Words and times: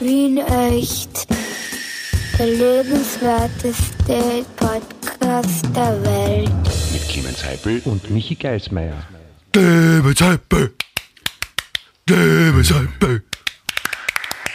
Wien 0.00 0.38
echt. 0.38 1.26
Der 2.38 2.46
lebenswerteste 2.46 4.46
Podcast 4.56 5.66
der 5.76 6.02
Welt. 6.02 6.50
Mit 6.92 7.06
Clemens 7.06 7.44
Heipel 7.44 7.82
und 7.84 8.10
Michi 8.10 8.34
Geismeier. 8.34 8.96
Clemens 9.52 10.20
Heipel. 10.22 10.74
Clemens 12.06 12.72
Heipel. 12.72 13.22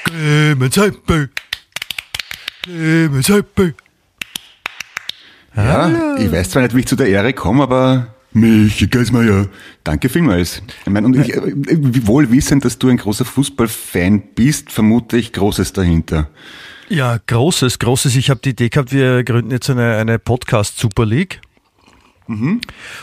Clemens 0.06 0.78
Heipel. 0.78 1.30
Clemens 2.64 3.30
Heipel. 3.30 3.76
Ja, 5.56 6.16
ich 6.18 6.32
weiß 6.32 6.50
zwar 6.50 6.64
nicht, 6.64 6.76
wie 6.76 6.80
ich 6.80 6.88
zu 6.88 6.96
der 6.96 7.08
Ehre 7.08 7.34
komme, 7.34 7.64
aber 7.64 8.15
Michi 8.36 8.88
Geismeier, 8.88 9.48
danke 9.86 10.10
vielmals. 10.10 10.62
Ich 10.86 10.92
meine, 10.92 11.08
und 11.08 11.16
ich, 11.16 11.34
äh, 11.34 12.06
wohl 12.06 12.30
wissend, 12.32 12.66
dass 12.66 12.78
du 12.78 12.90
ein 12.90 12.98
großer 12.98 13.24
Fußballfan 13.24 14.22
bist, 14.36 14.72
vermute 14.74 15.18
ich 15.18 15.32
Großes 15.32 15.72
dahinter. 15.72 16.30
Ja, 16.90 17.18
Großes, 17.26 17.80
Großes. 17.80 18.16
Ich 18.18 18.30
habe 18.30 18.42
die 18.44 18.50
Idee 18.50 18.68
gehabt, 18.70 18.92
wir 18.92 19.24
gründen 19.24 19.52
jetzt 19.52 19.70
eine, 19.70 19.96
eine 19.96 20.20
Podcast-Super 20.20 21.06
League. 21.06 21.40
Mhm. 22.28 22.60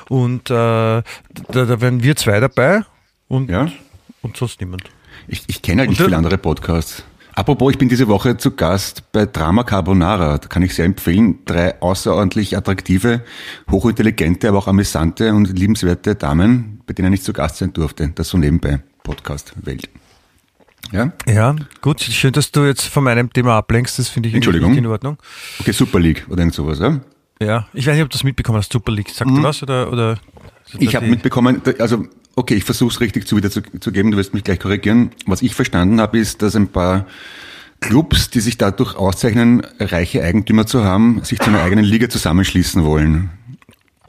Und 0.09 0.51
äh, 0.51 0.53
da, 0.53 1.03
da 1.49 1.81
wären 1.81 2.03
wir 2.03 2.15
zwei 2.17 2.39
dabei 2.39 2.83
und, 3.29 3.49
Ja? 3.51 3.73
und 4.21 4.37
sonst 4.37 4.61
niemand. 4.61 4.85
Ich, 5.29 5.45
ich 5.47 5.63
kenne 5.63 5.81
halt 5.81 5.91
nicht 5.91 6.01
Und 6.01 6.07
viele 6.07 6.17
andere 6.19 6.37
Podcasts. 6.37 7.05
Apropos, 7.35 7.73
ich 7.73 7.79
bin 7.79 7.89
diese 7.89 8.09
Woche 8.09 8.37
zu 8.37 8.51
Gast 8.51 9.11
bei 9.13 9.25
Drama 9.25 9.65
Carbonara. 9.65 10.37
Da 10.39 10.49
kann 10.49 10.63
ich 10.63 10.75
sehr 10.75 10.85
empfehlen. 10.85 11.39
Drei 11.47 11.81
außerordentlich 11.81 12.57
attraktive, 12.57 13.23
hochintelligente, 13.71 14.49
aber 14.49 14.59
auch 14.59 14.69
amüsante 14.69 15.33
und 15.33 15.59
liebenswerte 15.59 16.15
Damen, 16.15 16.81
bei 16.87 16.93
denen 16.93 17.13
ich 17.13 17.23
zu 17.23 17.33
Gast 17.33 17.57
sein 17.57 17.73
durfte. 17.73 18.13
Das 18.15 18.29
so 18.29 18.37
nebenbei. 18.39 18.81
Podcast 19.03 19.55
Welt. 19.65 19.89
Ja? 20.93 21.13
Ja, 21.27 21.57
gut. 21.81 22.03
Schön, 22.03 22.33
dass 22.33 22.53
du 22.53 22.65
jetzt 22.65 22.87
von 22.87 23.03
meinem 23.05 23.33
Thema 23.33 23.57
ablenkst. 23.57 23.99
Das 23.99 24.09
finde 24.09 24.29
ich 24.29 24.35
Entschuldigung. 24.35 24.77
in 24.77 24.87
Ordnung. 24.87 25.17
Okay, 25.59 25.73
Super 25.73 26.01
League 26.01 26.27
oder 26.29 26.41
irgend 26.41 26.55
sowas, 26.55 26.81
ja? 26.81 27.01
Ja, 27.41 27.67
ich 27.73 27.87
weiß 27.87 27.95
nicht, 27.95 28.05
ob 28.05 28.11
du 28.11 28.15
das 28.17 28.25
mitbekommen 28.25 28.59
hast, 28.59 28.73
Super 28.73 28.93
League. 28.93 29.09
Sagt 29.09 29.31
du 29.31 29.43
was? 29.43 29.63
Oder, 29.63 29.91
oder 29.91 30.19
Mhm. 30.73 30.81
Ich 30.81 30.97
habe 30.97 31.07
mitbekommen, 31.07 31.61
also 31.79 32.07
okay, 32.37 32.55
ich 32.55 32.65
versuche 32.65 32.93
es 32.93 33.01
richtig 33.01 33.27
zu 33.27 33.37
wiederzugeben, 33.37 34.11
du 34.11 34.17
wirst 34.17 34.35
mich 34.35 34.45
gleich 34.45 34.61
korrigieren. 34.61 35.11
Was 35.27 35.43
ich 35.43 35.55
verstanden 35.55 36.01
habe, 36.01 36.19
ist, 36.19 36.43
dass 36.43 36.57
ein 36.57 36.69
paar 36.69 37.07
Clubs, 37.81 38.31
die 38.31 38.41
sich 38.41 38.59
dadurch 38.59 38.95
auszeichnen, 38.95 39.67
reiche 39.79 40.23
Eigentümer 40.23 40.67
zu 40.67 40.85
haben, 40.85 41.23
sich 41.25 41.41
zu 41.41 41.51
einer 41.51 41.63
eigenen 41.63 41.85
Liga 41.85 42.09
zusammenschließen 42.09 42.85
wollen. 42.85 43.31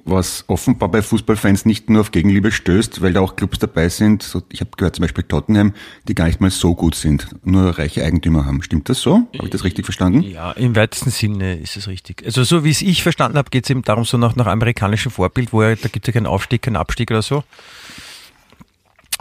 Was 0.05 0.44
offenbar 0.47 0.89
bei 0.89 1.01
Fußballfans 1.01 1.66
nicht 1.66 1.89
nur 1.89 2.01
auf 2.01 2.11
Gegenliebe 2.11 2.51
stößt, 2.51 3.01
weil 3.01 3.13
da 3.13 3.21
auch 3.21 3.38
Clubs 3.38 3.59
dabei 3.59 3.88
sind. 3.88 4.21
So, 4.21 4.44
ich 4.51 4.59
habe 4.59 4.71
gehört 4.75 4.97
zum 4.97 5.03
Beispiel 5.03 5.23
Tottenham, 5.23 5.73
die 6.09 6.13
gar 6.13 6.25
nicht 6.25 6.41
mal 6.41 6.51
so 6.51 6.75
gut 6.75 6.94
sind, 6.94 7.27
nur 7.45 7.79
reiche 7.79 8.03
Eigentümer 8.03 8.45
haben. 8.45 8.61
Stimmt 8.61 8.89
das 8.89 8.99
so? 8.99 9.27
Habe 9.33 9.45
ich 9.45 9.49
das 9.49 9.63
richtig 9.63 9.85
verstanden? 9.85 10.21
Ja, 10.21 10.51
im 10.51 10.75
weitesten 10.75 11.09
Sinne 11.09 11.57
ist 11.57 11.77
es 11.77 11.88
richtig. 11.88 12.21
Also 12.25 12.44
so 12.44 12.66
wie 12.66 12.69
es 12.69 12.81
ich 12.81 13.01
verstanden 13.01 13.38
habe, 13.38 13.49
geht 13.49 13.63
es 13.63 13.69
eben 13.69 13.81
darum, 13.81 14.03
so 14.03 14.17
nach, 14.17 14.35
nach 14.35 14.47
amerikanischem 14.47 15.11
Vorbild, 15.11 15.53
wo 15.53 15.63
ja, 15.63 15.73
da 15.75 15.88
gibt 15.88 16.05
es 16.05 16.07
ja 16.07 16.19
keinen 16.19 16.27
Aufstieg, 16.27 16.63
keinen 16.63 16.75
Abstieg 16.75 17.09
oder 17.09 17.21
so. 17.21 17.45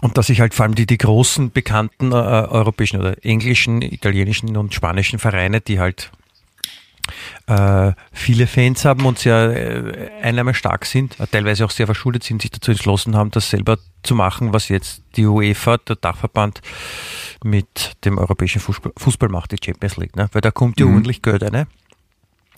Und 0.03 0.19
dass 0.19 0.27
sich 0.27 0.41
halt 0.41 0.53
vor 0.53 0.65
allem 0.65 0.75
die, 0.75 0.85
die 0.85 0.99
großen, 0.99 1.53
bekannten 1.53 2.11
äh, 2.11 2.17
europäischen 2.17 2.99
oder 2.99 3.25
englischen, 3.25 3.83
italienischen 3.83 4.57
und 4.57 4.75
spanischen 4.75 5.21
Vereine, 5.21 5.61
die 5.61 5.79
halt 5.79 6.11
äh, 7.47 7.93
viele 8.11 8.49
Fans 8.49 8.85
haben 8.85 9.07
und 9.07 9.21
sehr 9.21 9.55
äh, 9.55 10.11
einnahmestark 10.21 10.87
sind, 10.87 11.21
äh, 11.21 11.27
teilweise 11.29 11.65
auch 11.65 11.71
sehr 11.71 11.87
verschuldet 11.87 12.25
sind, 12.25 12.43
sich 12.43 12.51
dazu 12.51 12.73
entschlossen 12.73 13.15
haben, 13.15 13.31
das 13.31 13.49
selber 13.49 13.79
zu 14.03 14.17
machen, 14.17 14.53
was 14.53 14.69
jetzt 14.69 15.03
die 15.15 15.25
UEFA, 15.25 15.79
der 15.79 15.95
Dachverband, 15.95 16.63
mit 17.45 17.93
dem 18.05 18.19
europäischen 18.19 18.61
Fußball, 18.61 18.93
Fußball 18.97 19.29
macht, 19.29 19.53
die 19.53 19.65
Champions 19.65 19.97
League. 19.99 20.17
Ne? 20.17 20.29
Weil 20.33 20.41
da 20.41 20.51
kommt 20.51 20.81
ja 20.81 20.87
ordentlich 20.87 21.23
Geld 21.23 21.45
rein. 21.45 21.69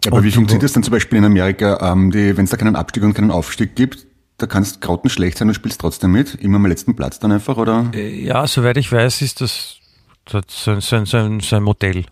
Aber 0.06 0.16
Und 0.16 0.24
wie 0.24 0.30
funktioniert 0.30 0.62
das 0.62 0.72
dann 0.72 0.82
zum 0.82 0.92
Beispiel 0.92 1.18
in 1.18 1.26
Amerika, 1.26 1.92
ähm, 1.92 2.12
wenn 2.12 2.44
es 2.44 2.50
da 2.50 2.56
keinen 2.56 2.76
Abstieg 2.76 3.02
und 3.02 3.12
keinen 3.12 3.30
Aufstieg 3.30 3.76
gibt, 3.76 4.06
da 4.38 4.46
kannst 4.46 4.80
grottenschlecht 4.80 5.38
sein 5.38 5.48
und 5.48 5.54
spielst 5.54 5.80
trotzdem 5.80 6.12
mit? 6.12 6.34
Immer 6.34 6.56
am 6.56 6.66
letzten 6.66 6.96
Platz 6.96 7.18
dann 7.18 7.32
einfach, 7.32 7.56
oder? 7.56 7.90
Ja, 7.94 8.46
soweit 8.46 8.76
ich 8.76 8.90
weiß, 8.90 9.22
ist 9.22 9.40
das, 9.40 9.76
das 10.24 10.42
so, 10.48 10.70
ein- 10.72 10.80
so, 10.80 10.96
ein- 10.96 11.06
so, 11.40 11.56
ein- 11.56 11.62
Modell. 11.62 12.04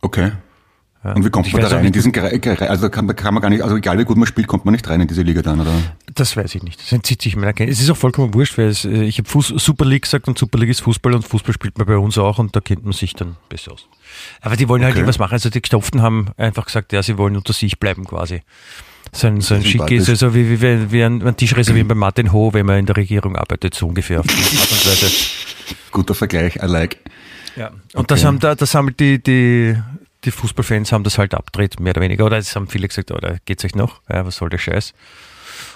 Okay. 0.00 0.32
Ja. 1.04 1.14
Und 1.14 1.24
wie 1.24 1.30
kommt 1.30 1.52
man 1.52 1.60
da 1.62 1.66
rein 1.68 1.84
in 1.84 1.90
diesen 1.92 2.12
Gre- 2.12 2.60
Also 2.68 2.82
da 2.82 2.88
kann, 2.88 3.08
da 3.08 3.14
kann 3.14 3.34
man 3.34 3.42
gar 3.42 3.50
nicht, 3.50 3.62
also 3.62 3.76
egal 3.76 3.98
wie 3.98 4.04
gut 4.04 4.16
man 4.16 4.26
spielt, 4.26 4.46
kommt 4.46 4.64
man 4.64 4.70
nicht 4.70 4.88
rein 4.88 5.00
in 5.00 5.08
diese 5.08 5.22
Liga 5.22 5.42
dann, 5.42 5.58
oder? 5.60 5.72
Das 6.14 6.36
weiß 6.36 6.54
ich 6.54 6.62
nicht. 6.62 6.80
Das 6.80 6.92
entzieht 6.92 7.20
sich 7.22 7.34
meiner 7.34 7.52
Kenntnis. 7.52 7.78
Es 7.78 7.84
ist 7.84 7.90
auch 7.90 7.96
vollkommen 7.96 8.32
wurscht, 8.34 8.56
weil 8.56 8.66
es, 8.68 8.84
äh, 8.84 9.02
ich 9.02 9.18
habe 9.18 9.28
Super 9.42 9.84
League 9.84 10.02
gesagt 10.02 10.28
und 10.28 10.38
Super 10.38 10.58
League 10.58 10.70
ist 10.70 10.80
Fußball 10.82 11.12
und 11.14 11.26
Fußball 11.26 11.54
spielt 11.54 11.76
man 11.76 11.88
bei 11.88 11.96
uns 11.96 12.18
auch 12.18 12.38
und 12.38 12.54
da 12.54 12.60
kennt 12.60 12.84
man 12.84 12.92
sich 12.92 13.14
dann 13.14 13.34
besser 13.48 13.72
aus. 13.72 13.88
Aber 14.42 14.54
die 14.54 14.68
wollen 14.68 14.82
halt 14.84 14.92
Okay. 14.92 15.00
irgendwas 15.00 15.18
machen. 15.18 15.32
Also 15.32 15.50
die 15.50 15.60
Gestopften 15.60 16.02
haben 16.02 16.28
einfach 16.36 16.66
gesagt, 16.66 16.92
ja, 16.92 17.02
sie 17.02 17.18
wollen 17.18 17.36
unter 17.36 17.52
sich 17.52 17.80
bleiben 17.80 18.04
quasi. 18.04 18.42
So 19.14 19.26
ein, 19.26 19.42
so 19.42 19.54
ein 19.54 19.62
Schick 19.62 19.90
ist 19.90 20.06
sympathisch. 20.06 20.08
also 20.08 20.34
wie, 20.34 20.48
wie, 20.48 20.62
wie, 20.62 20.90
wie 20.92 21.02
ein, 21.02 21.22
ein 21.22 21.36
Tisch 21.36 21.54
reservieren 21.54 21.86
bei 21.86 21.94
Martin 21.94 22.32
Ho, 22.32 22.54
wenn 22.54 22.64
man 22.64 22.78
in 22.78 22.86
der 22.86 22.96
Regierung 22.96 23.36
arbeitet, 23.36 23.74
so 23.74 23.86
ungefähr 23.86 24.20
auf 24.20 24.26
die 24.26 24.32
Art 24.32 24.72
und 24.72 24.86
Weise. 24.86 25.10
Guter 25.90 26.14
Vergleich, 26.14 26.56
I 26.56 26.66
like. 26.66 26.98
Ja. 27.56 27.70
Und 27.92 28.10
das 28.10 28.24
haben 28.24 28.38
da, 28.38 28.54
das 28.54 28.74
haben 28.74 28.96
die, 28.96 29.22
die, 29.22 29.76
die 30.24 30.30
Fußballfans 30.30 30.92
haben 30.92 31.04
das 31.04 31.18
halt 31.18 31.34
abgedreht, 31.34 31.78
mehr 31.78 31.92
oder 31.92 32.00
weniger. 32.00 32.24
Oder 32.24 32.38
es 32.38 32.56
haben 32.56 32.68
viele 32.68 32.88
gesagt, 32.88 33.10
oder 33.10 33.36
geht's 33.44 33.64
euch 33.64 33.74
noch? 33.74 34.00
Ja, 34.08 34.24
was 34.24 34.36
soll 34.36 34.48
der 34.48 34.58
Scheiß? 34.58 34.94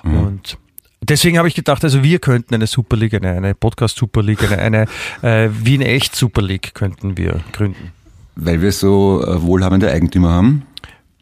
Und 0.03 0.57
deswegen 1.03 1.39
habe 1.39 1.49
ich 1.49 1.55
gedacht, 1.55 1.85
also 1.85 2.03
wir 2.03 2.19
könnten 2.19 2.55
eine 2.55 2.67
Super 2.67 2.97
League, 2.97 3.15
eine, 3.15 3.33
eine 3.33 3.55
Podcast 3.55 3.97
Super 3.97 4.23
League, 4.23 4.43
eine, 4.51 4.87
eine 5.23 5.45
äh, 5.45 5.51
Wien 5.53 5.83
echt 5.83 6.15
Super 6.15 6.43
League 6.43 6.75
könnten 6.75 7.17
wir 7.17 7.41
gründen. 7.53 7.93
Weil 8.37 8.61
wir 8.61 8.73
so 8.73 9.25
äh, 9.27 9.43
wohlhabende 9.43 9.91
Eigentümer 9.91 10.33
haben. 10.33 10.63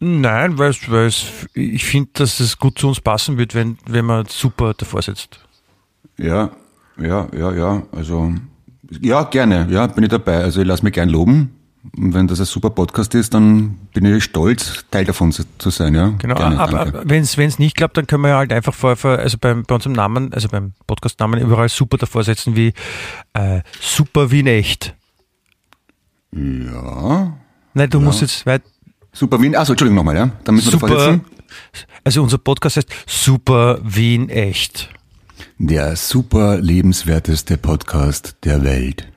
Nein, 0.07 0.59
weil 0.59 0.71
ich 1.55 1.83
finde, 1.83 2.11
dass 2.13 2.39
es 2.39 2.59
gut 2.59 2.77
zu 2.77 2.87
uns 2.89 3.01
passen 3.01 3.39
wird, 3.39 3.55
wenn, 3.55 3.79
wenn 3.87 4.05
man 4.05 4.27
super 4.27 4.75
davor 4.75 5.01
sitzt. 5.01 5.39
Ja, 6.17 6.51
ja, 7.01 7.27
ja, 7.35 7.51
ja. 7.51 7.83
Also 7.91 8.31
ja, 9.01 9.23
gerne, 9.23 9.67
ja, 9.71 9.87
bin 9.87 10.03
ich 10.03 10.11
dabei. 10.11 10.43
Also 10.43 10.61
ich 10.61 10.67
lasse 10.67 10.83
mich 10.83 10.93
gern 10.93 11.09
loben. 11.09 11.55
Und 11.97 12.13
wenn 12.13 12.27
das 12.27 12.39
ein 12.39 12.45
super 12.45 12.69
Podcast 12.69 13.15
ist, 13.15 13.33
dann 13.33 13.79
bin 13.95 14.05
ich 14.05 14.23
stolz, 14.23 14.85
Teil 14.91 15.05
davon 15.05 15.31
zu, 15.31 15.69
sein, 15.71 15.95
ja. 15.95 16.13
Genau, 16.19 16.35
Gerne, 16.35 16.59
aber 16.59 17.01
wenn 17.03 17.23
es 17.23 17.57
nicht 17.57 17.75
klappt, 17.75 17.97
dann 17.97 18.05
können 18.05 18.21
wir 18.21 18.29
ja 18.29 18.37
halt 18.37 18.53
einfach 18.53 18.75
vor, 18.75 18.95
also 19.03 19.37
beim, 19.39 19.63
bei 19.63 19.73
unserem 19.73 19.93
Namen, 19.93 20.31
also 20.33 20.49
beim 20.49 20.73
Podcast-Namen 20.85 21.41
überall 21.41 21.69
super 21.69 21.97
davor 21.97 22.23
setzen 22.23 22.55
wie 22.55 22.73
äh, 23.33 23.61
Super 23.81 24.29
Wien 24.29 24.45
echt. 24.45 24.95
Ja. 26.31 27.33
Nein, 27.73 27.89
du 27.89 27.99
musst 27.99 28.21
jetzt 28.21 28.45
weit, 28.45 28.61
Super 29.15 29.41
Wien. 29.41 29.55
Achso, 29.55 29.71
Entschuldigung 29.73 29.95
nochmal, 29.95 30.17
ja. 30.17 30.29
Dann 30.43 30.55
müssen 30.55 30.67
wir 30.73 30.79
super, 30.79 30.99
sitzen. 30.99 31.25
also 32.03 32.21
unser 32.21 32.37
Podcast 32.37 32.77
heißt 32.77 32.89
Super 33.07 33.79
Wien 33.81 34.29
echt. 34.29 34.89
Der 35.57 35.95
super 35.95 36.57
lebenswerteste 36.59 37.57
Podcast 37.57 38.35
der 38.43 38.61
Welt. 38.63 39.07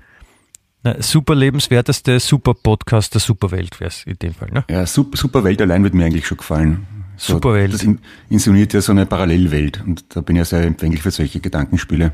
Na, 0.85 1.03
super 1.03 1.35
lebenswerteste 1.35 2.21
Super 2.21 2.55
Podcast 2.55 3.13
der 3.15 3.21
Superwelt 3.21 3.81
wäre 3.81 3.89
es 3.89 4.05
in 4.07 4.17
dem 4.21 4.33
Fall. 4.35 4.51
Ne? 4.53 4.65
Ja, 4.71 4.87
super, 4.87 5.17
super 5.17 5.43
Welt 5.43 5.61
allein 5.61 5.83
wird 5.83 5.95
mir 5.95 6.05
eigentlich 6.05 6.27
schon 6.29 6.39
gefallen. 6.39 6.87
So, 7.17 7.33
Superwelt. 7.35 7.75
Das 7.75 7.83
in- 7.83 7.99
insinuiert 8.31 8.73
ja 8.75 8.81
so 8.81 8.93
eine 8.93 9.05
Parallelwelt 9.05 9.83
und 9.85 10.05
da 10.15 10.21
bin 10.21 10.37
ich 10.37 10.41
ja 10.41 10.45
sehr 10.45 10.63
empfänglich 10.63 11.03
für 11.03 11.11
solche 11.11 11.41
Gedankenspiele. 11.41 12.13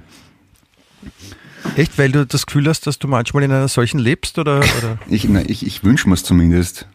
Echt, 1.77 1.99
weil 1.99 2.11
du 2.12 2.25
das 2.27 2.47
Gefühl 2.47 2.66
hast, 2.69 2.87
dass 2.87 2.99
du 2.99 3.09
manchmal 3.09 3.43
in 3.43 3.53
einer 3.53 3.69
solchen 3.69 3.99
lebst 3.99 4.39
oder, 4.39 4.59
oder? 4.61 4.99
Ich, 5.09 5.28
na, 5.28 5.43
ich, 5.47 5.66
ich 5.66 5.84
wünsche 5.84 6.09
mir 6.09 6.15
es 6.15 6.22
zumindest. 6.25 6.87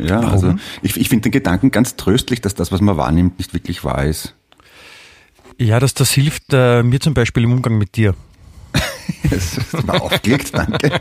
Ja, 0.00 0.22
Warum? 0.22 0.32
also 0.32 0.54
ich, 0.82 0.96
ich 0.96 1.08
finde 1.08 1.24
den 1.24 1.32
Gedanken 1.32 1.70
ganz 1.70 1.96
tröstlich, 1.96 2.40
dass 2.40 2.54
das, 2.54 2.72
was 2.72 2.80
man 2.80 2.96
wahrnimmt, 2.96 3.38
nicht 3.38 3.54
wirklich 3.54 3.84
wahr 3.84 4.04
ist. 4.04 4.34
Ja, 5.58 5.80
dass 5.80 5.94
das 5.94 6.12
hilft 6.12 6.52
äh, 6.52 6.82
mir 6.82 7.00
zum 7.00 7.14
Beispiel 7.14 7.44
im 7.44 7.52
Umgang 7.52 7.78
mit 7.78 7.96
dir. 7.96 8.14
Das 9.30 9.58
war 9.86 10.02
aufgelegt, 10.02 10.50
danke. 10.52 11.00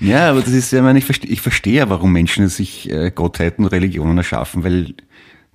Ja, 0.00 0.30
aber 0.30 0.40
das 0.40 0.50
ist 0.50 0.72
ja, 0.72 0.80
ich, 0.80 0.84
meine, 0.84 0.98
ich 0.98 1.04
verstehe, 1.04 1.30
ich 1.30 1.40
verstehe 1.40 1.74
ja, 1.74 1.88
warum 1.88 2.12
Menschen 2.12 2.48
sich 2.48 2.90
äh, 2.90 3.10
Gottheiten 3.10 3.64
und 3.64 3.70
Religionen 3.70 4.18
erschaffen, 4.18 4.62
weil 4.62 4.94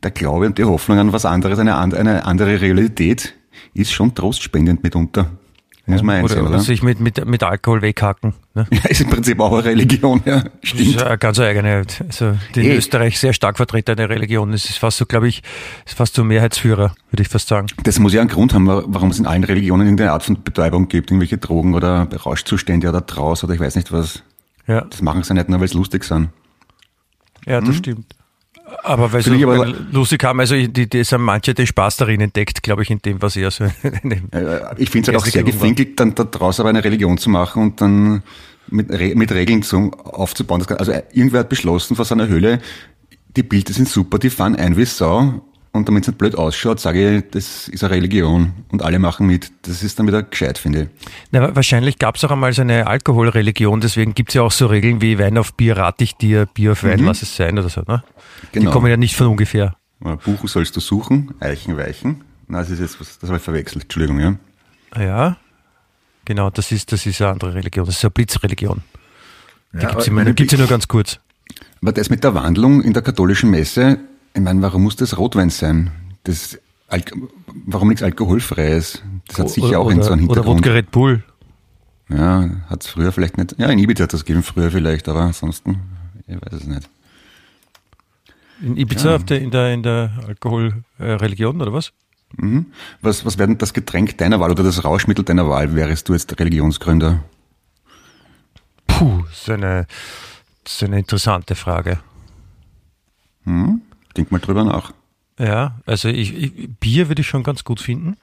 der 0.03 0.12
Glaube 0.12 0.47
und 0.47 0.57
die 0.57 0.63
Hoffnung 0.63 1.00
an 1.00 1.13
was 1.13 1.25
anderes, 1.25 1.59
eine, 1.59 1.77
eine 1.77 2.25
andere 2.25 2.62
Realität, 2.62 3.35
ist 3.74 3.91
schon 3.91 4.15
trostspendend 4.15 4.83
mitunter. 4.83 5.31
Muss 5.88 6.04
man 6.04 6.18
einsehen, 6.18 6.42
oder, 6.42 6.50
oder? 6.51 6.60
sich 6.60 6.83
mit, 6.83 7.00
mit, 7.00 7.25
mit 7.25 7.44
Alkohol 7.44 7.81
weghacken. 7.81 8.33
Ne? 8.54 8.68
Ja, 8.72 8.80
ist 8.89 9.01
im 9.01 9.10
Prinzip 9.10 9.39
auch 9.39 9.51
eine 9.51 9.66
Religion, 9.66 10.22
ja. 10.25 10.42
Das 10.42 10.51
ist 10.62 10.69
Stimmt. 10.69 11.01
eine 11.04 11.18
ganz 11.18 11.39
eigene, 11.39 11.83
also 12.07 12.38
die 12.56 12.69
in. 12.69 12.78
Österreich 12.78 13.19
sehr 13.19 13.33
stark 13.33 13.57
vertretene 13.57 14.07
Religion. 14.07 14.54
Es 14.54 14.66
ist 14.66 14.78
fast 14.78 14.98
so, 14.98 15.06
glaube 15.06 15.28
ich, 15.28 15.42
ist 15.86 15.95
fast 15.95 16.13
so 16.13 16.24
Mehrheitsführer, 16.24 16.94
würde 17.10 17.24
ich 17.24 17.28
fast 17.30 17.48
sagen. 17.48 17.68
Das 17.83 17.98
muss 18.00 18.13
ja 18.13 18.22
einen 18.22 18.30
Grund 18.30 18.54
haben, 18.54 18.68
warum 18.68 19.10
es 19.10 19.19
in 19.19 19.25
allen 19.25 19.44
Religionen 19.44 19.88
irgendeine 19.88 20.12
Art 20.12 20.24
von 20.24 20.42
Betäubung 20.44 20.88
gibt, 20.88 21.10
irgendwelche 21.10 21.38
Drogen 21.39 21.74
oder 21.74 22.07
Rauschzustände 22.13 22.88
oder 22.88 23.06
Traus 23.06 23.44
oder 23.44 23.54
ich 23.56 23.60
weiß 23.60 23.75
nicht 23.75 23.92
was. 23.92 24.22
Ja, 24.68 24.81
Das 24.81 25.01
machen 25.01 25.24
sie 25.24 25.34
nicht 25.34 25.50
nur, 25.50 25.60
weil 25.60 25.66
es 25.66 25.74
lustig 25.74 26.04
sind. 26.04 26.30
ja 27.48 27.60
das 27.60 27.75
stimmt. 27.75 28.06
Aber 28.83 29.12
weil 29.13 29.21
ich 29.21 29.44
aber- 29.45 29.73
lustig 29.91 30.23
haben, 30.23 30.39
also 30.39 30.56
die, 30.56 30.89
die 30.89 31.03
haben 31.03 31.23
manche 31.23 31.53
den 31.53 31.68
Spaß 31.68 31.97
darin 31.97 32.21
entdeckt, 32.21 32.63
glaube 32.63 32.83
ich, 32.83 32.89
in 32.89 33.00
dem, 33.00 33.21
was 33.21 33.35
eher 33.35 33.51
so. 33.51 33.65
Äh, 33.65 33.71
Ich 34.77 34.89
finde 34.89 35.12
es 35.12 35.15
halt 35.15 35.18
auch 35.18 35.25
sehr 35.25 35.44
gefinkelt, 35.44 36.00
dann 36.00 36.15
da 36.15 36.23
draus 36.23 36.59
aber 36.59 36.69
eine 36.69 36.83
Religion 36.83 37.18
zu 37.18 37.29
machen 37.29 37.62
und 37.63 37.81
dann 37.81 38.23
mit, 38.69 38.89
mit 39.15 39.31
Regeln 39.31 39.63
zu, 39.63 39.91
aufzubauen. 39.91 40.65
Also 40.77 40.94
irgendwer 41.12 41.41
hat 41.41 41.50
beschlossen 41.50 41.95
vor 41.95 42.06
seiner 42.06 42.27
Höhle, 42.27 42.59
die 43.35 43.44
Bilder 43.44 43.73
sind 43.73 43.88
super, 43.88 44.19
die 44.19 44.29
fahren 44.29 44.56
ein 44.56 44.75
wie 44.77 44.85
Sau. 44.85 45.41
Und 45.73 45.88
damit 45.88 46.03
es 46.03 46.09
nicht 46.09 46.18
blöd 46.18 46.35
ausschaut, 46.35 46.81
sage 46.81 47.18
ich, 47.18 47.23
das 47.31 47.69
ist 47.69 47.81
eine 47.83 47.94
Religion 47.94 48.51
und 48.69 48.81
alle 48.81 49.00
machen 49.00 49.25
mit. 49.25 49.51
Das 49.62 49.83
ist 49.83 49.97
dann 49.97 50.07
wieder 50.07 50.21
gescheit, 50.21 50.57
finde 50.57 50.81
ich. 50.83 50.88
Na, 51.31 51.56
wahrscheinlich 51.56 51.97
gab 51.97 52.18
es 52.18 52.23
auch 52.25 52.31
einmal 52.31 52.51
so 52.51 52.62
eine 52.62 52.88
Alkoholreligion, 52.88 53.79
deswegen 53.79 54.13
gibt 54.13 54.31
es 54.31 54.35
ja 54.35 54.41
auch 54.41 54.51
so 54.51 54.65
Regeln 54.68 55.01
wie 55.01 55.18
Wein 55.18 55.38
auf 55.38 55.53
Bier 55.53 55.77
rate 55.77 56.03
ich 56.03 56.18
dir, 56.18 56.45
Bier 56.45 56.73
auf 56.73 56.83
Wein, 56.83 57.00
mhm. 57.00 57.06
lass 57.06 57.21
es 57.21 57.33
sein 57.35 57.57
oder 57.57 57.69
so. 57.69 57.81
Ne? 57.88 58.03
Genau. 58.51 58.69
Die 58.69 58.73
kommen 58.73 58.88
ja 58.88 58.97
nicht 58.97 59.15
von 59.15 59.27
ungefähr. 59.27 59.75
Buchen 60.01 60.47
sollst 60.47 60.75
du 60.75 60.81
suchen, 60.81 61.35
Eichen 61.39 61.77
weichen. 61.77 62.24
Na, 62.47 62.59
das 62.59 62.69
ist 62.69 62.79
jetzt 62.81 63.00
was, 63.00 63.17
das 63.17 63.29
habe 63.29 63.38
ich 63.38 63.44
verwechselt, 63.44 63.83
Entschuldigung, 63.83 64.19
ja. 64.19 64.35
Ja, 64.97 65.38
genau, 66.25 66.50
das 66.50 66.74
ist, 66.74 66.91
das 66.91 67.06
ist 67.06 67.21
eine 67.21 67.31
andere 67.31 67.53
Religion, 67.53 67.85
das 67.85 67.95
ist 67.95 68.03
eine 68.03 68.12
Blitzreligion. 68.12 68.81
Die 69.74 69.77
ja, 69.77 69.94
gibt 69.94 70.41
es 70.41 70.51
ja 70.51 70.57
nur 70.57 70.67
ganz 70.67 70.89
kurz. 70.89 71.19
Aber 71.81 71.94
das 71.94 72.09
mit 72.09 72.25
der 72.25 72.33
Wandlung 72.33 72.81
in 72.81 72.91
der 72.91 73.01
katholischen 73.01 73.51
Messe, 73.51 74.00
ich 74.33 74.42
meine, 74.42 74.62
warum 74.62 74.83
muss 74.83 74.95
das 74.95 75.18
Rotwein 75.18 75.50
sein? 75.50 75.92
Das 76.24 76.60
Al 76.88 77.04
warum 77.66 77.88
nichts 77.88 78.04
Alkoholfreies? 78.04 79.01
Das 79.28 79.39
hat 79.39 79.50
sicher 79.50 79.80
auch 79.80 79.89
in 79.89 80.04
so 80.04 80.12
einem 80.12 80.19
Hintergrund. 80.19 80.48
Oder 80.48 80.57
Wodka 80.57 80.72
Red 80.72 80.92
Bull. 80.92 81.24
Ja, 82.10 82.50
hat 82.69 82.83
es 82.83 82.89
früher 82.89 83.13
vielleicht 83.13 83.38
nicht. 83.38 83.56
Ja, 83.57 83.69
in 83.69 83.80
Ibiza 83.80 84.04
hat 84.04 84.13
das 84.13 84.25
gegeben 84.25 84.44
früher 84.44 84.72
vielleicht, 84.72 85.07
aber 85.07 85.22
ansonsten, 85.22 85.80
ich 86.28 86.36
weiß 86.36 86.62
es 86.62 86.68
nicht. 86.68 86.89
In 88.62 88.75
Ibiza 88.75 89.12
ja. 89.12 89.18
der, 89.19 89.42
in 89.42 89.51
der, 89.51 89.74
in 89.74 89.83
der 89.83 90.12
Alkoholreligion 90.28 91.62
oder 91.62 91.72
was? 91.72 91.94
Mhm. 92.38 92.68
Was, 93.01 93.25
was 93.25 93.38
wäre 93.38 93.48
denn 93.48 93.57
das 93.57 93.74
Getränk 93.74 94.18
deiner 94.18 94.39
Wahl 94.39 94.51
oder 94.51 94.63
das 94.63 94.84
Rauschmittel 94.84 95.24
deiner 95.24 95.50
Wahl, 95.50 95.74
wärst 95.75 96.10
du 96.10 96.13
jetzt 96.13 96.38
Religionsgründer? 96.38 97.24
Puh, 98.88 99.24
ist 99.31 99.50
eine, 99.50 99.88
das 100.63 100.74
ist 100.74 100.84
eine 100.84 101.00
interessante 101.00 101.56
Frage. 101.56 102.00
Hm? 103.45 103.81
Denk 104.18 104.31
mal 104.31 104.40
drüber 104.40 104.63
nach. 104.63 104.94
Ja, 105.40 105.80
also 105.86 106.10
ich, 106.10 106.36
ich, 106.36 106.69
Bier 106.80 107.08
würde 107.08 107.22
ich 107.22 107.28
schon 107.28 107.44
ganz 107.44 107.63
gut 107.63 107.80
finden. 107.80 108.18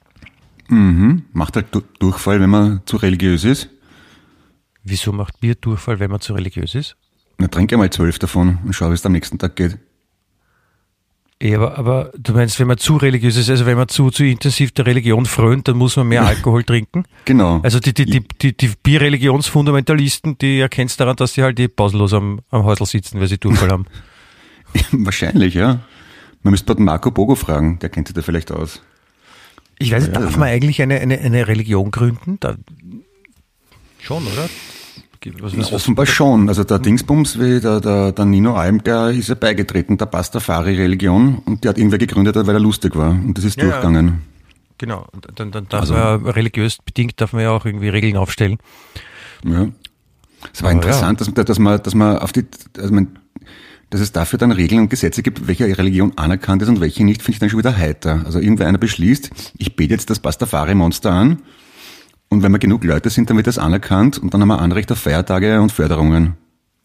Mhm. 0.67 1.23
Macht 1.33 1.55
halt 1.55 1.67
Durchfall, 1.99 2.39
wenn 2.39 2.49
man 2.49 2.81
zu 2.85 2.97
religiös 2.97 3.43
ist. 3.43 3.69
Wieso 4.83 5.11
macht 5.11 5.39
Bier 5.39 5.55
Durchfall, 5.55 5.99
wenn 5.99 6.11
man 6.11 6.21
zu 6.21 6.33
religiös 6.33 6.75
ist? 6.75 6.95
Na, 7.37 7.47
trinke 7.47 7.77
mal 7.77 7.89
zwölf 7.89 8.19
davon 8.19 8.59
und 8.63 8.73
schau, 8.73 8.89
wie 8.89 8.93
es 8.93 9.05
am 9.05 9.11
nächsten 9.11 9.37
Tag 9.37 9.55
geht. 9.55 9.77
Ja, 11.41 11.57
aber, 11.57 11.77
aber 11.77 12.11
du 12.17 12.33
meinst, 12.33 12.59
wenn 12.59 12.67
man 12.67 12.77
zu 12.77 12.97
religiös 12.97 13.37
ist, 13.37 13.49
also 13.49 13.65
wenn 13.65 13.77
man 13.77 13.87
zu, 13.87 14.11
zu 14.11 14.25
intensiv 14.25 14.73
der 14.73 14.85
Religion 14.85 15.25
frönt, 15.25 15.69
dann 15.69 15.77
muss 15.77 15.95
man 15.95 16.07
mehr 16.09 16.25
Alkohol 16.25 16.65
trinken? 16.65 17.05
Genau. 17.23 17.61
Also 17.63 17.79
die, 17.79 17.93
die, 17.93 18.05
die, 18.05 18.27
die, 18.41 18.57
die 18.57 18.71
Bierreligionsfundamentalisten, 18.83 20.37
die 20.37 20.59
erkennst 20.59 20.99
daran, 20.99 21.15
dass 21.15 21.35
sie 21.35 21.43
halt 21.43 21.57
die 21.57 21.69
pausenlos 21.69 22.13
am, 22.13 22.41
am 22.49 22.63
Häusl 22.65 22.85
sitzen, 22.85 23.21
weil 23.21 23.27
sie 23.27 23.37
Durchfall 23.37 23.69
haben. 23.69 23.85
Wahrscheinlich, 24.91 25.53
ja. 25.53 25.79
Man 26.43 26.51
müsste 26.51 26.67
dort 26.67 26.79
Marco 26.79 27.11
Bogo 27.11 27.35
fragen, 27.35 27.79
der 27.79 27.89
kennt 27.89 28.07
sich 28.07 28.15
da 28.15 28.21
vielleicht 28.21 28.51
aus. 28.51 28.81
Ich 29.77 29.91
weiß, 29.91 30.07
ja, 30.07 30.13
darf 30.13 30.37
man 30.37 30.49
eigentlich 30.49 30.81
eine, 30.81 30.99
eine, 30.99 31.19
eine 31.19 31.47
Religion 31.47 31.91
gründen? 31.91 32.37
Da, 32.39 32.55
schon, 33.99 34.23
oder? 34.25 34.49
Was, 35.41 35.57
was, 35.57 35.73
offenbar 35.73 36.05
schon. 36.05 36.47
Also 36.47 36.63
der 36.63 36.79
Dingsbums, 36.79 37.39
wie 37.39 37.59
der, 37.59 37.81
der, 37.81 38.13
der 38.13 38.25
Nino 38.25 38.55
Alm, 38.55 38.81
der 38.83 39.09
ist 39.09 39.27
ja 39.27 39.35
beigetreten, 39.35 39.97
der 39.97 40.05
Pastafari-Religion 40.05 41.39
und 41.39 41.63
der 41.63 41.69
hat 41.69 41.77
irgendwer 41.77 41.97
gegründet, 41.97 42.35
weil 42.37 42.55
er 42.55 42.59
lustig 42.59 42.95
war 42.95 43.11
und 43.11 43.37
das 43.37 43.43
ist 43.43 43.57
ja, 43.57 43.65
durchgegangen. 43.65 44.07
Ja. 44.07 44.13
Genau, 44.77 45.07
und 45.11 45.27
dann, 45.35 45.51
dann 45.51 45.67
darf 45.67 45.81
also, 45.81 45.93
man 45.93 46.25
religiös 46.25 46.77
bedingt 46.77 47.19
darf 47.19 47.33
man 47.33 47.41
ja 47.41 47.51
auch 47.51 47.65
irgendwie 47.65 47.89
Regeln 47.89 48.15
aufstellen. 48.15 48.59
Ja. 49.43 49.67
Es 50.53 50.63
war 50.63 50.69
Aber 50.69 50.79
interessant, 50.79 51.19
ja. 51.19 51.33
dass, 51.33 51.45
dass 51.45 51.59
man, 51.59 51.83
dass 51.83 51.95
man 51.95 52.17
auf 52.17 52.31
die, 52.31 52.45
also 52.77 52.93
man, 52.93 53.19
dass 53.89 54.01
es 54.01 54.11
dafür 54.11 54.37
dann 54.37 54.51
Regeln 54.51 54.81
und 54.81 54.89
Gesetze 54.89 55.23
gibt, 55.23 55.47
welche 55.47 55.65
Religion 55.77 56.13
anerkannt 56.17 56.61
ist 56.61 56.69
und 56.69 56.79
welche 56.79 57.03
nicht, 57.03 57.21
finde 57.21 57.33
ich 57.33 57.39
dann 57.39 57.49
schon 57.49 57.59
wieder 57.59 57.75
heiter. 57.75 58.21
Also 58.25 58.39
irgendwer 58.39 58.67
einer 58.67 58.77
beschließt, 58.77 59.29
ich 59.57 59.75
bete 59.75 59.93
jetzt 59.93 60.09
das 60.09 60.19
Pastafari-Monster 60.19 61.11
an 61.11 61.41
und 62.29 62.43
wenn 62.43 62.51
wir 62.51 62.59
genug 62.59 62.83
Leute 62.83 63.09
sind, 63.09 63.29
dann 63.29 63.37
wird 63.37 63.47
das 63.47 63.57
anerkannt 63.57 64.19
und 64.19 64.33
dann 64.33 64.41
haben 64.41 64.49
wir 64.49 64.59
Anrecht 64.59 64.91
auf 64.91 64.99
Feiertage 64.99 65.59
und 65.61 65.71
Förderungen. 65.71 66.35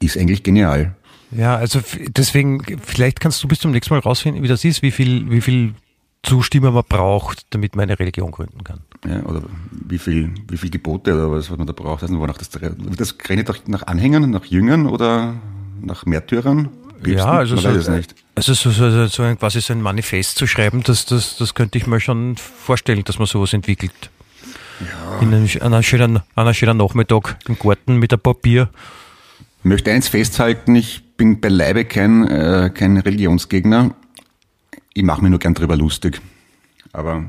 Ist 0.01 0.17
eigentlich 0.17 0.43
genial. 0.43 0.95
Ja, 1.31 1.57
also 1.57 1.81
deswegen, 2.09 2.63
vielleicht 2.83 3.21
kannst 3.21 3.43
du 3.43 3.49
bis 3.49 3.59
zum 3.59 3.73
nächsten 3.73 3.95
Mal 3.95 4.01
rausfinden, 4.01 4.43
wie 4.43 4.49
das 4.49 4.65
ist, 4.65 4.83
wie 4.83 4.91
viel, 4.91 5.31
wie 5.31 5.41
viel 5.41 5.75
Zustimmung 6.23 6.75
man 6.75 6.85
braucht, 6.89 7.47
damit 7.51 7.77
man 7.77 7.85
eine 7.85 7.99
Religion 7.99 8.31
gründen 8.31 8.65
kann. 8.65 8.81
Ja, 9.07 9.23
oder 9.25 9.43
wie 9.71 9.99
viel, 9.99 10.33
wie 10.49 10.57
viel 10.57 10.71
Gebote 10.71 11.13
oder 11.15 11.31
was, 11.31 11.51
was 11.51 11.59
man 11.59 11.67
da 11.67 11.73
braucht. 11.73 12.03
Also, 12.03 12.19
wonach 12.19 12.39
das, 12.39 12.51
das 12.51 13.19
gerechnet 13.19 13.51
auch 13.51 13.57
nach 13.67 13.87
Anhängern, 13.87 14.31
nach 14.31 14.47
Jüngern 14.47 14.87
oder 14.87 15.35
nach 15.81 16.07
Märtyrern? 16.07 16.71
Ja, 17.07 17.25
also 17.25 17.57
so, 17.57 17.69
also 17.69 18.55
so, 18.55 18.71
so, 18.71 19.07
so 19.07 19.23
ein, 19.23 19.39
quasi 19.39 19.61
so 19.61 19.73
ein 19.73 19.83
Manifest 19.83 20.37
zu 20.37 20.47
schreiben, 20.47 20.83
das, 20.83 21.07
das, 21.07 21.37
das 21.37 21.55
könnte 21.55 21.79
ich 21.79 21.87
mir 21.87 22.01
schon 22.01 22.37
vorstellen, 22.37 23.05
dass 23.05 23.19
man 23.19 23.27
sowas 23.27 23.53
entwickelt. 23.53 24.11
Ja. 24.81 25.21
In 25.21 25.33
einem, 25.33 25.49
an, 25.61 25.75
einem 25.75 25.83
schönen, 25.83 26.17
an 26.17 26.23
einem 26.35 26.55
schönen 26.55 26.77
Nachmittag 26.77 27.37
im 27.49 27.59
Garten 27.59 27.97
mit 27.97 28.13
ein 28.13 28.21
Papier. 28.21 28.69
Ich 29.61 29.65
möchte 29.65 29.93
eins 29.93 30.09
festhalten, 30.09 30.75
ich 30.75 31.03
bin 31.17 31.41
beileibe 31.41 31.85
kein, 31.85 32.27
äh, 32.29 32.71
kein 32.75 32.97
Religionsgegner. 32.97 33.95
Ich 34.93 35.03
mache 35.03 35.23
mir 35.23 35.31
nur 35.31 35.39
gern 35.39 35.55
drüber 35.55 35.77
lustig. 35.77 36.21
Aber 36.93 37.25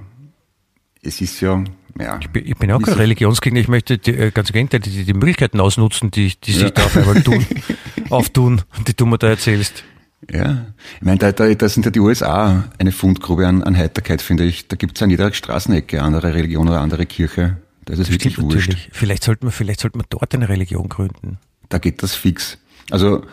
es 1.05 1.21
ist 1.21 1.41
ja, 1.41 1.63
ja. 1.99 2.19
Ich 2.21 2.29
bin, 2.29 2.45
ich 2.45 2.57
bin 2.57 2.71
auch 2.71 2.81
kein 2.81 2.95
Religionsgegner. 2.95 3.59
Ich 3.59 3.67
möchte 3.67 3.97
die, 3.97 4.11
äh, 4.11 4.31
ganz 4.31 4.49
im 4.49 4.69
die, 4.69 4.79
die, 4.79 5.05
die 5.05 5.13
Möglichkeiten 5.13 5.59
ausnutzen, 5.59 6.11
die, 6.11 6.33
die 6.43 6.51
sich 6.51 6.63
ja. 6.63 6.69
da 6.69 6.85
auf 6.85 6.97
einmal 6.97 7.21
tun, 7.23 7.45
auftun, 8.09 8.61
die 8.87 8.95
du 8.95 9.05
mir 9.05 9.17
da 9.17 9.29
erzählst. 9.29 9.83
Ja, 10.31 10.65
ich 10.99 11.05
meine, 11.05 11.19
da, 11.19 11.31
da, 11.31 11.53
da 11.53 11.69
sind 11.69 11.85
ja 11.85 11.91
die 11.91 11.99
USA 11.99 12.65
eine 12.79 12.91
Fundgrube 12.91 13.47
an, 13.47 13.63
an 13.63 13.77
Heiterkeit, 13.77 14.21
finde 14.21 14.43
ich. 14.43 14.67
Da 14.67 14.75
gibt 14.75 14.97
es 14.97 15.03
an 15.03 15.09
jeder 15.09 15.31
Straßenecke 15.31 16.01
andere 16.01 16.33
Religion 16.33 16.67
oder 16.67 16.81
andere 16.81 17.05
Kirche. 17.05 17.57
Das 17.85 17.99
ist 17.99 18.11
wirklich 18.11 18.39
wurscht. 18.39 18.69
Natürlich. 18.69 18.89
Vielleicht 18.91 19.23
sollte 19.23 19.45
man, 19.45 19.51
vielleicht 19.51 19.79
sollte 19.79 19.97
man 19.97 20.07
dort 20.09 20.33
eine 20.33 20.49
Religion 20.49 20.89
gründen. 20.89 21.37
Da 21.69 21.77
geht 21.77 22.01
das 22.01 22.15
fix. 22.15 22.57
Also 22.89 23.23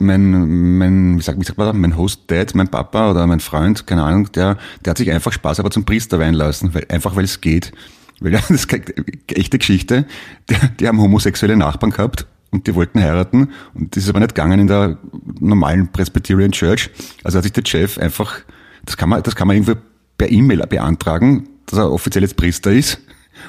mein, 0.00 0.78
mein, 0.78 1.18
wie 1.18 1.22
sagt, 1.22 1.40
wie 1.40 1.44
sagt 1.44 1.58
man 1.58 1.66
da, 1.66 1.72
mein 1.72 1.96
Host-Dad, 1.96 2.54
mein 2.54 2.68
Papa 2.68 3.10
oder 3.10 3.26
mein 3.26 3.40
Freund, 3.40 3.86
keine 3.86 4.02
Ahnung, 4.02 4.30
der, 4.32 4.56
der 4.84 4.90
hat 4.90 4.98
sich 4.98 5.10
einfach 5.10 5.32
Spaß 5.32 5.60
aber 5.60 5.70
zum 5.70 5.84
Priester 5.84 6.18
weihen 6.18 6.34
lassen, 6.34 6.74
weil, 6.74 6.86
einfach 6.88 7.16
weil 7.16 7.24
es 7.24 7.40
geht. 7.40 7.72
Weil 8.20 8.32
das 8.32 8.50
ist 8.50 8.72
eine 8.72 8.84
echte 9.28 9.58
Geschichte. 9.58 10.06
Die, 10.48 10.56
die 10.78 10.88
haben 10.88 11.00
homosexuelle 11.00 11.56
Nachbarn 11.56 11.92
gehabt 11.92 12.26
und 12.50 12.66
die 12.66 12.74
wollten 12.74 13.00
heiraten 13.00 13.50
und 13.74 13.94
das 13.94 14.04
ist 14.04 14.10
aber 14.10 14.20
nicht 14.20 14.34
gegangen 14.34 14.60
in 14.60 14.66
der 14.66 14.98
normalen 15.38 15.90
Presbyterian 15.90 16.52
Church. 16.52 16.90
Also 17.24 17.38
hat 17.38 17.44
sich 17.44 17.52
der 17.52 17.64
Chef 17.64 17.98
einfach, 17.98 18.40
das 18.84 18.96
kann 18.96 19.08
man, 19.08 19.22
das 19.22 19.34
kann 19.36 19.46
man 19.46 19.56
irgendwie 19.56 19.76
per 20.18 20.30
E-Mail 20.30 20.66
beantragen, 20.68 21.48
dass 21.66 21.78
er 21.78 21.92
offiziell 21.92 22.22
jetzt 22.22 22.36
Priester 22.36 22.72
ist 22.72 23.00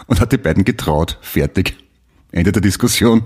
und 0.07 0.19
hat 0.19 0.31
die 0.31 0.37
beiden 0.37 0.63
getraut. 0.63 1.17
Fertig. 1.21 1.77
Ende 2.31 2.51
der 2.51 2.61
Diskussion. 2.61 3.23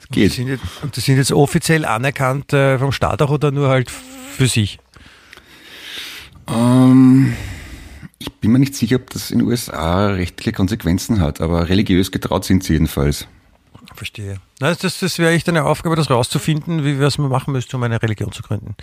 Es 0.00 0.08
geht. 0.08 0.24
Und 0.24 0.30
die 0.30 0.36
sind 0.36 0.48
jetzt, 0.48 0.82
und 0.82 0.96
die 0.96 1.00
sind 1.00 1.16
jetzt 1.16 1.32
offiziell 1.32 1.84
anerkannt 1.84 2.52
äh, 2.52 2.78
vom 2.78 2.92
Staat 2.92 3.22
auch 3.22 3.30
oder 3.30 3.50
nur 3.50 3.68
halt 3.68 3.90
für 3.90 4.46
sich? 4.46 4.78
Ähm, 6.48 7.34
ich 8.18 8.32
bin 8.34 8.52
mir 8.52 8.58
nicht 8.58 8.74
sicher, 8.74 8.96
ob 8.96 9.10
das 9.10 9.30
in 9.30 9.38
den 9.38 9.48
USA 9.48 10.08
rechtliche 10.08 10.52
Konsequenzen 10.52 11.20
hat, 11.20 11.40
aber 11.40 11.68
religiös 11.68 12.12
getraut 12.12 12.44
sind 12.44 12.64
sie 12.64 12.74
jedenfalls. 12.74 13.26
Verstehe. 13.94 14.40
Das, 14.58 14.78
das, 14.78 15.00
das 15.00 15.18
wäre 15.18 15.32
echt 15.32 15.48
eine 15.48 15.64
Aufgabe, 15.64 15.96
das 15.96 16.10
rauszufinden, 16.10 16.84
wie 16.84 17.00
was 17.00 17.18
man 17.18 17.30
machen 17.30 17.52
müsste, 17.52 17.76
um 17.76 17.82
eine 17.82 18.02
Religion 18.02 18.32
zu 18.32 18.42
gründen. 18.42 18.74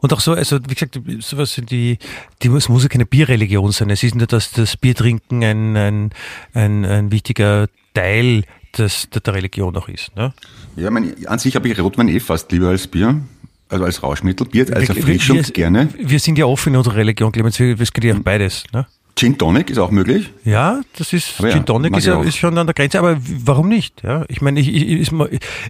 Und 0.00 0.12
auch 0.12 0.20
so, 0.20 0.32
also 0.32 0.58
wie 0.68 0.74
gesagt, 0.74 1.00
sowas 1.20 1.60
die, 1.70 1.98
die 2.42 2.48
es 2.48 2.68
muss 2.68 2.82
ja 2.82 2.88
keine 2.88 3.06
Bierreligion 3.06 3.70
sein. 3.70 3.88
Es 3.88 4.02
ist 4.02 4.16
nur, 4.16 4.26
dass 4.26 4.50
das 4.50 4.76
Biertrinken 4.76 5.44
ein, 5.44 5.76
ein, 5.76 6.10
ein, 6.54 6.84
ein 6.84 7.12
wichtiger 7.12 7.68
Teil 7.94 8.42
des, 8.78 9.08
der 9.10 9.34
Religion 9.34 9.76
auch 9.76 9.88
ist. 9.88 10.14
Ne? 10.16 10.32
Ja, 10.76 10.90
mein, 10.90 11.14
an 11.26 11.38
sich 11.38 11.54
habe 11.56 11.68
ich 11.68 11.78
Rotwein 11.78 12.08
eh 12.08 12.20
fast 12.20 12.50
lieber 12.52 12.68
als 12.68 12.86
Bier. 12.86 13.20
Also 13.68 13.84
als 13.84 14.02
Rauschmittel, 14.02 14.46
Bier 14.46 14.66
als 14.74 14.90
Erfrischung 14.90 15.36
wir, 15.36 15.42
gerne. 15.44 15.88
Wir 15.98 16.20
sind 16.20 16.36
ja 16.36 16.44
offen 16.44 16.74
in 16.74 16.76
unserer 16.76 16.96
Religion, 16.96 17.32
Clemens, 17.32 17.58
es 17.58 17.92
geht 17.92 18.04
ja 18.04 18.14
auch 18.14 18.18
beides. 18.18 18.64
Ne? 18.72 18.86
Gin 19.14 19.36
Tonic 19.36 19.70
ist 19.70 19.78
auch 19.78 19.90
möglich. 19.90 20.30
Ja, 20.44 20.80
das 20.96 21.12
ist 21.12 21.38
aber 21.38 21.50
Gin 21.50 21.64
Tonic 21.64 21.96
ist, 21.96 22.06
ja, 22.06 22.20
ist 22.22 22.36
schon 22.36 22.56
an 22.56 22.66
der 22.66 22.74
Grenze, 22.74 22.98
aber 22.98 23.18
warum 23.20 23.68
nicht? 23.68 24.02
Ja, 24.02 24.24
ich 24.28 24.40
meine, 24.40 24.60
ich, 24.60 24.68
ich, 24.68 25.00
ist, 25.00 25.12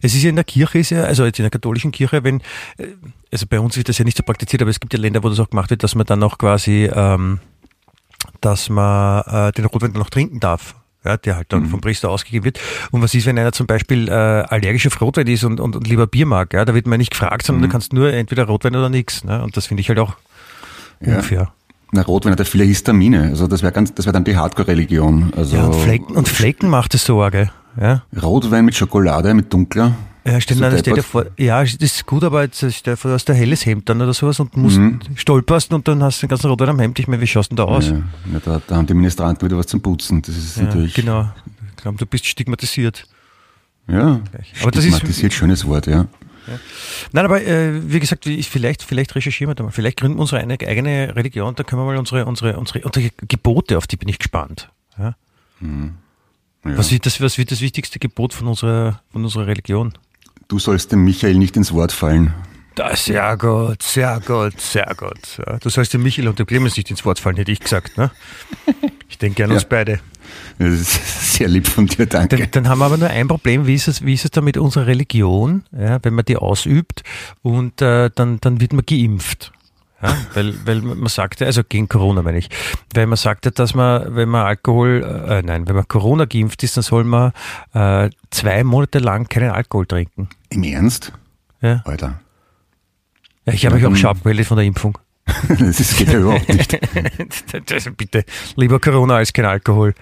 es 0.00 0.14
ist 0.14 0.23
ja 0.23 0.30
in 0.30 0.37
der 0.37 0.44
Kirche, 0.44 0.78
ist 0.78 0.90
ja, 0.90 1.04
also 1.04 1.25
jetzt 1.25 1.38
in 1.38 1.44
der 1.44 1.50
katholischen 1.50 1.92
Kirche, 1.92 2.23
wenn, 2.25 2.40
äh, 2.78 2.87
also 3.30 3.47
bei 3.49 3.59
uns 3.59 3.76
wird 3.76 3.88
das 3.88 3.99
ja 3.99 4.04
nicht 4.04 4.16
so 4.16 4.23
praktiziert, 4.23 4.62
aber 4.62 4.71
es 4.71 4.80
gibt 4.80 4.92
ja 4.92 4.99
Länder, 4.99 5.23
wo 5.23 5.28
das 5.28 5.40
auch 5.40 5.50
gemacht 5.50 5.71
wird, 5.71 5.82
dass 5.82 5.94
man 5.94 6.06
dann 6.06 6.23
auch 6.23 6.38
quasi, 6.38 6.88
ähm, 6.92 7.40
dass 8.40 8.68
man 8.68 9.23
äh, 9.26 9.52
den 9.52 9.64
Rotwein 9.64 9.92
dann 9.92 10.00
noch 10.00 10.11
trinken 10.11 10.38
darf. 10.38 10.76
Ja, 11.04 11.16
der 11.16 11.37
halt 11.37 11.52
dann 11.52 11.64
mhm. 11.64 11.68
vom 11.68 11.80
Priester 11.80 12.11
ausgegeben 12.11 12.44
wird. 12.44 12.61
Und 12.92 13.02
was 13.02 13.12
ist, 13.14 13.26
wenn 13.26 13.38
einer 13.38 13.52
zum 13.52 13.66
Beispiel 13.66 14.09
äh, 14.09 14.12
allergisch 14.12 14.87
auf 14.87 15.00
Rotwein 15.00 15.26
ist 15.26 15.42
und, 15.42 15.59
und, 15.59 15.75
und 15.75 15.88
lieber 15.88 16.06
Bier 16.06 16.26
mag? 16.26 16.52
Ja, 16.52 16.64
da 16.64 16.75
wird 16.75 16.87
man 16.87 16.99
nicht 16.99 17.11
gefragt, 17.11 17.44
sondern 17.44 17.62
mhm. 17.62 17.66
du 17.66 17.73
kannst 17.73 17.92
nur 17.92 18.12
entweder 18.12 18.44
Rotwein 18.44 18.76
oder 18.76 18.88
nichts. 18.88 19.25
Ne? 19.25 19.42
Und 19.42 19.56
das 19.56 19.66
finde 19.66 19.80
ich 19.80 19.88
halt 19.88 19.99
auch 19.99 20.14
unfair. 21.00 21.40
Ja. 21.40 21.52
Na, 21.90 22.02
Rotwein 22.02 22.32
hat 22.32 22.49
viele 22.49 22.64
Histamine. 22.64 23.25
Also 23.25 23.47
das 23.47 23.62
wäre 23.62 23.73
ganz, 23.73 23.92
das 23.94 24.06
wäre 24.06 24.14
dann 24.14 24.25
die 24.25 24.37
Hardcore-Religion. 24.37 25.32
Also 25.37 25.56
ja, 25.56 25.64
und 25.64 25.75
Flecken, 25.75 26.16
und 26.16 26.28
Flecken 26.28 26.71
macht 26.71 26.94
es 26.94 27.04
Sorge. 27.04 27.50
Ja, 27.80 28.02
Rotwein 28.21 28.64
mit 28.64 28.75
Schokolade, 28.75 29.35
mit 29.35 29.52
dunkler. 29.52 29.92
Ja 30.25 30.41
So 30.41 30.55
nein, 30.55 30.75
ja 30.76 30.83
deppert. 30.83 31.05
vor, 31.05 31.26
ja, 31.37 31.62
das 31.62 31.75
ist 31.75 32.07
gut, 32.07 32.23
aber 32.25 32.43
jetzt 32.43 32.59
stell 32.59 32.95
dir 32.95 32.97
vor, 32.97 33.11
du 33.11 33.14
hast 33.14 33.29
ein 33.31 33.37
helles 33.37 33.64
Hemd 33.67 33.88
dann 33.88 34.00
oder 34.00 34.14
sowas 34.14 34.38
und 34.41 34.57
musst 34.57 34.79
Mhm. 34.79 35.00
stolperst 35.17 35.73
und 35.73 35.87
dann 35.88 36.02
hast 36.02 36.23
du 36.23 36.26
den 36.26 36.31
ganzen 36.31 36.49
Rotwein 36.50 36.69
am 36.71 36.79
Hemd. 36.79 36.99
Ich 36.99 37.09
meine, 37.09 37.21
wie 37.23 37.26
schaust 37.26 37.50
du 37.52 37.57
denn 37.57 37.67
da 37.67 37.71
aus? 37.73 37.88
Ja, 37.88 38.02
ja, 38.33 38.41
da, 38.45 38.61
da 38.67 38.76
haben 38.76 38.87
die 38.87 38.95
Ministranten 38.95 39.47
wieder 39.49 39.59
was 39.59 39.67
zum 39.67 39.81
Putzen. 39.83 40.23
Das 40.23 40.37
ist 40.37 40.57
Ja, 40.57 40.64
natürlich. 40.64 40.95
genau. 40.95 41.31
Ich 41.71 41.83
glaube, 41.83 41.99
du 41.99 42.07
bist 42.07 42.26
stigmatisiert. 42.26 43.07
Ja, 43.88 44.21
Aber 44.62 44.71
das 44.71 44.85
ist- 44.85 44.93
stigmatisiert, 44.97 45.33
schönes 45.33 45.67
Wort, 45.67 45.87
ja. 45.88 46.07
Nein, 47.12 47.25
aber 47.25 47.41
äh, 47.45 47.81
wie 47.91 48.00
gesagt, 48.00 48.25
vielleicht, 48.25 48.83
vielleicht 48.83 49.14
recherchieren 49.14 49.50
wir 49.50 49.55
da 49.55 49.62
mal. 49.62 49.71
Vielleicht 49.71 49.99
gründen 50.00 50.19
wir 50.19 50.23
unsere 50.23 50.41
eine, 50.41 50.55
eigene 50.55 51.14
Religion, 51.14 51.55
da 51.55 51.62
können 51.62 51.81
wir 51.83 51.87
mal 51.87 51.97
unsere, 51.97 52.26
unsere, 52.26 52.59
unsere, 52.59 52.81
unsere 52.81 53.11
Gebote, 53.29 53.79
auf 53.79 53.87
die 53.87 53.97
bin 53.97 54.09
ich 54.09 54.19
gespannt. 54.19 54.69
Ja? 54.99 55.14
ja. 55.61 55.67
Was, 56.64 56.91
wird 56.91 57.07
das, 57.07 57.21
was 57.21 57.38
wird 57.38 57.50
das 57.52 57.61
wichtigste 57.61 57.99
Gebot 58.00 58.35
von 58.35 58.49
unserer, 58.49 59.00
von 59.12 59.23
unserer 59.25 59.47
Religion? 59.47 59.93
Du 60.52 60.59
sollst 60.59 60.92
dem 60.92 61.02
Michael 61.02 61.37
nicht 61.38 61.56
ins 61.56 61.73
Wort 61.73 61.92
fallen. 61.92 62.35
Das, 62.75 63.06
sehr 63.06 63.38
gut, 63.38 63.82
sehr 63.82 64.21
gut, 64.21 64.61
sehr 64.61 64.94
gut. 64.99 65.38
Ja, 65.38 65.56
du 65.59 65.71
sollst 65.71 65.94
dem 65.94 66.02
Michael 66.02 66.28
und 66.28 66.38
dem 66.38 66.44
Clemens 66.44 66.76
nicht 66.76 66.90
ins 66.90 67.06
Wort 67.06 67.18
fallen, 67.18 67.37
hätte 67.37 67.50
ich 67.50 67.61
gesagt. 67.61 67.97
Ne? 67.97 68.11
Ich 69.09 69.16
denke 69.16 69.44
an 69.44 69.52
uns 69.52 69.62
Ja. 69.62 69.68
beide. 69.71 70.00
Das 70.59 70.68
ist 70.73 71.32
sehr 71.37 71.49
lieb 71.49 71.66
von 71.66 71.87
dir, 71.87 72.04
danke. 72.04 72.37
Dann, 72.37 72.50
dann 72.50 72.68
haben 72.68 72.80
wir 72.80 72.85
aber 72.85 72.99
nur 72.99 73.09
ein 73.09 73.28
Problem. 73.28 73.66
Wie 73.66 73.75
ist 73.75 73.88
es, 73.88 74.04
wie 74.04 74.12
ist 74.12 74.26
es 74.26 74.30
da 74.30 74.42
mit 74.42 74.59
unserer 74.59 74.87
Religion, 74.87 75.64
ja, 75.75 75.99
wenn 76.04 76.12
man 76.12 76.26
die 76.26 76.37
ausübt 76.37 77.02
und 77.40 77.80
äh, 77.80 78.11
dann, 78.14 78.38
dann 78.42 78.61
wird 78.61 78.75
man 78.75 78.85
geimpft? 78.85 79.52
Ja, 80.02 80.16
weil, 80.35 80.54
weil 80.66 80.82
man 80.82 81.06
sagte, 81.09 81.47
also 81.47 81.62
gegen 81.62 81.88
Corona 81.88 82.23
meine 82.23 82.38
ich, 82.38 82.49
weil 82.92 83.06
man 83.06 83.16
sagte, 83.16 83.52
dass 83.52 83.75
man, 83.75 84.16
wenn 84.16 84.28
man 84.28 84.44
Alkohol, 84.47 85.26
äh, 85.28 85.42
nein, 85.42 85.68
wenn 85.68 85.76
man 85.76 85.87
Corona 85.87 86.25
geimpft 86.25 86.62
ist, 86.64 86.76
dann 86.76 86.82
soll 86.82 87.04
man 87.04 87.32
äh, 87.73 88.11
zwei 88.30 88.64
Monate 88.64 88.99
lang 88.99 89.28
keinen 89.28 89.50
Alkohol 89.50 89.87
trinken. 89.87 90.28
Im 90.49 90.64
Ernst? 90.64 91.12
Ja, 91.61 91.82
Alter. 91.85 92.21
ja 93.47 93.52
ich 93.52 93.64
habe 93.64 93.76
mich 93.76 93.85
auch 93.85 93.90
dann- 93.90 93.97
schon 93.97 94.11
abgemeldet 94.11 94.47
von 94.47 94.56
der 94.56 94.66
Impfung. 94.66 94.99
Das 95.49 95.78
ist, 95.78 95.97
geht 95.97 96.09
ja 96.09 96.18
überhaupt 96.18 96.49
nicht. 96.49 96.76
also 97.73 97.92
bitte, 97.92 98.25
lieber 98.56 98.80
Corona 98.80 99.16
als 99.16 99.32
kein 99.32 99.44
Alkohol. 99.44 99.94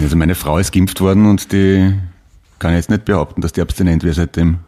Also 0.00 0.16
meine 0.16 0.36
Frau 0.36 0.58
ist 0.58 0.72
geimpft 0.72 1.00
worden 1.00 1.26
und 1.26 1.50
die 1.52 1.98
kann 2.60 2.74
jetzt 2.74 2.88
nicht 2.90 3.04
behaupten, 3.04 3.40
dass 3.40 3.52
die 3.52 3.60
abstinent 3.60 4.04
wäre 4.04 4.14
seitdem. 4.14 4.58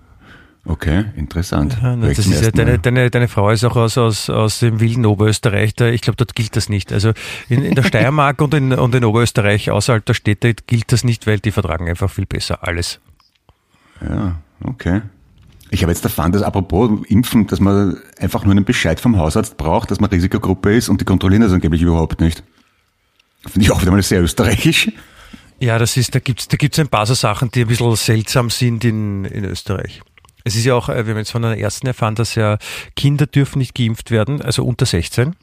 Okay, 0.69 1.07
interessant. 1.17 1.79
Ja, 1.83 1.97
das 1.97 2.19
ist 2.19 2.45
ja, 2.45 2.51
deine, 2.51 2.79
deine, 2.79 3.11
deine 3.11 3.27
Frau 3.27 3.51
ist 3.51 3.65
auch 3.65 3.75
aus, 3.75 3.97
aus, 3.97 4.29
aus 4.29 4.59
dem 4.59 4.81
wilden 4.81 5.07
Oberösterreich. 5.07 5.75
Da, 5.75 5.89
ich 5.89 6.03
glaube, 6.03 6.19
dort 6.19 6.35
gilt 6.35 6.57
das 6.57 6.69
nicht. 6.69 6.93
Also 6.93 7.13
in, 7.49 7.65
in 7.65 7.75
der 7.75 7.83
Steiermark 7.83 8.43
und 8.43 8.53
in, 8.53 8.75
und 8.75 8.95
in 8.95 9.03
Oberösterreich 9.03 9.71
außerhalb 9.71 10.05
der 10.05 10.13
Städte 10.13 10.55
gilt 10.67 10.93
das 10.93 11.05
nicht, 11.05 11.27
weil 11.27 11.39
die 11.39 11.53
vertragen 11.53 11.89
einfach 11.89 12.11
viel 12.11 12.27
besser 12.27 12.69
alles. 12.69 13.01
Ja, 14.07 14.37
okay. 14.63 15.01
Ich 15.71 15.83
habe 15.83 15.91
jetzt 15.91 16.05
erfahren, 16.05 16.33
dass 16.33 16.43
apropos 16.43 16.91
Impfen, 17.09 17.47
dass 17.47 17.61
man 17.61 17.97
einfach 18.19 18.45
nur 18.45 18.53
einen 18.53 18.67
Bescheid 18.67 19.01
vom 19.01 19.17
Hausarzt 19.17 19.57
braucht, 19.57 19.91
dass 19.91 20.01
man 20.01 20.11
Risikogruppe 20.11 20.77
ist 20.77 20.91
und 20.91 21.01
die 21.01 21.07
kontrollieren 21.07 21.43
das 21.43 21.53
angeblich 21.53 21.81
überhaupt 21.81 22.21
nicht. 22.21 22.43
Finde 23.47 23.63
ich 23.63 23.71
auch 23.71 23.81
wieder 23.81 23.91
mal 23.91 24.03
sehr 24.03 24.23
österreichisch. 24.23 24.93
Ja, 25.61 25.79
das 25.79 25.97
ist, 25.97 26.15
da 26.15 26.19
gibt's 26.19 26.47
da 26.47 26.57
gibt's 26.57 26.79
ein 26.79 26.89
paar 26.89 27.07
so 27.07 27.15
Sachen, 27.15 27.51
die 27.51 27.63
ein 27.63 27.69
bisschen 27.69 27.97
seltsam 27.97 28.51
sind 28.51 28.85
in, 28.85 29.25
in 29.25 29.45
Österreich. 29.45 30.03
Es 30.49 30.57
ist 30.57 30.64
ja 30.64 30.75
auch, 30.75 30.88
äh, 30.88 31.07
wir 31.07 31.12
haben 31.12 31.19
jetzt 31.19 31.31
von 31.31 31.45
einer 31.45 31.57
Ärzten 31.57 31.87
erfahren, 31.87 32.14
dass 32.14 32.35
ja 32.35 32.59
Kinder 32.97 33.26
dürfen 33.26 33.59
nicht 33.59 33.75
geimpft 33.75 34.11
werden, 34.11 34.43
also 34.43 34.64
unter 34.64 34.87
16. 34.87 35.37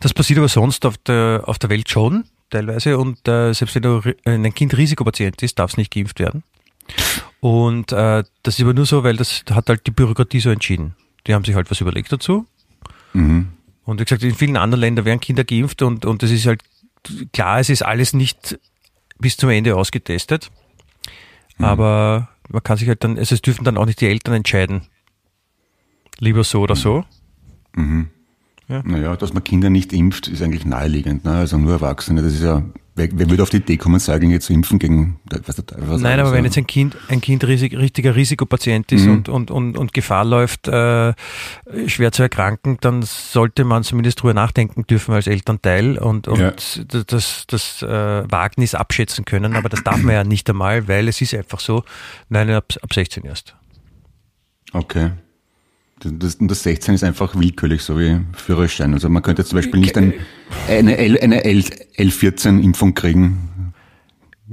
Das 0.00 0.14
passiert 0.14 0.38
aber 0.38 0.48
sonst 0.48 0.84
auf 0.86 0.96
der, 0.98 1.42
auf 1.44 1.58
der 1.58 1.70
Welt 1.70 1.88
schon, 1.88 2.24
teilweise. 2.50 2.98
Und 2.98 3.26
äh, 3.28 3.52
selbst 3.52 3.74
wenn 3.74 4.14
ein 4.24 4.54
Kind 4.54 4.76
Risikopatient 4.76 5.42
ist, 5.42 5.58
darf 5.58 5.72
es 5.72 5.76
nicht 5.76 5.92
geimpft 5.92 6.18
werden. 6.18 6.42
Und 7.40 7.92
äh, 7.92 8.24
das 8.42 8.58
ist 8.58 8.62
aber 8.62 8.74
nur 8.74 8.86
so, 8.86 9.04
weil 9.04 9.16
das 9.16 9.44
hat 9.50 9.68
halt 9.68 9.86
die 9.86 9.90
Bürokratie 9.90 10.40
so 10.40 10.50
entschieden. 10.50 10.94
Die 11.26 11.34
haben 11.34 11.44
sich 11.44 11.54
halt 11.54 11.70
was 11.70 11.80
überlegt 11.80 12.12
dazu. 12.12 12.46
Mhm. 13.12 13.48
Und 13.84 14.00
wie 14.00 14.04
gesagt, 14.04 14.22
in 14.22 14.34
vielen 14.34 14.56
anderen 14.56 14.80
Ländern 14.80 15.04
werden 15.04 15.20
Kinder 15.20 15.44
geimpft 15.44 15.82
und, 15.82 16.06
und 16.06 16.22
es 16.22 16.30
ist 16.30 16.46
halt 16.46 16.62
klar, 17.32 17.60
es 17.60 17.68
ist 17.68 17.82
alles 17.82 18.14
nicht 18.14 18.58
bis 19.18 19.36
zum 19.36 19.50
Ende 19.50 19.76
ausgetestet. 19.76 20.50
Aber 21.58 22.28
man 22.54 22.62
kann 22.62 22.78
sich 22.78 22.88
halt 22.88 23.04
dann, 23.04 23.18
also 23.18 23.34
es 23.34 23.42
dürfen 23.42 23.64
dann 23.64 23.76
auch 23.76 23.84
nicht 23.84 24.00
die 24.00 24.06
Eltern 24.06 24.34
entscheiden. 24.34 24.82
Lieber 26.20 26.44
so 26.44 26.60
oder 26.60 26.76
so. 26.76 27.04
Naja, 28.84 29.16
dass 29.16 29.34
man 29.34 29.44
Kinder 29.44 29.68
nicht 29.68 29.92
impft, 29.92 30.28
ist 30.28 30.40
eigentlich 30.40 30.64
naheliegend. 30.64 31.24
Ne? 31.24 31.32
Also 31.32 31.58
nur 31.58 31.72
Erwachsene. 31.72 32.22
Das 32.22 32.32
ist 32.32 32.42
ja, 32.42 32.62
wer, 32.94 33.08
wer 33.12 33.30
würde 33.30 33.42
auf 33.42 33.50
die 33.50 33.58
Idee 33.58 33.76
kommen, 33.76 33.98
Säuglinge 33.98 34.40
zu 34.40 34.52
impfen 34.52 34.78
gegen, 34.78 35.20
was 35.46 35.58
was 35.58 36.00
Nein, 36.00 36.18
aber 36.20 36.28
alles, 36.28 36.32
wenn 36.38 36.44
jetzt 36.44 36.56
ein 36.58 36.66
Kind, 36.66 36.96
ein 37.08 37.20
Kind 37.20 37.44
risik, 37.44 37.72
richtiger 37.76 38.14
Risikopatient 38.16 38.90
ist 38.92 39.04
Mhm. 39.04 39.10
und, 39.12 39.28
und, 39.28 39.50
und, 39.50 39.76
und 39.78 39.94
Gefahr 39.94 40.24
läuft, 40.24 40.68
äh, 40.68 41.12
schwer 41.86 42.12
zu 42.12 42.22
erkranken, 42.22 42.78
dann 42.80 43.02
sollte 43.02 43.64
man 43.64 43.82
zumindest 43.84 44.22
drüber 44.22 44.34
nachdenken 44.34 44.86
dürfen 44.86 45.14
als 45.14 45.26
Elternteil 45.26 45.98
und, 45.98 46.28
und 46.28 46.40
Ja. 46.40 46.52
das, 47.06 47.44
das 47.48 47.82
äh, 47.82 47.86
Wagnis 48.30 48.74
abschätzen 48.74 49.24
können. 49.24 49.56
Aber 49.56 49.68
das 49.68 49.82
darf 49.82 50.02
man 50.02 50.14
ja 50.14 50.24
nicht 50.24 50.48
einmal, 50.50 50.88
weil 50.88 51.08
es 51.08 51.20
ist 51.20 51.34
einfach 51.34 51.60
so, 51.60 51.82
nein, 52.28 52.50
ab, 52.50 52.72
ab 52.82 52.92
16 52.92 53.24
erst. 53.24 53.54
Okay. 54.72 55.10
Das, 56.04 56.12
das, 56.18 56.34
und 56.36 56.50
das 56.50 56.62
16 56.62 56.94
ist 56.94 57.04
einfach 57.04 57.34
willkürlich, 57.34 57.82
so 57.82 57.98
wie 57.98 58.20
Führerschein. 58.34 58.92
Also 58.94 59.08
man 59.08 59.22
könnte 59.22 59.44
zum 59.44 59.56
Beispiel 59.56 59.80
nicht 59.80 59.96
ein, 59.96 60.12
eine, 60.68 60.96
L, 60.98 61.18
eine 61.18 61.44
L, 61.44 61.64
L14-Impfung 61.96 62.94
kriegen. 62.94 63.72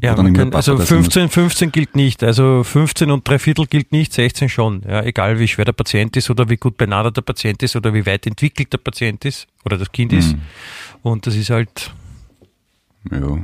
Ja, 0.01 0.15
kann, 0.15 0.53
also 0.53 0.77
das 0.77 0.88
15, 0.88 1.27
15 1.29 1.72
gilt 1.72 1.96
nicht. 1.98 2.24
Also 2.24 2.63
15 2.63 3.12
und 3.12 3.27
drei 3.27 3.38
Viertel 3.38 3.67
gilt 3.67 3.91
nicht, 3.91 4.13
16 4.13 4.48
schon. 4.48 4.84
Ja, 4.88 5.03
egal 5.03 5.38
wie 5.38 5.48
schwer 5.50 5.65
der 5.65 5.74
Patient 5.74 6.15
ist 6.15 6.29
oder 6.29 6.50
wie 6.50 6.55
gut 6.55 6.77
benadet 6.77 7.17
der 7.17 7.22
Patient 7.22 7.62
ist 7.62 7.75
oder 7.75 7.93
wie 7.93 8.05
weit 8.05 8.25
entwickelt 8.25 8.72
der 8.72 8.77
Patient 8.77 9.25
ist 9.25 9.48
oder 9.65 9.77
das 9.77 9.91
Kind 9.91 10.13
ist. 10.13 10.34
Mhm. 10.34 10.41
Und 11.01 11.27
das 11.27 11.36
ist 11.36 11.50
halt, 11.50 11.91
Ja. 13.12 13.38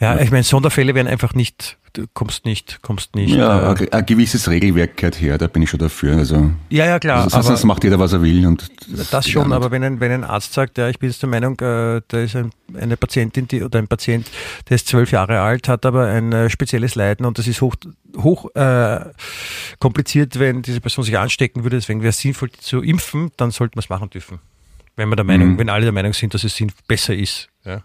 Ja, 0.00 0.20
ich 0.20 0.30
meine, 0.30 0.42
Sonderfälle 0.42 0.94
werden 0.94 1.06
einfach 1.06 1.34
nicht, 1.34 1.78
du 1.92 2.06
kommst 2.12 2.44
nicht, 2.44 2.80
kommst 2.82 3.14
nicht. 3.14 3.34
Ja, 3.34 3.72
äh, 3.74 3.90
ein, 3.92 4.06
gewisses 4.06 4.50
Regelwerk 4.50 4.96
gehört 4.96 5.20
her, 5.20 5.38
da 5.38 5.46
bin 5.46 5.62
ich 5.62 5.70
schon 5.70 5.78
dafür. 5.78 6.16
Also, 6.16 6.50
ja, 6.68 6.84
ja, 6.86 6.98
klar. 6.98 7.24
also 7.24 7.40
sonst 7.42 7.64
macht 7.64 7.84
jeder, 7.84 7.98
was 7.98 8.12
er 8.12 8.20
will. 8.20 8.44
Und 8.46 8.70
Das 9.10 9.28
schon, 9.28 9.50
ja, 9.50 9.56
aber 9.56 9.70
wenn 9.70 9.84
ein, 9.84 10.00
wenn 10.00 10.10
ein 10.10 10.24
Arzt 10.24 10.52
sagt, 10.52 10.78
ja, 10.78 10.88
ich 10.88 10.98
bin 10.98 11.08
jetzt 11.10 11.22
der 11.22 11.28
Meinung, 11.28 11.54
äh, 11.60 12.02
da 12.08 12.18
ist 12.20 12.34
ein, 12.34 12.50
eine 12.76 12.96
Patientin 12.96 13.46
die, 13.46 13.62
oder 13.62 13.78
ein 13.78 13.86
Patient, 13.86 14.28
der 14.68 14.74
ist 14.74 14.88
zwölf 14.88 15.12
Jahre 15.12 15.40
alt, 15.40 15.68
hat 15.68 15.86
aber 15.86 16.06
ein 16.08 16.32
äh, 16.32 16.50
spezielles 16.50 16.96
Leiden 16.96 17.24
und 17.24 17.38
das 17.38 17.46
ist 17.46 17.60
hoch, 17.60 17.76
hoch 18.16 18.52
äh, 18.56 19.00
kompliziert, 19.78 20.38
wenn 20.38 20.62
diese 20.62 20.80
Person 20.80 21.04
sich 21.04 21.16
anstecken 21.16 21.62
würde. 21.62 21.76
Deswegen 21.76 22.00
wäre 22.02 22.10
es 22.10 22.18
sinnvoll 22.18 22.50
zu 22.52 22.82
impfen, 22.82 23.30
dann 23.36 23.52
sollte 23.52 23.76
man 23.76 23.82
es 23.84 23.88
machen 23.88 24.10
dürfen. 24.10 24.40
Wenn 24.96 25.08
man 25.08 25.16
der 25.16 25.24
Meinung, 25.24 25.52
Mhm. 25.52 25.58
wenn 25.58 25.68
alle 25.70 25.84
der 25.84 25.92
Meinung 25.92 26.12
sind, 26.12 26.34
dass 26.34 26.44
es 26.44 26.54
sinn, 26.56 26.70
besser 26.88 27.14
ist. 27.14 27.48
Ja. 27.64 27.82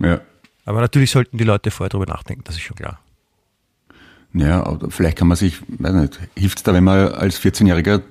Ja. 0.00 0.20
Aber 0.64 0.80
natürlich 0.80 1.10
sollten 1.10 1.38
die 1.38 1.44
Leute 1.44 1.70
vorher 1.70 1.88
darüber 1.90 2.12
nachdenken, 2.12 2.44
das 2.44 2.56
ist 2.56 2.62
schon 2.62 2.76
klar. 2.76 3.00
Ja, 4.32 4.78
vielleicht 4.90 5.18
kann 5.18 5.26
man 5.28 5.36
sich, 5.36 5.60
weiß 5.66 5.92
nicht, 5.94 6.20
hilft 6.36 6.58
es 6.58 6.62
da, 6.62 6.72
wenn 6.72 6.84
man 6.84 7.08
als 7.14 7.40
14-Jähriger, 7.40 8.02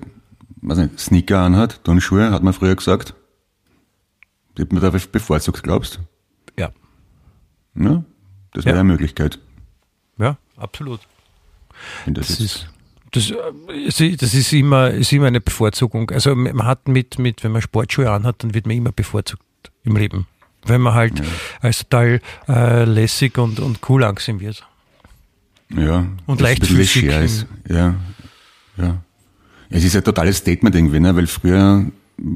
weiß 0.62 0.78
nicht, 0.78 1.00
Sneaker 1.00 1.40
anhat, 1.40 1.82
Turnschuhe, 1.84 2.30
hat 2.30 2.42
man 2.42 2.52
früher 2.52 2.76
gesagt. 2.76 3.14
Wird 4.56 4.72
man 4.72 4.82
da 4.82 4.90
bevorzugt, 4.90 5.62
glaubst 5.62 6.00
Ja, 6.58 6.70
du? 7.74 7.84
Ja, 7.84 8.04
das 8.52 8.64
wäre 8.66 8.76
Ja. 8.76 8.80
eine 8.80 8.92
Möglichkeit. 8.92 9.38
ja, 10.18 10.36
absolut. 10.56 11.00
Das, 12.06 12.26
Das 12.28 12.40
ist, 12.40 12.68
das, 13.12 13.30
äh, 13.30 14.16
das 14.16 14.34
ist 14.34 14.52
immer, 14.52 14.90
ist 14.90 15.12
immer 15.12 15.28
eine 15.28 15.40
Bevorzugung. 15.40 16.10
Also 16.10 16.34
man 16.34 16.64
hat 16.66 16.86
mit, 16.88 17.18
mit, 17.18 17.42
wenn 17.42 17.52
man 17.52 17.62
Sportschuhe 17.62 18.10
anhat, 18.10 18.42
dann 18.42 18.52
wird 18.52 18.66
man 18.66 18.76
immer 18.76 18.92
bevorzugt 18.92 19.42
im 19.84 19.96
Leben. 19.96 20.26
Wenn 20.66 20.80
man 20.80 20.94
halt 20.94 21.22
als 21.60 21.78
total 21.80 22.20
äh, 22.48 22.84
lässig 22.84 23.38
und, 23.38 23.60
und 23.60 23.78
cool 23.88 24.04
angesehen 24.04 24.40
wird. 24.40 24.66
ja, 25.70 26.06
Und 26.26 26.40
leichtfüßig 26.40 27.02
leger 27.02 27.20
ist. 27.22 27.46
Ja, 27.68 27.94
ja. 28.76 28.98
Es 29.70 29.84
ist 29.84 29.96
ein 29.96 30.04
totales 30.04 30.38
Statement 30.38 30.74
irgendwie, 30.74 31.00
ne? 31.00 31.14
weil 31.14 31.26
früher 31.28 31.86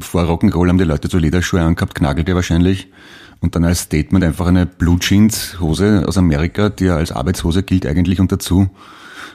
vor 0.01 0.23
Rock'n'Roll 0.23 0.69
haben 0.69 0.79
die 0.79 0.85
Leute 0.85 1.09
so 1.09 1.19
Lederschuhe 1.19 1.61
angehabt, 1.61 1.95
knagelte 1.95 2.35
wahrscheinlich. 2.35 2.89
Und 3.41 3.57
dann 3.57 3.65
als 3.65 3.81
Statement 3.81 4.25
einfach 4.25 4.47
eine 4.47 4.65
Blue 4.65 4.99
Jeans 4.99 5.61
Hose 5.61 6.05
aus 6.07 6.17
Amerika, 6.17 6.71
die 6.71 6.85
ja 6.85 6.97
als 6.97 7.13
Arbeitshose 7.13 7.63
gilt 7.63 7.85
eigentlich 7.85 8.21
und 8.21 8.33
dazu 8.33 8.71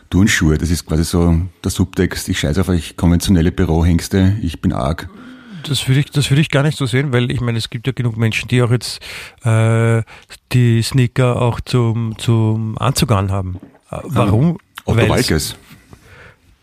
Turnschuhe. 0.10 0.58
Das 0.58 0.72
ist 0.72 0.86
quasi 0.86 1.03
so 1.03 1.39
der 1.63 1.72
Subtext, 1.72 2.29
ich 2.29 2.39
scheiße 2.39 2.62
auf 2.62 2.69
euch 2.69 2.98
konventionelle 2.98 3.51
Bürohengste, 3.51 4.38
ich 4.41 4.62
bin 4.62 4.74
arg. 4.74 5.10
Das 5.68 5.88
würde 5.88 6.00
ich, 6.01 6.06
das 6.12 6.30
würde 6.30 6.42
ich 6.42 6.50
gar 6.50 6.63
nicht 6.63 6.78
so 6.78 6.86
sehen, 6.86 7.12
weil 7.13 7.32
ich 7.32 7.42
meine, 7.42 7.58
es 7.58 7.70
gibt 7.70 7.88
ja 7.88 7.94
genug 7.94 8.18
Menschen, 8.18 8.48
die 8.48 8.62
auch 8.62 8.72
jetzt 8.72 9.00
äh, 9.44 10.01
die 10.51 10.82
Sneaker 10.82 11.42
auch 11.42 11.60
zum, 11.62 12.18
zum 12.18 12.78
Anzug 12.78 13.12
anhaben. 13.12 13.60
Äh, 13.92 13.98
Warum? 14.04 14.58
Otto 14.86 14.98
Weil's- 15.00 15.10
Walkes. 15.10 15.56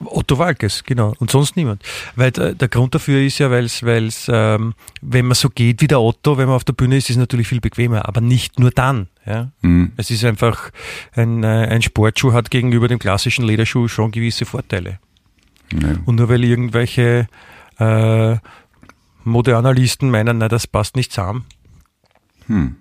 Otto 0.04 0.36
Walkes, 0.38 0.84
genau. 0.84 1.14
Und 1.20 1.30
sonst 1.30 1.56
niemand. 1.56 1.82
Weil 2.16 2.30
der, 2.30 2.54
der 2.54 2.68
Grund 2.68 2.94
dafür 2.94 3.20
ist 3.22 3.38
ja, 3.38 3.50
weil 3.50 3.64
es, 3.64 3.82
ähm, 4.30 4.74
wenn 5.00 5.24
man 5.24 5.34
so 5.34 5.48
geht 5.48 5.80
wie 5.80 5.86
der 5.88 6.00
Otto, 6.02 6.36
wenn 6.36 6.46
man 6.48 6.56
auf 6.56 6.64
der 6.64 6.74
Bühne 6.74 6.98
ist, 6.98 7.04
ist 7.04 7.16
es 7.16 7.16
natürlich 7.16 7.48
viel 7.48 7.60
bequemer. 7.62 8.06
Aber 8.06 8.20
nicht 8.20 8.58
nur 8.58 8.70
dann. 8.70 9.08
Ja? 9.24 9.50
Mhm. 9.62 9.92
Es 9.96 10.10
ist 10.10 10.22
einfach, 10.24 10.70
ein, 11.14 11.42
äh, 11.44 11.46
ein 11.70 11.80
Sportschuh 11.80 12.34
hat 12.34 12.50
gegenüber 12.50 12.88
dem 12.88 12.98
klassischen 12.98 13.46
Lederschuh 13.46 13.88
schon 13.88 14.10
gewisse 14.10 14.44
Vorteile. 14.44 14.98
Ja. 15.72 15.94
Und 16.04 16.16
nur 16.16 16.28
weil 16.28 16.44
irgendwelche 16.44 17.26
äh, 17.78 18.36
Modeanalysten 19.26 20.10
meinen, 20.10 20.38
na, 20.38 20.48
das 20.48 20.66
passt 20.66 20.96
nicht 20.96 21.12
zusammen. 21.12 21.44
Hm. 22.46 22.76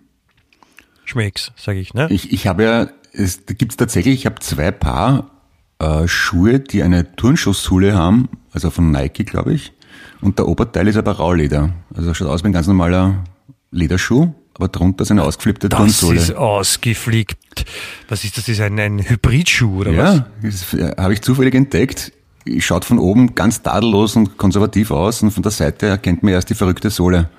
Schmecks, 1.04 1.52
sage 1.56 1.80
ich, 1.80 1.94
ne? 1.94 2.08
Ich, 2.10 2.32
ich 2.32 2.48
habe 2.48 2.64
ja, 2.64 2.88
es 3.14 3.46
da 3.46 3.54
gibt's 3.54 3.78
tatsächlich, 3.78 4.16
ich 4.16 4.26
habe 4.26 4.40
zwei 4.40 4.72
Paar 4.72 5.32
äh, 5.80 6.08
Schuhe, 6.08 6.60
die 6.60 6.84
eine 6.84 7.16
Turnschuhsohle 7.16 7.96
haben, 7.96 8.30
also 8.52 8.70
von 8.70 8.92
Nike, 8.92 9.24
glaube 9.24 9.54
ich. 9.54 9.74
Und 10.22 10.40
der 10.40 10.48
Oberteil 10.48 10.88
ist 10.88 10.98
aber 10.98 11.14
Rauleder. 11.14 11.74
Also 11.94 12.14
schaut 12.14 12.28
aus 12.30 12.44
wie 12.44 12.48
ein 12.48 12.54
ganz 12.54 12.68
normaler 12.68 13.24
Lederschuh, 13.72 14.34
aber 14.56 14.68
drunter 14.70 15.04
ist 15.04 15.12
eine 15.12 15.24
ausgeflippte 15.24 15.70
Das 15.70 15.78
Turnsohle. 15.78 16.18
ist 16.20 16.34
ausgeflickt. 16.34 17.66
Was 18.08 18.24
ist 18.24 18.38
das? 18.38 18.46
Das 18.46 18.54
ist 18.56 18.62
ein, 18.62 18.80
ein 18.80 19.00
Hybridschuh 19.08 19.82
oder 19.82 19.96
was? 19.98 20.16
Ja, 20.18 20.28
das 20.42 20.74
äh, 20.74 20.96
habe 20.98 21.14
ich 21.14 21.22
zufällig 21.22 21.54
entdeckt. 21.54 22.14
Schaut 22.60 22.86
von 22.86 23.00
oben 23.00 23.34
ganz 23.36 23.62
tadellos 23.62 24.16
und 24.16 24.38
konservativ 24.38 24.92
aus 24.92 25.24
und 25.24 25.32
von 25.32 25.42
der 25.44 25.52
Seite 25.52 25.88
erkennt 25.88 26.22
man 26.24 26.34
erst 26.34 26.50
die 26.50 26.56
verrückte 26.56 26.90
Sohle. 26.90 27.30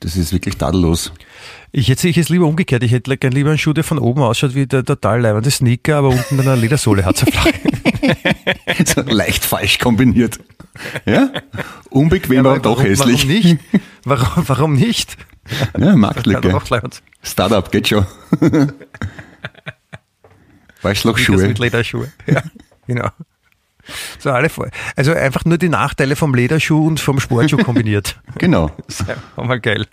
Das 0.00 0.16
ist 0.16 0.32
wirklich 0.32 0.58
tadellos. 0.58 1.12
Ich 1.72 1.88
hätte 1.88 2.08
ich 2.08 2.18
es 2.18 2.28
lieber 2.28 2.46
umgekehrt. 2.46 2.82
Ich 2.82 2.92
hätte 2.92 3.16
gern 3.16 3.32
lieber 3.32 3.48
einen 3.48 3.58
Schuh, 3.58 3.72
der 3.72 3.82
von 3.82 3.98
oben 3.98 4.22
ausschaut 4.22 4.54
wie 4.54 4.66
der 4.66 4.84
total 4.84 5.22
leibende 5.22 5.50
Sneaker, 5.50 5.96
aber 5.96 6.10
unten 6.10 6.38
eine 6.38 6.54
Ledersohle 6.56 7.04
hat 7.04 7.16
so 8.86 9.00
leicht 9.00 9.44
falsch 9.44 9.78
kombiniert. 9.78 10.38
Ja? 11.06 11.30
Unbequem, 11.90 12.46
aber, 12.46 12.58
doch 12.58 12.76
warum, 12.76 12.86
hässlich. 12.86 13.26
Warum 13.26 13.34
nicht? 13.34 13.58
Warum, 14.04 14.48
warum 14.48 14.74
nicht? 14.74 15.16
Ja, 15.78 15.86
Ja, 15.86 15.96
Marktlücke. 15.96 16.60
Startup 17.22 17.72
geht 17.72 17.88
schon. 17.88 18.06
Weißlochschuhe. 20.82 21.48
mit 21.48 21.58
Lederschuhe. 21.58 22.12
Ja, 22.26 22.42
genau. 22.86 23.08
So 24.18 24.30
alle. 24.30 24.48
Also 24.96 25.12
einfach 25.12 25.44
nur 25.44 25.58
die 25.58 25.68
Nachteile 25.68 26.16
vom 26.16 26.34
Lederschuh 26.34 26.86
und 26.86 27.00
vom 27.00 27.20
Sportschuh 27.20 27.56
kombiniert. 27.64 28.16
Genau. 28.38 28.70
Das 28.86 29.00
ist 29.00 29.06
auch 29.36 29.44
mal 29.44 29.60
geil. 29.60 29.86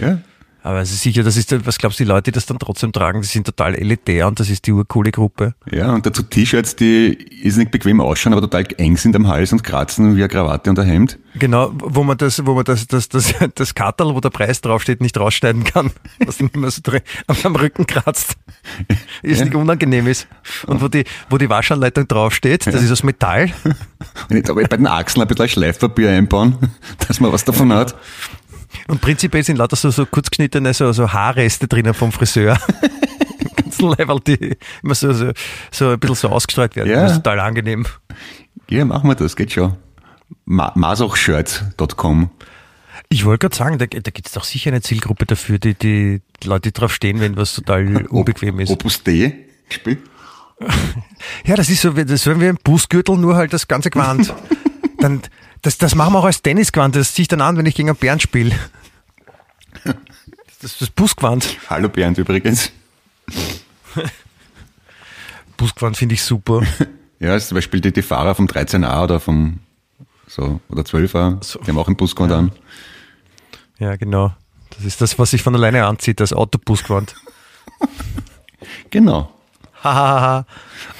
Ja. 0.00 0.18
Aber 0.66 0.80
es 0.80 0.90
ist 0.90 1.02
sicher, 1.02 1.22
das 1.22 1.36
ist, 1.36 1.54
was 1.66 1.76
glaubst 1.76 2.00
du, 2.00 2.04
die 2.04 2.08
Leute, 2.08 2.22
die 2.22 2.32
das 2.32 2.46
dann 2.46 2.58
trotzdem 2.58 2.90
tragen, 2.90 3.20
die 3.20 3.26
sind 3.28 3.44
total 3.44 3.74
elitär 3.74 4.26
und 4.26 4.40
das 4.40 4.48
ist 4.48 4.66
die 4.66 4.72
urcoole 4.72 5.10
Gruppe. 5.10 5.54
ja, 5.70 5.92
und 5.92 6.06
dazu 6.06 6.22
T-Shirts, 6.22 6.74
die 6.74 7.12
ist 7.42 7.58
nicht 7.58 7.70
bequem 7.70 8.00
ausschauen, 8.00 8.32
aber 8.32 8.40
total 8.40 8.66
eng 8.78 8.96
sind 8.96 9.14
am 9.14 9.28
Hals 9.28 9.52
und 9.52 9.62
kratzen 9.62 10.16
wie 10.16 10.20
eine 10.20 10.28
Krawatte 10.28 10.70
und 10.70 10.78
ein 10.78 10.86
Hemd. 10.86 11.18
Genau, 11.34 11.70
wo 11.76 12.02
man 12.02 12.16
das, 12.16 12.46
wo 12.46 12.54
man 12.54 12.64
das, 12.64 12.86
das, 12.86 13.10
das, 13.10 13.34
das 13.54 13.74
Kartel, 13.74 14.14
wo 14.14 14.20
der 14.20 14.30
Preis 14.30 14.62
draufsteht, 14.62 15.02
nicht 15.02 15.18
rausschneiden 15.20 15.64
kann, 15.64 15.90
was 16.24 16.40
nicht 16.40 16.56
mehr 16.56 16.70
so 16.70 16.80
drin, 16.82 17.02
am, 17.26 17.54
Rücken 17.56 17.86
kratzt, 17.86 18.32
ist 19.22 19.40
Ja. 19.40 19.44
nicht 19.44 19.54
unangenehm 19.54 20.06
ist. 20.06 20.26
Und 20.66 20.80
wo 20.80 20.88
die, 20.88 21.04
wo 21.28 21.36
die 21.36 21.50
Waschanleitung 21.50 22.08
draufsteht, 22.08 22.66
das 22.66 22.82
ist 22.82 22.90
aus 22.90 23.02
Metall. 23.02 23.52
Und 24.30 24.36
jetzt 24.36 24.48
aber 24.48 24.62
bei 24.62 24.76
den 24.78 24.86
Achseln 24.86 25.20
ein 25.20 25.28
bisschen 25.28 25.48
Schleifpapier 25.50 26.08
einbauen, 26.08 26.56
dass 27.06 27.20
man 27.20 27.32
was 27.32 27.44
davon 27.44 27.70
hat. 27.70 27.94
Und 28.88 29.00
prinzipiell 29.00 29.42
sind 29.44 29.56
lauter 29.56 29.76
so, 29.76 29.90
so 29.90 30.06
kurzgeschnittene 30.06 30.74
so, 30.74 30.92
so 30.92 31.12
Haarreste 31.12 31.68
drinnen 31.68 31.94
vom 31.94 32.12
Friseur. 32.12 32.58
Im 33.40 33.56
ganzen 33.56 33.88
Level, 33.90 34.20
die 34.26 34.56
immer 34.82 34.94
so, 34.94 35.12
so, 35.12 35.30
so 35.70 35.90
ein 35.90 35.98
bisschen 35.98 36.16
so 36.16 36.28
ausgestreut 36.30 36.76
werden. 36.76 36.90
Ja. 36.90 37.02
Das 37.02 37.12
ist 37.12 37.18
total 37.22 37.40
angenehm. 37.40 37.86
Ja, 38.68 38.84
machen 38.84 39.08
wir 39.08 39.14
das, 39.14 39.36
geht 39.36 39.52
schon. 39.52 39.76
Ma 40.44 40.72
Masochshirts.com. 40.74 42.30
Ich 43.08 43.24
wollte 43.24 43.40
gerade 43.48 43.56
sagen, 43.56 43.78
da, 43.78 43.86
da 43.86 44.10
gibt 44.10 44.26
es 44.26 44.32
doch 44.32 44.44
sicher 44.44 44.70
eine 44.70 44.80
Zielgruppe 44.80 45.26
dafür, 45.26 45.58
die, 45.58 45.74
die 45.74 46.22
Leute, 46.44 46.72
drauf 46.72 46.92
stehen, 46.94 47.20
wenn 47.20 47.36
was 47.36 47.54
total 47.54 48.06
unbequem 48.10 48.58
ist. 48.60 48.70
Opus 48.70 49.02
D. 49.02 49.46
Spiel. 49.70 49.98
Ja, 51.44 51.56
das 51.56 51.68
ist 51.68 51.82
so, 51.82 51.96
wie- 51.96 52.04
das 52.04 52.26
wäre 52.26 52.40
wie 52.40 52.48
ein 52.48 52.58
Busgürtel, 52.62 53.16
nur 53.16 53.34
halt 53.36 53.52
das 53.52 53.66
ganze 53.66 53.90
Gewand. 53.90 54.32
Dann, 55.00 55.20
das, 55.64 55.78
das 55.78 55.94
machen 55.94 56.12
wir 56.12 56.18
auch 56.18 56.24
als 56.24 56.42
Tennisgewand, 56.42 56.94
das 56.94 57.14
ziehe 57.14 57.22
ich 57.24 57.28
dann 57.28 57.40
an, 57.40 57.56
wenn 57.56 57.66
ich 57.66 57.74
gegen 57.74 57.88
einen 57.88 57.96
Bären 57.96 58.20
spiele. 58.20 58.54
Das 59.82 60.72
ist 60.72 60.82
das 60.82 60.90
Busgewand. 60.90 61.56
Hallo 61.68 61.88
Bernd 61.88 62.18
übrigens. 62.18 62.70
Busgewand 65.56 65.96
finde 65.96 66.14
ich 66.14 66.22
super. 66.22 66.62
Ja, 67.18 67.34
ist 67.36 67.48
zum 67.48 67.54
Beispiel 67.56 67.80
die, 67.80 67.92
die 67.92 68.02
Fahrer 68.02 68.34
vom 68.34 68.46
13a 68.46 69.04
oder 69.04 69.20
vom 69.20 69.60
so 70.26 70.60
oder 70.68 70.82
12a, 70.82 71.42
So. 71.42 71.58
die 71.60 71.68
haben 71.68 71.78
auch 71.78 71.86
einen 71.86 71.96
Busgewand 71.96 72.32
an. 72.32 72.52
Ja, 73.78 73.96
genau. 73.96 74.34
Das 74.70 74.84
ist 74.84 75.00
das, 75.00 75.18
was 75.18 75.30
sich 75.30 75.42
von 75.42 75.54
alleine 75.54 75.86
anzieht, 75.86 76.20
das 76.20 76.32
Autobusgewand. 76.32 77.14
Genau. 78.90 79.30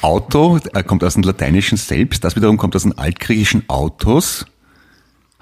Auto 0.02 0.58
äh, 0.74 0.82
kommt 0.82 1.02
aus 1.04 1.14
dem 1.14 1.22
Lateinischen 1.22 1.78
selbst, 1.78 2.22
das 2.22 2.36
wiederum 2.36 2.58
kommt 2.58 2.76
aus 2.76 2.82
dem 2.82 2.98
altgriechischen 2.98 3.68
Autos. 3.68 4.46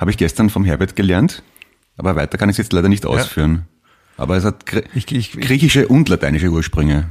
Habe 0.03 0.11
ich 0.11 0.17
gestern 0.17 0.51
vom 0.51 0.65
Herbert 0.65 0.97
gelernt, 0.97 1.45
aber 1.97 2.17
weiter 2.17 2.37
kann 2.37 2.49
ich 2.49 2.55
es 2.55 2.59
jetzt 2.59 2.73
leider 2.73 2.89
nicht 2.89 3.07
ausführen. 3.07 3.69
Aber 4.17 4.37
es 4.37 4.45
hat 4.45 4.67
gr 4.67 4.83
Ich, 4.95 5.13
ich, 5.13 5.31
griechische 5.31 5.87
und 5.87 6.09
lateinische 6.09 6.49
Ursprünge. 6.49 7.11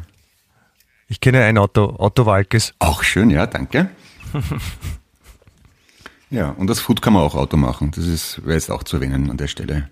ich 1.07 1.21
kenne 1.21 1.41
ein 1.45 1.57
Auto, 1.57 1.95
Otto 1.97 2.25
Walkes. 2.25 2.73
Auch 2.79 3.03
schön, 3.03 3.29
ja, 3.29 3.47
danke. 3.47 3.91
ja, 6.31 6.49
und 6.49 6.67
das 6.67 6.81
Food 6.81 7.01
kann 7.01 7.13
man 7.13 7.21
auch 7.21 7.35
Auto 7.35 7.55
machen. 7.55 7.91
Das 7.91 8.05
ist, 8.05 8.43
wäre 8.43 8.55
jetzt 8.55 8.69
auch 8.69 8.83
zu 8.83 8.97
erwähnen 8.97 9.29
an 9.29 9.37
der 9.37 9.47
Stelle. 9.47 9.89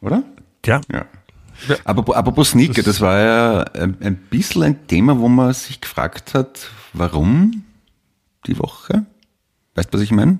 Oder? 0.00 0.22
Ja. 0.64 0.80
Ja. 0.90 1.04
Aber 1.84 2.16
apropos 2.16 2.52
Sneaker, 2.52 2.82
das 2.82 3.02
war 3.02 3.20
ja 3.20 3.60
ein, 3.74 3.98
ein 4.00 4.16
bisschen 4.16 4.62
ein 4.62 4.86
Thema, 4.86 5.18
wo 5.18 5.28
man 5.28 5.52
sich 5.52 5.78
gefragt 5.78 6.32
hat, 6.32 6.70
warum 6.94 7.64
die 8.46 8.58
Woche? 8.58 9.04
Weißt 9.74 9.92
du, 9.92 9.98
was 9.98 10.02
ich 10.02 10.10
meine? 10.10 10.38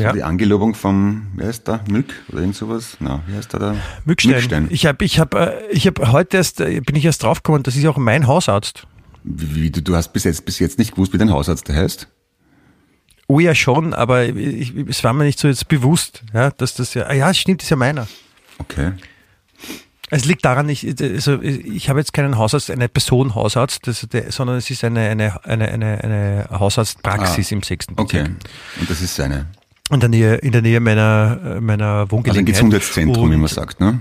So 0.00 0.06
Ja. 0.06 0.12
Die 0.12 0.22
Angelobung 0.22 0.74
vom, 0.74 1.26
wer 1.36 1.50
ist 1.50 1.68
da? 1.68 1.80
Mück 1.90 2.14
oder 2.30 2.40
irgend 2.40 2.56
sowas? 2.56 2.96
Na, 3.00 3.20
wie 3.26 3.36
heißt 3.36 3.52
da 3.52 3.58
der? 3.58 3.76
Mückstein. 4.06 4.68
Ich 4.70 4.86
habe 4.86 5.04
ich 5.04 5.20
hab, 5.20 5.34
äh, 5.34 5.66
ich 5.70 5.86
hab 5.86 5.98
heute 6.10 6.38
erst, 6.38 6.60
äh, 6.62 6.80
bin 6.80 6.96
ich 6.96 7.04
erst 7.04 7.22
draufgekommen, 7.22 7.62
das 7.62 7.76
ist 7.76 7.86
auch 7.86 7.98
mein 7.98 8.26
Hausarzt. 8.26 8.86
Wie, 9.24 9.70
du, 9.70 9.82
du 9.82 9.94
hast 9.94 10.14
bis 10.14 10.24
jetzt, 10.24 10.46
bis 10.46 10.58
jetzt 10.58 10.78
nicht 10.78 10.92
gewusst, 10.92 11.12
wie 11.12 11.18
dein 11.18 11.30
Hausarzt 11.30 11.68
der 11.68 11.76
heißt? 11.76 12.08
Oh 13.26 13.40
ja 13.40 13.54
schon, 13.54 13.92
aber 13.92 14.24
ich, 14.24 14.74
es 14.88 15.04
war 15.04 15.12
mir 15.12 15.24
nicht 15.24 15.38
so 15.38 15.48
jetzt 15.48 15.68
bewusst, 15.68 16.22
ja, 16.32 16.50
dass 16.50 16.74
das 16.74 16.94
ja, 16.94 17.04
ah 17.04 17.12
ja, 17.12 17.34
stimmt, 17.34 17.62
ist 17.62 17.68
ja 17.68 17.76
meiner. 17.76 18.08
Okay. 18.58 18.92
Es 20.12 20.24
liegt 20.24 20.44
daran, 20.44 20.68
ich, 20.68 20.84
also 21.00 21.40
ich 21.42 21.88
habe 21.88 22.00
jetzt 22.00 22.12
keinen 22.12 22.36
Hausarzt, 22.38 22.70
eine 22.70 22.88
Person 22.88 23.34
Hausarzt, 23.36 23.86
das, 23.86 24.06
der, 24.10 24.32
sondern 24.32 24.56
es 24.56 24.68
ist 24.70 24.82
eine, 24.82 25.00
eine, 25.08 25.44
eine, 25.44 25.68
eine, 25.68 26.02
eine 26.02 26.46
Hausarztpraxis 26.50 27.52
Ah, 27.52 27.54
im 27.54 27.62
sechsten 27.62 27.94
Okay. 27.96 28.22
Bezirk. 28.22 28.36
Und 28.80 28.90
das 28.90 29.02
ist 29.02 29.14
seine. 29.14 29.46
In 29.90 30.00
der 30.00 30.08
Nähe, 30.08 30.34
in 30.36 30.52
der 30.52 30.62
Nähe 30.62 30.80
meiner, 30.80 31.40
äh, 31.56 31.60
meiner 31.60 31.84
Also 31.86 32.02
ein 32.04 32.10
Wohngelegenheit. 32.12 32.46
Gesundheitszentrum, 32.54 33.24
Und- 33.24 33.32
wie 33.32 33.36
man 33.36 33.48
sagt, 33.48 33.80
ne? 33.80 34.00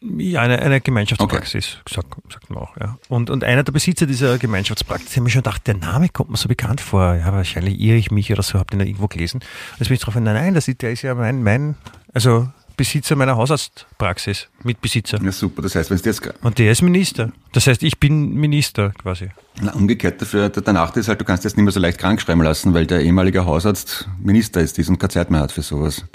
Ja, 0.00 0.40
eine, 0.40 0.58
eine 0.60 0.80
Gemeinschaftspraxis, 0.80 1.76
sagt, 1.86 2.14
sagt 2.32 2.48
man 2.48 2.60
auch, 2.62 2.74
ja. 2.78 2.96
Und, 3.10 3.28
und 3.28 3.44
einer 3.44 3.62
der 3.62 3.72
Besitzer 3.72 4.06
dieser 4.06 4.38
Gemeinschaftspraxis, 4.38 5.14
hat 5.14 5.22
mir 5.22 5.28
schon 5.28 5.42
gedacht, 5.42 5.66
der 5.66 5.74
Name 5.76 6.08
kommt 6.08 6.30
mir 6.30 6.38
so 6.38 6.48
bekannt 6.48 6.80
vor. 6.80 7.14
Ja, 7.16 7.30
wahrscheinlich 7.32 7.78
irre 7.78 7.98
ich 7.98 8.10
mich 8.10 8.32
oder 8.32 8.42
so, 8.42 8.58
habe 8.58 8.70
den 8.70 8.80
irgendwo 8.80 9.08
gelesen. 9.08 9.40
Jetzt 9.78 9.88
bin 9.88 9.96
ich 9.96 10.00
drauf, 10.00 10.14
nein, 10.14 10.24
nein, 10.24 10.54
das 10.54 10.68
ist, 10.68 10.80
der 10.80 10.92
ist 10.92 11.02
ja 11.02 11.14
mein, 11.14 11.42
mein, 11.42 11.74
also 12.14 12.48
Besitzer 12.80 13.14
meiner 13.14 13.36
Hausarztpraxis, 13.36 14.48
Mitbesitzer. 14.62 15.20
Ja, 15.22 15.32
super. 15.32 15.60
Das 15.60 15.74
heißt, 15.74 15.90
wenn 15.90 15.96
es 15.98 16.04
jetzt 16.06 16.22
Und 16.40 16.58
der 16.58 16.72
ist 16.72 16.80
Minister. 16.80 17.30
Das 17.52 17.66
heißt, 17.66 17.82
ich 17.82 18.00
bin 18.00 18.32
Minister 18.32 18.88
quasi. 18.90 19.28
Na, 19.60 19.74
umgekehrt 19.74 20.22
dafür, 20.22 20.48
der 20.48 20.72
Nachteil 20.72 21.02
ist 21.02 21.08
halt, 21.08 21.20
du 21.20 21.26
kannst 21.26 21.44
jetzt 21.44 21.58
nicht 21.58 21.64
mehr 21.64 21.72
so 21.72 21.78
leicht 21.80 21.98
krank 21.98 22.22
schreiben 22.22 22.40
lassen, 22.40 22.72
weil 22.72 22.86
der 22.86 23.02
ehemalige 23.02 23.44
Hausarzt 23.44 24.08
Minister 24.18 24.62
ist, 24.62 24.78
ist 24.78 24.88
und 24.88 24.98
keine 24.98 25.10
Zeit 25.10 25.30
mehr 25.30 25.40
hat 25.42 25.52
für 25.52 25.60
sowas. 25.60 26.06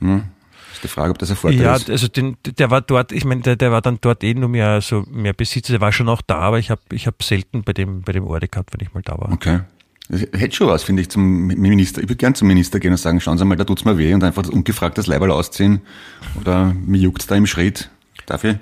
Hm? 0.00 0.22
Ist 0.72 0.82
die 0.82 0.88
Frage, 0.88 1.10
ob 1.10 1.18
das 1.18 1.28
ein 1.28 1.36
Vorteil 1.36 1.60
Ja, 1.60 1.76
ist. 1.76 1.90
also 1.90 2.08
den, 2.08 2.38
der 2.46 2.70
war 2.70 2.80
dort, 2.80 3.12
ich 3.12 3.26
meine, 3.26 3.42
der, 3.42 3.56
der 3.56 3.72
war 3.72 3.82
dann 3.82 3.98
dort 4.00 4.24
eh 4.24 4.32
nur 4.32 4.48
mehr 4.48 4.80
so 4.80 5.04
mehr 5.10 5.34
Besitzer, 5.34 5.74
der 5.74 5.82
war 5.82 5.92
schon 5.92 6.08
auch 6.08 6.22
da, 6.22 6.36
aber 6.38 6.58
ich 6.58 6.70
habe 6.70 6.80
ich 6.92 7.06
hab 7.06 7.22
selten 7.22 7.62
bei 7.62 7.74
dem, 7.74 8.00
bei 8.00 8.12
dem 8.12 8.24
Orde 8.26 8.48
gehabt, 8.48 8.72
wenn 8.72 8.80
ich 8.86 8.94
mal 8.94 9.02
da 9.02 9.18
war. 9.18 9.30
Okay. 9.32 9.60
Hätte 10.10 10.54
schon 10.54 10.68
was, 10.68 10.82
finde 10.82 11.00
ich, 11.02 11.08
zum 11.08 11.46
Minister. 11.46 12.02
Ich 12.02 12.08
würde 12.08 12.16
gern 12.16 12.34
zum 12.34 12.48
Minister 12.48 12.78
gehen 12.78 12.92
und 12.92 12.98
sagen, 12.98 13.20
schauen 13.20 13.38
Sie 13.38 13.44
mal, 13.44 13.56
da 13.56 13.64
tut's 13.64 13.86
mir 13.86 13.96
weh 13.96 14.12
und 14.12 14.22
einfach 14.22 14.42
das 14.42 14.50
ungefragt 14.50 14.98
das 14.98 15.06
Leiberl 15.06 15.30
ausziehen. 15.30 15.80
Oder 16.38 16.74
mir 16.74 17.00
juckt's 17.00 17.26
da 17.26 17.36
im 17.36 17.46
Schritt. 17.46 17.90
Darf 18.26 18.44
ich? 18.44 18.56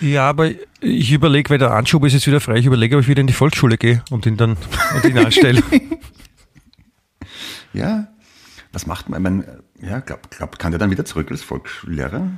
Ja, 0.00 0.28
aber 0.28 0.50
ich 0.80 1.12
überlege, 1.12 1.48
weil 1.48 1.58
der 1.58 1.70
Anschub 1.70 2.04
ist 2.04 2.12
jetzt 2.12 2.26
wieder 2.26 2.40
frei, 2.40 2.56
ich 2.56 2.66
überlege, 2.66 2.96
ob 2.96 3.02
ich 3.02 3.08
wieder 3.08 3.20
in 3.20 3.26
die 3.26 3.32
Volksschule 3.32 3.78
gehe 3.78 4.02
und 4.10 4.26
ihn 4.26 4.36
dann 4.36 4.56
und 4.94 5.04
ihn 5.04 5.18
anstelle. 5.18 5.62
Ja. 7.72 8.08
Was 8.72 8.86
macht 8.86 9.08
man? 9.08 9.20
Ich 9.20 9.22
mein, 9.22 9.44
ja, 9.80 10.00
glaub, 10.00 10.30
glaub, 10.30 10.58
kann 10.58 10.72
der 10.72 10.78
dann 10.78 10.90
wieder 10.90 11.04
zurück 11.04 11.30
als 11.30 11.42
Volksschullehrer? 11.42 12.30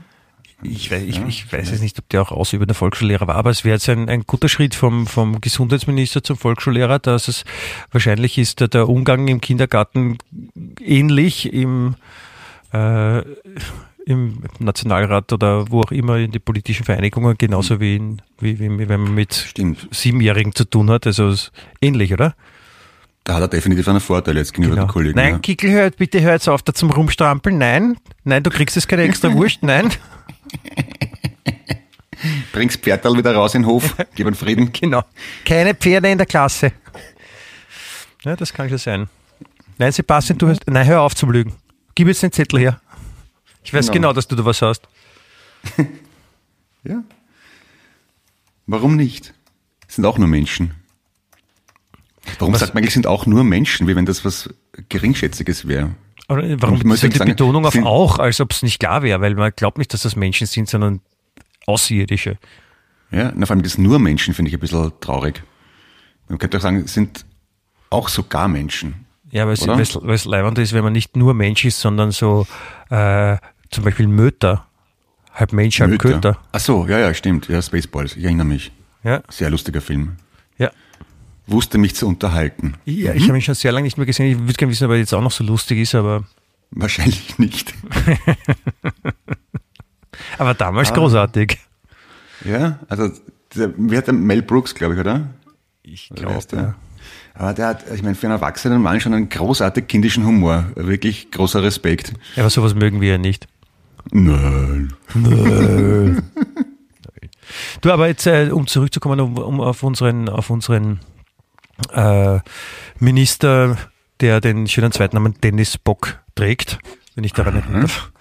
Ich 0.63 0.91
weiß, 0.91 1.03
ich, 1.03 1.21
ich 1.29 1.53
weiß 1.53 1.71
jetzt 1.71 1.83
nicht, 1.83 1.99
ob 1.99 2.09
der 2.09 2.23
auch 2.23 2.31
ausübender 2.33 2.75
Volksschullehrer 2.75 3.27
war, 3.27 3.35
aber 3.37 3.51
es 3.51 3.65
wäre 3.65 3.75
jetzt 3.75 3.89
ein, 3.89 4.09
ein 4.09 4.23
guter 4.27 4.49
Schritt 4.49 4.75
vom, 4.75 5.07
vom 5.07 5.41
Gesundheitsminister 5.41 6.23
zum 6.23 6.37
Volksschullehrer, 6.39 6.99
dass 6.99 7.29
es 7.29 7.45
wahrscheinlich 7.93 8.39
ist 8.39 8.61
der, 8.61 8.69
der 8.69 8.89
Umgang 8.89 9.29
im 9.29 9.41
Kindergarten 9.43 10.17
ähnlich 10.81 11.53
im, 11.53 11.97
äh, 12.73 13.19
im 14.07 14.43
Nationalrat 14.59 15.33
oder 15.33 15.71
wo 15.71 15.81
auch 15.83 15.91
immer 15.91 16.17
in 16.19 16.31
die 16.31 16.39
politischen 16.39 16.85
Vereinigungen, 16.85 17.37
genauso 17.37 17.81
wie, 17.81 17.97
in, 17.97 18.23
wie, 18.39 18.59
wie, 18.59 18.89
wenn 18.89 19.01
man 19.03 19.15
mit 19.15 19.35
Stimmt. 19.35 19.89
Siebenjährigen 19.91 20.55
zu 20.55 20.65
tun 20.65 20.91
hat. 20.91 21.07
Also 21.07 21.35
ähnlich, 21.83 22.13
oder? 22.13 22.35
Da 23.25 23.35
hat 23.35 23.43
er 23.43 23.49
definitiv 23.49 23.89
einen 23.89 24.01
Vorteil 24.01 24.37
jetzt 24.37 24.53
gegenüber 24.53 24.75
Genau. 24.77 24.87
den 24.87 24.93
Kollegen. 24.93 25.17
Nein, 25.17 25.33
ja. 25.33 25.39
Kickel, 25.39 25.71
hör, 25.71 25.91
bitte 25.91 26.21
hör 26.21 26.33
jetzt 26.33 26.49
auf, 26.49 26.63
da 26.63 26.75
zum 26.75 26.91
Rumstrampeln. 26.91 27.57
Nein, 27.57 27.97
nein, 28.25 28.43
du 28.43 28.51
kriegst 28.51 28.77
jetzt 28.77 28.87
keine 28.89 29.03
extra 29.03 29.33
Wurst. 29.35 29.63
Nein. 29.63 29.91
Bring's 32.53 32.77
Pferdal 32.77 33.17
wieder 33.17 33.35
raus 33.35 33.55
in 33.55 33.63
den 33.63 33.69
Hof, 33.69 33.95
gib 34.15 34.27
einen 34.27 34.37
Frieden. 34.37 34.73
Genau. 34.73 35.03
Keine 35.45 35.75
Pferde 35.75 36.11
in 36.11 36.19
der 36.19 36.27
Klasse. 36.27 36.73
Ja, 38.23 38.37
das 38.37 38.53
kann 38.53 38.69
schon 38.69 38.79
sein. 38.79 39.09
Nein, 39.79 39.93
Sebastian, 39.93 40.39
du 40.39 40.49
hast. 40.49 40.67
Nein, 40.69 40.87
hör 40.87 41.03
auf 41.03 41.15
zum 41.15 41.31
Lügen. 41.31 41.55
Gib 41.95 42.09
jetzt 42.09 42.23
den 42.23 42.33
Zettel 42.33 42.59
her. 42.61 42.81
Ich 43.63 43.73
weiß 43.75 43.87
Genau. 43.87 43.93
genau, 44.09 44.13
dass 44.13 44.29
du 44.29 44.37
da 44.37 44.45
was 44.45 44.63
hast. 44.63 44.83
Ja. 46.87 47.03
Warum 48.67 48.95
nicht? 48.97 49.33
Sind 49.89 50.05
auch 50.05 50.19
nur 50.19 50.29
Menschen. 50.29 50.75
Warum 52.39 52.53
Was- 52.53 52.61
sagt 52.61 52.75
man 52.75 52.83
eigentlich, 52.83 52.93
sind 52.93 53.07
auch 53.07 53.25
nur 53.25 53.43
Menschen, 53.43 53.89
wie 53.89 53.97
wenn 53.97 54.05
das 54.05 54.23
was 54.27 54.51
Geringschätziges 54.91 55.67
wäre? 55.67 55.95
Aber 56.27 56.43
warum 56.63 56.93
ist 56.93 57.03
die 57.03 57.11
sagen, 57.11 57.31
Betonung 57.31 57.67
auf 57.67 57.77
auch, 57.77 58.19
als 58.19 58.41
ob 58.41 58.53
es 58.53 58.63
nicht 58.63 58.79
klar 58.79 59.03
wäre? 59.03 59.21
Weil 59.21 59.35
man 59.35 59.53
glaubt 59.55 59.79
nicht, 59.79 59.93
dass 59.93 60.03
das 60.03 60.17
Menschen 60.17 60.47
sind, 60.47 60.69
sondern 60.69 61.01
Außerirdische. 61.67 62.39
Ja, 63.11 63.33
na, 63.35 63.47
vor 63.47 63.55
allem 63.55 63.63
das 63.63 63.79
nur 63.79 63.99
Menschen 63.99 64.35
finde 64.35 64.49
ich 64.49 64.55
ein 64.55 64.61
bisschen 64.61 64.93
traurig. 65.01 65.43
Man 66.29 66.39
könnte 66.39 66.57
auch 66.59 66.63
sagen, 66.63 66.83
es 66.85 66.95
sind 66.95 67.25
auch 67.91 68.09
sogar 68.09 68.49
Menschen. 68.49 69.07
Ja, 69.31 69.47
weil 69.47 69.55
es 69.55 70.25
leibend 70.25 70.59
ist, 70.59 70.73
wenn 70.73 70.85
man 70.85 70.93
nicht 70.93 71.17
nur 71.17 71.35
Mensch 71.35 71.65
ist, 71.65 71.81
sondern 71.81 72.13
so 72.13 72.47
äh, 72.91 73.37
zum 73.71 73.85
Beispiel 73.85 74.07
Möter. 74.07 74.67
Halb 75.33 75.53
Mensch, 75.53 75.81
halb 75.81 75.99
Köter. 75.99 76.39
Ach 76.53 76.61
so, 76.61 76.87
ja, 76.87 76.99
ja, 77.01 77.13
stimmt. 77.13 77.49
Ja, 77.49 77.61
Spaceballs, 77.61 78.15
ich 78.15 78.25
erinnere 78.25 78.47
mich. 78.47 78.71
Ja, 79.03 79.23
Sehr 79.29 79.51
lustiger 79.51 79.81
Film. 79.81 80.17
Ja. 81.47 81.55
Wusste 81.55 81.79
mich 81.79 81.95
zu 81.95 82.07
unterhalten. 82.07 82.75
Ja, 82.85 83.13
ich 83.15 83.29
habe 83.29 83.39
ihn 83.39 83.43
schon 83.43 83.55
sehr 83.55 83.73
lange 83.73 83.85
nicht 83.85 83.97
mehr 83.99 84.07
gesehen. 84.07 84.27
Ich 84.27 84.39
würde 84.39 84.55
gerne 84.55 84.73
wissen, 84.73 84.85
ob 84.85 84.91
er 84.93 84.99
jetzt 84.99 85.13
auch 85.15 85.23
noch 85.23 85.31
so 85.31 85.45
lustig 85.45 85.79
ist, 85.79 85.95
aber, 85.95 86.25
Wahrscheinlich 86.71 87.39
nicht. 87.39 87.73
aber 90.39 90.55
damals 90.55 90.91
Ah. 90.91 90.95
großartig. 90.95 91.59
Ja, 92.45 92.79
also, 92.89 93.11
der, 93.55 93.73
wie 93.77 93.97
hat 93.97 94.07
der 94.07 94.15
Mel 94.15 94.43
Brooks, 94.43 94.75
glaube 94.75 94.95
ich, 94.95 95.01
oder? 95.01 95.29
Ich 95.83 96.11
ist 96.11 96.53
der? 96.53 96.75
Aber 97.35 97.53
der 97.53 97.67
hat, 97.67 97.85
ich 97.93 98.03
meine, 98.03 98.15
für 98.15 98.27
einen 98.27 98.37
erwachsenen 98.37 98.81
Mann 98.81 99.01
schon 99.01 99.13
einen 99.13 99.29
großartig 99.29 99.87
kindischen 99.89 100.25
Humor. 100.25 100.67
Wirklich 100.77 101.31
großer 101.31 101.63
Respekt. 101.63 102.13
Ja, 102.37 102.43
aber 102.45 102.51
sowas 102.51 102.75
mögen 102.75 103.01
wir 103.01 103.11
ja 103.13 103.19
nicht. 103.19 103.47
Nein. 104.13 104.93
Du, 107.83 107.93
aber 107.93 108.09
jetzt, 108.09 108.27
äh, 108.27 108.49
um 108.51 108.67
zurückzukommen, 108.67 109.21
um, 109.21 109.37
um 109.37 109.61
auf 109.61 109.83
unseren, 109.83 110.29
auf 110.29 110.51
unseren 110.51 111.01
äh, 111.93 112.41
Minister, 112.99 113.77
der 114.21 114.41
den 114.41 114.69
schönen 114.69 114.93
Zweitnamen 114.93 115.35
Dennis 115.43 115.79
Bock 115.79 116.21
trägt, 116.35 116.79
wenn 117.15 117.25
ich 117.25 117.33
daran 117.33 117.57
erinnern 117.57 117.83
darf. 117.83 118.13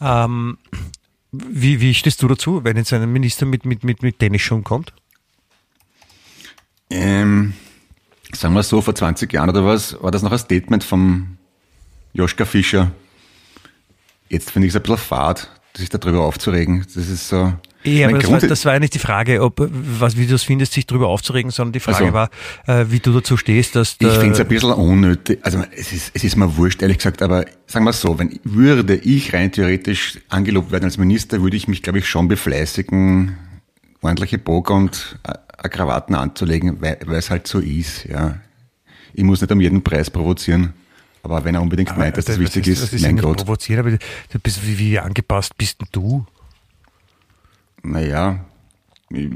Ähm, 0.00 0.58
wie, 1.32 1.80
wie 1.80 1.94
stehst 1.94 2.22
du 2.22 2.28
dazu, 2.28 2.64
wenn 2.64 2.76
jetzt 2.76 2.92
ein 2.92 3.12
Minister 3.12 3.46
mit, 3.46 3.64
mit, 3.64 3.84
mit, 3.84 4.02
mit 4.02 4.18
Tennisschuhen 4.18 4.64
kommt? 4.64 4.92
Ähm, 6.90 7.54
sagen 8.32 8.54
wir 8.54 8.62
so, 8.62 8.80
vor 8.80 8.94
20 8.94 9.32
Jahren 9.32 9.50
oder 9.50 9.64
was, 9.64 10.00
war 10.02 10.10
das 10.10 10.22
noch 10.22 10.32
ein 10.32 10.38
Statement 10.38 10.82
vom 10.82 11.38
Joschka 12.12 12.44
Fischer. 12.44 12.90
Jetzt 14.28 14.50
finde 14.50 14.66
ich 14.66 14.72
es 14.72 14.76
ein 14.76 14.82
bisschen 14.82 14.98
fad, 14.98 15.50
sich 15.76 15.88
darüber 15.88 16.22
aufzuregen. 16.22 16.80
Das 16.82 16.96
ist 16.96 17.28
so. 17.28 17.52
Ja, 17.82 18.08
aber 18.08 18.18
das 18.18 18.30
war, 18.30 18.40
das 18.40 18.64
war 18.66 18.74
ja 18.74 18.78
nicht 18.78 18.94
die 18.94 18.98
Frage, 18.98 19.42
ob, 19.42 19.66
was, 19.70 20.16
wie 20.16 20.26
du 20.26 20.34
es 20.34 20.42
findest, 20.42 20.72
sich 20.72 20.86
darüber 20.86 21.08
aufzuregen, 21.08 21.50
sondern 21.50 21.72
die 21.72 21.80
Frage 21.80 22.04
Also. 22.04 22.12
war, 22.12 22.30
äh, 22.66 22.86
wie 22.90 22.98
du 22.98 23.12
dazu 23.12 23.38
stehst, 23.38 23.74
dass 23.74 23.96
Ich 23.98 24.08
finde 24.08 24.32
es 24.32 24.40
ein 24.40 24.48
bisschen 24.48 24.72
unnötig. 24.72 25.38
Also 25.42 25.64
es 25.74 25.92
ist, 25.92 26.10
es 26.12 26.24
ist 26.24 26.36
mir 26.36 26.56
wurscht, 26.56 26.82
ehrlich 26.82 26.98
gesagt, 26.98 27.22
aber 27.22 27.46
sagen 27.66 27.86
wir 27.86 27.92
so, 27.94 28.18
wenn 28.18 28.38
würde 28.44 28.96
ich 28.96 29.32
rein 29.32 29.50
theoretisch 29.50 30.18
angelobt 30.28 30.72
werden 30.72 30.84
als 30.84 30.98
Minister, 30.98 31.42
würde 31.42 31.56
ich 31.56 31.68
mich, 31.68 31.82
glaube 31.82 32.00
ich, 32.00 32.06
schon 32.06 32.28
befleißigen, 32.28 33.36
ordentliche 34.02 34.38
Bogen 34.38 34.74
und 34.74 35.18
äh, 35.26 35.68
Krawatten 35.68 36.14
anzulegen, 36.14 36.82
weil, 36.82 36.98
es 37.12 37.30
halt 37.30 37.46
so 37.46 37.60
ist, 37.60 38.04
ja. 38.04 38.38
Ich 39.14 39.24
muss 39.24 39.40
nicht 39.40 39.50
um 39.50 39.60
jeden 39.60 39.82
Preis 39.82 40.10
provozieren. 40.10 40.74
Aber 41.22 41.44
wenn 41.44 41.54
er 41.54 41.62
unbedingt 41.62 41.96
meint, 41.98 42.16
dass 42.16 42.26
das 42.26 42.36
was 42.36 42.42
wichtig 42.42 42.68
ist, 42.68 42.82
ist, 42.82 42.92
ist 42.94 43.02
mein 43.02 43.16
denn 43.16 43.24
Gott. 43.24 43.38
provoziert, 43.38 43.80
aber 43.80 43.90
du 43.90 43.98
bist, 44.42 44.66
wie, 44.66 44.78
wie 44.78 44.98
angepasst 44.98 45.56
bist 45.58 45.80
denn 45.80 45.88
du? 45.92 46.24
Naja, 47.82 48.40
ich, 49.12 49.28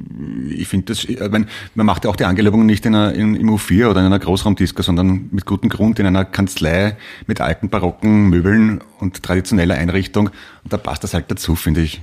ich 0.50 0.68
finde 0.68 0.86
das, 0.86 1.04
ich 1.04 1.18
mein, 1.30 1.46
man 1.74 1.86
macht 1.86 2.04
ja 2.04 2.10
auch 2.10 2.16
die 2.16 2.24
Angelobung 2.24 2.64
nicht 2.64 2.86
in 2.86 2.94
einer, 2.94 3.12
in, 3.14 3.34
im 3.34 3.48
U4 3.50 3.88
oder 3.88 4.00
in 4.00 4.06
einer 4.06 4.18
Großraumdisco, 4.20 4.82
sondern 4.82 5.28
mit 5.32 5.46
gutem 5.46 5.68
Grund 5.68 5.98
in 5.98 6.06
einer 6.06 6.24
Kanzlei 6.24 6.96
mit 7.26 7.40
alten 7.40 7.68
barocken 7.70 8.28
Möbeln 8.30 8.80
und 9.00 9.22
traditioneller 9.22 9.74
Einrichtung. 9.74 10.28
Und 10.62 10.72
da 10.72 10.76
passt 10.76 11.02
das 11.04 11.14
halt 11.14 11.30
dazu, 11.30 11.56
finde 11.56 11.80
ich. 11.82 12.00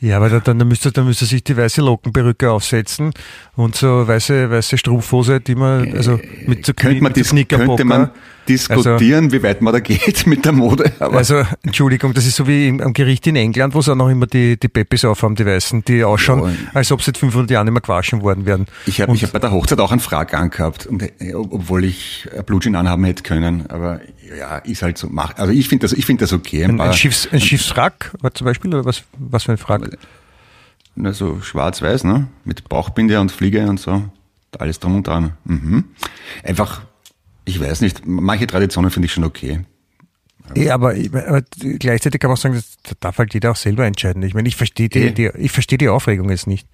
Ja, 0.00 0.18
aber 0.18 0.28
da- 0.28 0.38
dann, 0.40 0.58
dann 0.60 0.68
müsste, 0.68 0.92
dann 0.92 1.06
müsste 1.06 1.24
sich 1.24 1.42
die 1.42 1.56
weiße 1.56 1.80
Lockenperücke 1.80 2.50
aufsetzen 2.52 3.12
und 3.56 3.74
so 3.74 4.06
weiße, 4.06 4.48
weiße 4.50 4.78
Strumpfhose, 4.78 5.40
die 5.40 5.56
man, 5.56 5.92
also 5.94 6.20
mit 6.46 6.64
so, 6.66 6.70
Äh, 6.72 6.74
Könnte 6.74 7.02
man, 7.02 7.10
mit 7.10 7.16
dis 7.16 7.34
könnte 7.48 7.84
man 7.84 8.10
diskutieren, 8.48 9.30
wie 9.32 9.42
weit 9.42 9.60
man 9.62 9.72
da 9.72 9.80
geht 9.80 10.26
mit 10.26 10.44
der 10.44 10.52
Mode. 10.52 10.92
Aber 10.98 11.18
Also, 11.18 11.42
Entschuldigung, 11.62 12.14
das 12.14 12.26
ist 12.26 12.36
so 12.36 12.46
wie 12.46 12.68
im, 12.68 12.80
am 12.80 12.92
Gericht 12.92 13.26
in 13.26 13.36
England, 13.36 13.74
wo 13.74 13.82
sie 13.82 13.92
auch 13.92 13.96
noch 13.96 14.08
immer 14.08 14.26
die, 14.26 14.58
die 14.58 14.68
Peppis 14.68 15.04
aufhaben, 15.04 15.34
die 15.36 15.44
Weißen, 15.46 15.84
die 15.84 16.04
ausschauen, 16.04 16.50
Ja. 16.52 16.70
als 16.74 16.90
ob 16.92 17.00
sie 17.02 17.06
seit 17.06 17.18
500 17.18 17.50
Jahren 17.50 17.68
immer 17.68 17.80
gewaschen 17.80 18.22
worden 18.22 18.46
wären. 18.46 18.66
ich 18.86 19.00
habe 19.00 19.14
hab 19.14 19.32
bei 19.32 19.38
der 19.38 19.50
Hochzeit 19.50 19.80
auch 19.80 19.92
einen 19.92 20.00
Frag 20.00 20.34
angehabt, 20.34 20.86
und, 20.86 21.02
äh, 21.20 21.34
ob- 21.34 21.52
obwohl 21.52 21.84
ich 21.84 22.28
ein 22.36 22.44
Blutschein 22.44 22.74
anhaben 22.74 23.04
hätte 23.04 23.22
können. 23.22 23.66
Aber 23.68 24.00
ja, 24.38 24.58
ist 24.58 24.82
halt 24.82 24.98
so. 24.98 25.08
Mach, 25.10 25.36
also 25.36 25.52
ich 25.52 25.68
finde 25.68 25.84
das, 25.84 25.92
ich 25.92 26.06
finde 26.06 26.22
das 26.24 26.32
okay. 26.32 26.64
Ein, 26.64 26.72
ein, 26.72 26.76
paar- 26.78 26.92
Schiffs, 26.92 27.28
ein 27.30 27.40
Schiffswrack 27.40 28.12
war 28.20 28.32
zum 28.34 28.44
Beispiel, 28.46 28.74
oder 28.74 28.84
was, 28.84 29.02
was 29.18 29.44
für 29.44 29.52
ein 29.52 29.58
Frack? 29.58 29.96
Na, 30.96 31.12
so 31.12 31.40
schwarz-weiß, 31.40 32.04
ne? 32.04 32.26
Mit 32.44 32.68
Bauchbinde 32.68 33.20
und 33.20 33.30
Fliege 33.30 33.66
und 33.68 33.78
so. 33.78 34.02
Alles 34.58 34.80
drum 34.80 34.96
und 34.96 35.06
dran. 35.06 35.32
Mhm. 35.44 35.84
Einfach, 36.42 36.80
ich 37.48 37.60
weiß 37.60 37.80
nicht, 37.80 38.02
manche 38.06 38.46
Traditionen 38.46 38.90
finde 38.90 39.06
ich 39.06 39.12
schon 39.12 39.24
okay. 39.24 39.64
Ja, 40.56 40.74
aber, 40.74 40.94
aber 40.94 41.42
gleichzeitig 41.78 42.20
kann 42.20 42.28
man 42.28 42.36
auch 42.36 42.40
sagen, 42.40 42.62
da 42.84 42.92
darf 43.00 43.18
halt 43.18 43.34
jeder 43.34 43.50
auch 43.52 43.56
selber 43.56 43.84
entscheiden. 43.86 44.22
Ich 44.22 44.34
meine, 44.34 44.48
ich 44.48 44.56
verstehe 44.56 44.88
die, 44.88 45.12
die, 45.12 45.30
ich 45.36 45.50
verstehe 45.52 45.78
die 45.78 45.88
Aufregung 45.88 46.30
jetzt 46.30 46.46
nicht. 46.46 46.66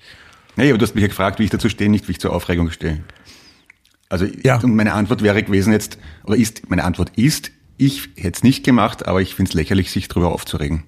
Nee, 0.56 0.68
aber 0.68 0.78
du 0.78 0.84
hast 0.84 0.94
mich 0.94 1.02
ja 1.02 1.08
gefragt, 1.08 1.38
wie 1.38 1.44
ich 1.44 1.50
dazu 1.50 1.68
stehe, 1.68 1.90
nicht 1.90 2.06
wie 2.06 2.12
ich 2.12 2.20
zur 2.20 2.32
Aufregung 2.32 2.70
stehe. 2.70 3.02
Also, 4.08 4.26
Ja. 4.44 4.58
und 4.60 4.76
meine 4.76 4.92
Antwort 4.92 5.22
wäre 5.22 5.42
gewesen 5.42 5.72
jetzt, 5.72 5.98
oder 6.24 6.36
ist, 6.36 6.68
meine 6.70 6.84
Antwort 6.84 7.10
ist, 7.16 7.50
ich 7.76 8.10
hätte 8.16 8.36
es 8.36 8.42
nicht 8.44 8.64
gemacht, 8.64 9.06
aber 9.08 9.20
ich 9.22 9.34
finde 9.34 9.48
es 9.50 9.54
lächerlich, 9.54 9.90
sich 9.90 10.06
darüber 10.06 10.30
aufzuregen. 10.32 10.84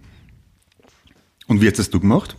Und 1.48 1.60
wie 1.60 1.66
hättest 1.66 1.80
das 1.80 1.90
du 1.90 1.98
gemacht? 2.00 2.36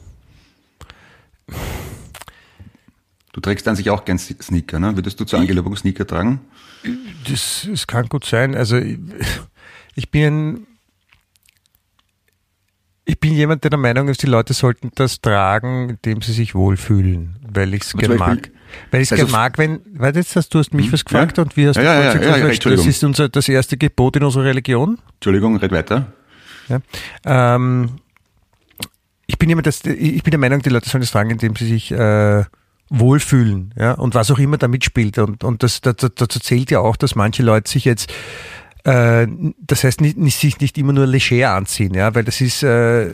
Du 3.37 3.41
trägst 3.41 3.67
an 3.67 3.75
sich 3.75 3.91
auch 3.91 4.03
gern 4.03 4.17
Sneaker, 4.17 4.79
ne? 4.79 4.95
Würdest 4.95 5.19
du 5.19 5.23
zur 5.23 5.37
Angelobung 5.37 5.75
Sneaker 5.75 6.07
tragen? 6.07 6.39
Das, 7.29 7.67
das 7.69 7.85
kann 7.85 8.09
gut 8.09 8.25
sein. 8.25 8.55
Also 8.55 8.77
ich, 8.77 8.97
ich 9.93 10.09
bin 10.09 10.65
ich 13.05 13.19
bin 13.19 13.35
jemand, 13.35 13.63
der 13.63 13.69
der 13.69 13.77
Meinung 13.77 14.07
ist, 14.07 14.23
die 14.23 14.25
Leute 14.25 14.55
sollten 14.55 14.89
das 14.95 15.21
tragen, 15.21 15.89
indem 15.91 16.23
sie 16.23 16.33
sich 16.33 16.55
wohlfühlen, 16.55 17.35
weil 17.53 17.75
ich 17.75 17.83
es 17.83 17.93
gerne 17.93 18.15
mag. 18.15 18.49
Weil 18.89 19.01
ich 19.03 19.09
es 19.09 19.11
also 19.11 19.25
gerne 19.27 19.31
mag, 19.31 19.59
wenn, 19.59 19.81
weil 19.93 20.15
jetzt 20.15 20.35
hast 20.35 20.51
du 20.55 20.57
hast 20.57 20.73
mich 20.73 20.91
was 20.91 21.05
gefragt 21.05 21.37
ja. 21.37 21.43
und 21.43 21.55
wie 21.55 21.67
hast 21.67 21.75
Ja, 21.75 21.83
du 21.83 21.87
ja, 21.89 21.95
ja, 22.15 22.37
ja, 22.39 22.47
was- 22.49 22.57
ja, 22.63 22.71
das 22.71 22.87
ist 22.87 23.03
unser, 23.03 23.29
das 23.29 23.47
erste 23.47 23.77
Gebot 23.77 24.15
in 24.15 24.23
unserer 24.23 24.45
Religion. 24.45 24.97
Entschuldigung, 25.13 25.57
red 25.57 25.71
weiter. 25.71 26.11
Ja. 26.69 26.79
Ähm, 27.23 27.97
ich 29.27 29.37
bin 29.37 29.47
jemand, 29.47 29.67
das, 29.67 29.85
ich 29.85 30.23
bin 30.23 30.31
der 30.31 30.39
Meinung, 30.39 30.59
die 30.63 30.69
Leute 30.69 30.89
sollen 30.89 31.01
das 31.03 31.11
tragen, 31.11 31.29
indem 31.29 31.55
sie 31.55 31.67
sich 31.67 31.91
äh, 31.91 32.43
wohlfühlen, 32.89 33.73
ja, 33.77 33.93
und 33.93 34.15
was 34.15 34.31
auch 34.31 34.39
immer 34.39 34.57
da 34.57 34.67
mitspielt. 34.67 35.17
Und, 35.17 35.43
und 35.43 35.63
das, 35.63 35.81
das, 35.81 35.95
dazu 35.95 36.39
zählt 36.39 36.71
ja 36.71 36.79
auch, 36.79 36.95
dass 36.95 37.15
manche 37.15 37.43
Leute 37.43 37.69
sich 37.69 37.85
jetzt 37.85 38.11
äh, 38.83 39.27
das 39.59 39.83
heißt, 39.83 39.99
nicht, 39.99 40.17
nicht, 40.17 40.39
sich 40.39 40.59
nicht 40.59 40.77
immer 40.77 40.93
nur 40.93 41.05
leger 41.05 41.53
anziehen, 41.53 41.93
ja, 41.93 42.15
weil 42.15 42.23
das 42.23 42.39
ist, 42.39 42.63
äh, 42.63 43.11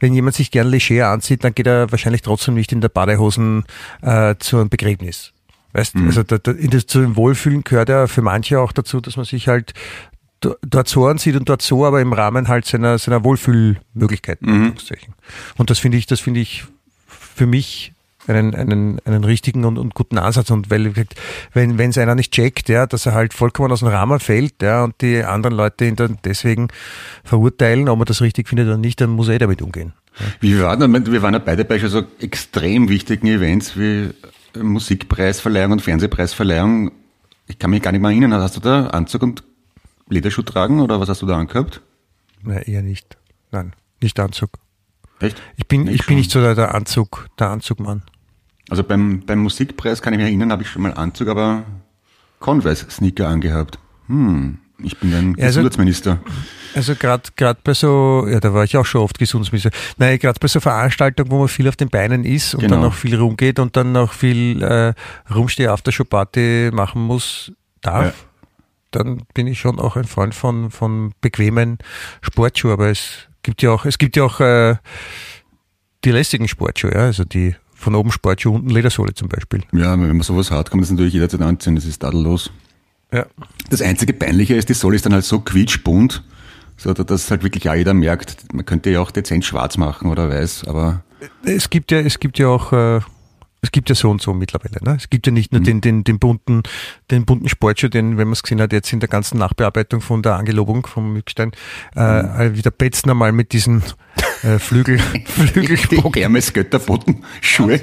wenn 0.00 0.14
jemand 0.14 0.36
sich 0.36 0.50
gern 0.50 0.68
leger 0.68 1.10
anzieht, 1.10 1.44
dann 1.44 1.54
geht 1.54 1.66
er 1.66 1.90
wahrscheinlich 1.92 2.22
trotzdem 2.22 2.54
nicht 2.54 2.72
in 2.72 2.80
der 2.80 2.88
Badehosen 2.88 3.64
äh, 4.00 4.36
zu 4.38 4.58
einem 4.58 4.70
Begräbnis. 4.70 5.32
Weißt, 5.74 5.94
also 5.96 6.22
da, 6.22 6.38
da, 6.38 6.54
das, 6.54 6.86
zu 6.86 7.02
dem 7.02 7.16
Wohlfühlen 7.16 7.62
gehört 7.62 7.90
ja 7.90 8.06
für 8.06 8.22
manche 8.22 8.58
auch 8.58 8.72
dazu, 8.72 9.02
dass 9.02 9.16
man 9.16 9.26
sich 9.26 9.48
halt 9.48 9.74
dort 10.40 10.88
so 10.88 11.06
ansieht 11.06 11.36
und 11.36 11.50
dort 11.50 11.60
so, 11.60 11.84
aber 11.84 12.00
im 12.00 12.14
Rahmen 12.14 12.48
halt 12.48 12.64
seiner, 12.64 12.98
seiner 12.98 13.24
Wohlfühlmöglichkeiten. 13.24 14.48
Mhm. 14.48 14.74
Und 15.58 15.68
das 15.68 15.78
finde 15.78 15.98
ich, 15.98 16.06
das 16.06 16.20
finde 16.20 16.40
ich 16.40 16.64
für 17.08 17.46
mich 17.46 17.92
einen, 18.28 18.54
einen, 18.54 18.98
einen 19.04 19.24
richtigen 19.24 19.64
und, 19.64 19.78
und 19.78 19.94
guten 19.94 20.18
Ansatz. 20.18 20.50
Und 20.50 20.70
weil, 20.70 20.94
wenn 21.52 21.78
wenn 21.78 21.90
es 21.90 21.98
einer 21.98 22.14
nicht 22.14 22.32
checkt, 22.32 22.68
ja, 22.68 22.86
dass 22.86 23.06
er 23.06 23.14
halt 23.14 23.34
vollkommen 23.34 23.72
aus 23.72 23.80
dem 23.80 23.88
Rahmen 23.88 24.20
fällt, 24.20 24.62
ja, 24.62 24.84
und 24.84 25.00
die 25.00 25.22
anderen 25.22 25.56
Leute 25.56 25.86
ihn 25.86 25.96
dann 25.96 26.18
deswegen 26.24 26.68
verurteilen, 27.24 27.88
ob 27.88 27.98
man 27.98 28.06
das 28.06 28.20
richtig 28.20 28.48
findet 28.48 28.66
oder 28.68 28.78
nicht, 28.78 29.00
dann 29.00 29.10
muss 29.10 29.28
er 29.28 29.34
eh 29.34 29.38
damit 29.38 29.62
umgehen. 29.62 29.92
Wie 30.40 30.60
war 30.60 30.76
denn, 30.76 31.06
wir 31.12 31.22
waren 31.22 31.34
ja 31.34 31.40
beide 31.40 31.64
bei 31.64 31.78
so 31.78 32.02
extrem 32.20 32.88
wichtigen 32.88 33.26
Events 33.26 33.76
wie 33.78 34.10
Musikpreisverleihung 34.58 35.72
und 35.72 35.82
Fernsehpreisverleihung. 35.82 36.90
Ich 37.46 37.58
kann 37.58 37.70
mich 37.70 37.82
gar 37.82 37.92
nicht 37.92 38.00
mehr 38.00 38.10
erinnern. 38.10 38.32
Hast 38.32 38.56
du 38.56 38.60
da 38.60 38.86
Anzug 38.88 39.22
und 39.22 39.44
Lederschuh 40.08 40.42
tragen 40.42 40.80
oder 40.80 41.00
was 41.00 41.08
hast 41.08 41.22
du 41.22 41.26
da 41.26 41.36
angehabt? 41.36 41.82
Nein, 42.42 42.62
eher 42.62 42.82
nicht. 42.82 43.16
Nein, 43.52 43.74
nicht 44.00 44.18
Anzug. 44.18 44.50
Echt? 45.20 45.40
Ich 45.56 45.66
bin, 45.66 45.84
Nee, 45.84 45.92
ich 45.92 45.98
schon. 45.98 46.06
bin 46.08 46.16
nicht 46.18 46.30
so 46.30 46.40
der, 46.40 46.54
der 46.54 46.74
Anzug, 46.74 47.28
der 47.38 47.50
Anzugmann. 47.50 48.02
Also 48.68 48.82
beim, 48.82 49.20
beim 49.24 49.38
Musikpreis 49.40 50.02
kann 50.02 50.12
ich 50.12 50.18
mich 50.18 50.26
erinnern, 50.26 50.50
habe 50.52 50.62
ich 50.62 50.68
schon 50.68 50.82
mal 50.82 50.92
Anzug, 50.94 51.28
aber 51.28 51.62
Converse-Sneaker 52.40 53.28
angehabt. 53.28 53.78
Hm, 54.08 54.58
ich 54.82 54.96
bin 54.98 55.14
ein 55.14 55.34
Ja, 55.38 55.46
also- 55.46 55.60
Gesundheitsminister. 55.60 56.18
Also 56.74 56.94
gerade 56.94 57.22
gerade 57.36 57.58
bei 57.64 57.72
so, 57.72 58.26
ja, 58.28 58.38
da 58.38 58.52
war 58.52 58.64
ich 58.64 58.76
auch 58.76 58.84
schon 58.84 59.00
oft 59.00 59.18
Gesundheitsminister. 59.18 59.70
Nein, 59.96 60.18
gerade 60.18 60.38
bei 60.38 60.46
so 60.48 60.60
Veranstaltungen, 60.60 61.30
wo 61.30 61.38
man 61.38 61.48
viel 61.48 61.66
auf 61.68 61.76
den 61.76 61.88
Beinen 61.88 62.24
ist 62.24 62.54
und 62.54 62.60
Genau. 62.60 62.74
dann 62.74 62.82
noch 62.84 62.92
viel 62.94 63.16
rumgeht 63.16 63.58
und 63.58 63.76
dann 63.76 63.92
noch 63.92 64.12
viel 64.12 64.62
äh, 64.62 64.92
Rumsteh 65.32 65.68
after 65.68 65.90
show 65.90 66.04
party 66.04 66.70
machen 66.74 67.00
muss, 67.02 67.52
darf, 67.80 68.26
dann 68.90 69.22
bin 69.32 69.46
ich 69.46 69.58
schon 69.58 69.78
auch 69.78 69.96
ein 69.96 70.04
Freund 70.04 70.34
von 70.34 70.70
von 70.70 71.12
bequemen 71.22 71.78
Sportschuhen. 72.20 72.74
Aber 72.74 72.90
es 72.90 73.26
gibt 73.42 73.62
ja 73.62 73.70
auch, 73.70 73.86
es 73.86 73.96
gibt 73.96 74.16
ja 74.16 74.24
auch 74.24 74.40
äh, 74.40 74.76
die 76.04 76.10
lästigen 76.10 76.46
Sportschuhe, 76.46 76.92
ja, 76.92 77.00
also 77.00 77.24
die 77.24 77.56
von 77.76 77.94
oben 77.94 78.10
Sportschuhe, 78.10 78.54
unten 78.54 78.70
Ledersohle 78.70 79.14
zum 79.14 79.28
Beispiel. 79.28 79.62
Ja, 79.72 79.92
wenn 79.92 80.08
man 80.08 80.22
sowas 80.22 80.50
hat, 80.50 80.70
kann 80.70 80.78
man 80.78 80.82
das 80.82 80.90
natürlich 80.90 81.12
jederzeit 81.12 81.42
anziehen, 81.42 81.74
das 81.74 81.84
ist 81.84 82.00
tadellos. 82.00 82.50
Ja. 83.12 83.26
Das 83.70 83.82
einzige 83.82 84.12
Peinliche 84.12 84.54
ist, 84.54 84.68
die 84.68 84.74
Sohle 84.74 84.96
ist 84.96 85.06
dann 85.06 85.12
halt 85.12 85.24
so 85.24 85.40
quietschbunt, 85.40 86.24
so 86.76 86.92
dass 86.92 87.30
halt 87.30 87.42
wirklich 87.44 87.68
auch 87.68 87.74
jeder 87.74 87.94
merkt, 87.94 88.52
man 88.52 88.64
könnte 88.64 88.90
ja 88.90 89.00
auch 89.00 89.10
dezent 89.10 89.44
schwarz 89.44 89.76
machen 89.76 90.10
oder 90.10 90.28
weiß, 90.28 90.64
aber 90.66 91.04
Es 91.44 91.70
gibt 91.70 91.92
ja, 91.92 92.00
es 92.00 92.18
gibt 92.18 92.38
ja 92.38 92.48
auch, 92.48 92.72
äh, 92.72 93.00
es 93.62 93.72
gibt 93.72 93.88
ja 93.88 93.94
so 93.94 94.10
und 94.10 94.20
so 94.20 94.32
mittlerweile. 94.34 94.76
Ne? 94.82 94.96
Es 94.96 95.08
gibt 95.10 95.26
ja 95.26 95.32
nicht 95.32 95.52
nur 95.52 95.60
den, 95.60 95.80
den, 95.80 96.04
den 96.04 96.18
bunten, 96.18 96.62
den 97.10 97.24
bunten 97.24 97.48
Sportschuh, 97.48 97.88
den, 97.88 98.18
wenn 98.18 98.28
man 98.28 98.32
es 98.32 98.42
gesehen 98.42 98.60
hat, 98.60 98.72
jetzt 98.72 98.92
in 98.92 99.00
der 99.00 99.08
ganzen 99.08 99.38
Nachbearbeitung 99.38 100.00
von 100.00 100.22
der 100.22 100.36
Angelobung 100.36 100.86
vom 100.86 101.12
Mückstein, 101.12 101.52
äh, 101.94 102.54
wieder 102.54 102.70
Betzner 102.70 103.14
mal 103.14 103.32
mit 103.32 103.52
diesen 103.52 103.82
äh, 104.46 104.58
Flügel, 104.58 104.98
Flügelbock. 105.26 106.16
Hermes 106.16 106.52
Götterboten 106.52 107.24
Schuhe. 107.40 107.80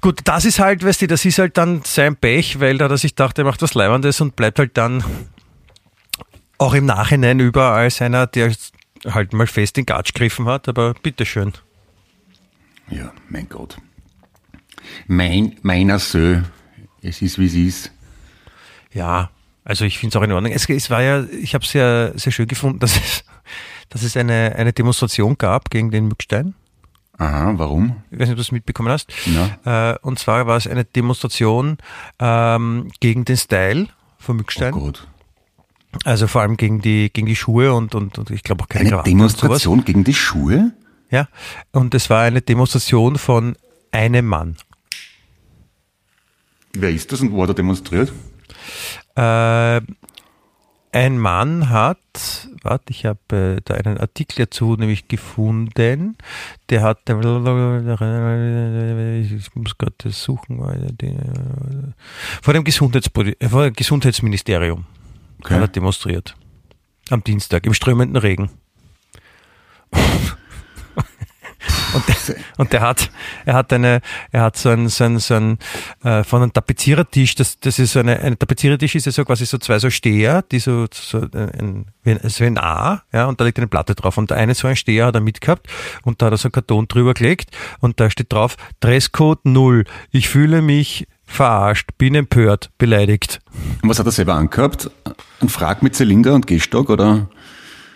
Gut, 0.00 0.20
das 0.24 0.44
ist 0.44 0.58
halt, 0.58 0.84
weißt 0.84 1.02
du, 1.02 1.06
das 1.06 1.24
ist 1.24 1.38
halt 1.38 1.56
dann 1.56 1.82
sein 1.84 2.16
Pech, 2.16 2.58
weil 2.58 2.78
da, 2.78 2.88
dass 2.88 3.04
ich 3.04 3.14
dachte, 3.14 3.42
er 3.42 3.44
macht 3.44 3.62
was 3.62 3.74
Leibendes 3.74 4.20
und 4.20 4.34
bleibt 4.34 4.58
halt 4.58 4.76
dann 4.76 5.04
auch 6.58 6.74
im 6.74 6.86
Nachhinein 6.86 7.38
über 7.40 7.72
als 7.72 8.02
einer, 8.02 8.26
der 8.26 8.52
halt 9.06 9.32
mal 9.32 9.46
fest 9.46 9.78
in 9.78 9.86
Gatsch 9.86 10.12
gegriffen 10.12 10.46
hat, 10.46 10.68
aber 10.68 10.94
bitteschön. 10.94 11.52
Ja, 12.90 13.12
mein 13.28 13.48
Gott. 13.48 13.76
Mein, 15.06 15.56
meiner 15.62 15.98
Sö. 15.98 16.42
Es 17.00 17.22
ist, 17.22 17.38
wie 17.38 17.46
es 17.46 17.54
ist. 17.54 17.92
Ja, 18.92 19.30
also 19.64 19.84
ich 19.84 19.98
finde 19.98 20.16
es 20.16 20.20
auch 20.20 20.24
in 20.24 20.32
Ordnung. 20.32 20.52
Es, 20.52 20.68
es 20.68 20.90
war 20.90 21.02
ja, 21.02 21.24
ich 21.24 21.54
habe 21.54 21.64
es 21.64 21.72
ja 21.72 22.16
sehr 22.16 22.32
schön 22.32 22.46
gefunden, 22.48 22.80
dass 22.80 22.96
es, 22.96 23.24
dass 23.92 24.02
es 24.02 24.16
eine, 24.16 24.54
eine 24.56 24.72
Demonstration 24.72 25.36
gab 25.36 25.70
gegen 25.70 25.90
den 25.90 26.08
Mückstein. 26.08 26.54
Aha, 27.18 27.52
warum? 27.56 28.02
Ich 28.10 28.18
weiß 28.18 28.28
nicht, 28.28 28.30
ob 28.30 28.36
du 28.36 28.40
es 28.42 28.52
mitbekommen 28.52 28.88
hast. 28.90 29.12
Ja. 29.64 29.92
Äh, 29.92 29.98
und 30.00 30.18
zwar 30.18 30.46
war 30.46 30.56
es 30.56 30.66
eine 30.66 30.84
Demonstration 30.84 31.76
ähm, 32.18 32.90
gegen 33.00 33.24
den 33.26 33.36
Style 33.36 33.88
von 34.18 34.36
Oh 34.36 34.38
Mückstein. 34.38 34.72
Gott. 34.72 35.06
also 36.04 36.26
vor 36.26 36.40
allem 36.40 36.56
gegen 36.56 36.80
die, 36.80 37.10
gegen 37.12 37.26
die 37.26 37.36
Schuhe 37.36 37.74
und, 37.74 37.94
und, 37.94 38.18
und 38.18 38.30
ich 38.30 38.42
glaube 38.42 38.64
auch 38.64 38.68
keine 38.68 38.80
Eine 38.82 38.90
Krawatte. 38.90 39.10
Demonstration 39.10 39.84
gegen 39.84 40.04
die 40.04 40.14
Schuhe? 40.14 40.72
Ja, 41.10 41.28
und 41.72 41.94
es 41.94 42.08
war 42.08 42.22
eine 42.22 42.40
Demonstration 42.40 43.16
von 43.18 43.56
einem 43.90 44.24
Mann. 44.26 44.56
Wer 46.72 46.90
ist 46.90 47.12
das 47.12 47.20
und 47.20 47.32
wo 47.32 47.42
hat 47.42 47.50
er 47.50 47.54
demonstriert? 47.54 48.10
Äh, 49.14 49.80
ein 50.92 51.18
Mann 51.18 51.70
hat, 51.70 51.98
warte, 52.62 52.90
ich 52.90 53.06
habe 53.06 53.56
äh, 53.56 53.60
da 53.64 53.74
einen 53.74 53.98
Artikel 53.98 54.44
dazu 54.44 54.76
nämlich 54.76 55.08
gefunden, 55.08 56.16
der 56.68 56.82
hat, 56.82 57.08
ich 57.08 57.14
muss 59.54 59.78
gerade 59.78 59.94
das 59.98 60.22
suchen, 60.22 60.58
vor 60.58 62.54
dem, 62.54 62.66
äh, 63.40 63.48
vor 63.48 63.64
dem 63.64 63.72
Gesundheitsministerium 63.74 64.84
Okay. 65.40 65.54
hat 65.54 65.62
er 65.62 65.68
demonstriert. 65.68 66.36
Am 67.10 67.24
Dienstag, 67.24 67.66
im 67.66 67.74
strömenden 67.74 68.16
Regen. 68.16 68.50
Und 71.94 72.08
der, 72.08 72.16
und 72.58 72.72
der 72.72 72.80
hat, 72.80 73.10
er 73.44 73.54
hat 73.54 73.72
eine, 73.72 74.00
er 74.30 74.42
hat 74.42 74.56
so 74.56 74.70
ein, 74.70 74.88
so 74.88 75.04
ein, 75.04 75.18
so 75.18 75.34
ein 75.34 75.58
äh, 76.02 76.24
von 76.24 76.42
einem 76.42 76.52
Tapezierertisch, 76.52 77.34
das, 77.34 77.58
das 77.60 77.78
ist 77.78 77.92
so 77.92 78.00
eine, 78.00 78.18
ein 78.20 78.38
Tapezierertisch 78.38 78.94
ist 78.94 79.06
ja 79.06 79.12
so 79.12 79.24
quasi 79.24 79.46
so 79.46 79.58
zwei 79.58 79.78
so 79.78 79.90
Steher, 79.90 80.42
die 80.42 80.58
so, 80.58 80.86
so 80.92 81.18
ein, 81.32 81.86
wie 82.02 82.10
ein, 82.10 82.20
so 82.28 82.44
ein 82.44 82.58
A, 82.58 83.02
ja, 83.12 83.26
und 83.26 83.40
da 83.40 83.44
liegt 83.44 83.58
eine 83.58 83.68
Platte 83.68 83.94
drauf. 83.94 84.18
Und 84.18 84.30
der 84.30 84.38
eine 84.38 84.54
so 84.54 84.68
ein 84.68 84.76
Steher 84.76 85.06
hat 85.06 85.14
er 85.14 85.20
mitgehabt 85.20 85.66
und 86.02 86.20
da 86.22 86.26
hat 86.26 86.34
er 86.34 86.38
so 86.38 86.46
einen 86.46 86.52
Karton 86.52 86.88
drüber 86.88 87.14
gelegt 87.14 87.50
und 87.80 88.00
da 88.00 88.10
steht 88.10 88.32
drauf, 88.32 88.56
Dresscode 88.80 89.44
null. 89.44 89.84
Ich 90.10 90.28
fühle 90.28 90.62
mich 90.62 91.06
verarscht, 91.24 91.90
bin 91.98 92.14
empört, 92.14 92.70
beleidigt. 92.78 93.40
Und 93.82 93.88
was 93.88 93.98
hat 93.98 94.06
er 94.06 94.12
selber 94.12 94.34
angehabt? 94.34 94.90
Ein 95.40 95.48
Frag 95.48 95.82
mit 95.82 95.96
Zylinder 95.96 96.34
und 96.34 96.46
Gehstock 96.46 96.90
oder? 96.90 97.28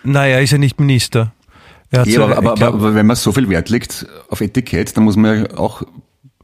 Naja, 0.03 0.39
ist 0.39 0.53
ja 0.53 0.59
nicht 0.59 0.81
Minister. 0.81 1.33
Ja, 2.05 2.17
so- 2.17 2.25
aber, 2.25 2.37
aber, 2.39 2.55
glaub- 2.55 2.75
aber 2.75 2.95
wenn 2.95 3.07
man 3.07 3.17
so 3.17 3.33
viel 3.33 3.49
Wert 3.49 3.69
legt 3.71 4.07
auf 4.29 4.41
Etikett, 4.41 4.97
dann 4.97 5.05
muss 5.05 5.17
man 5.17 5.45
ja 5.45 5.57
auch 5.59 5.83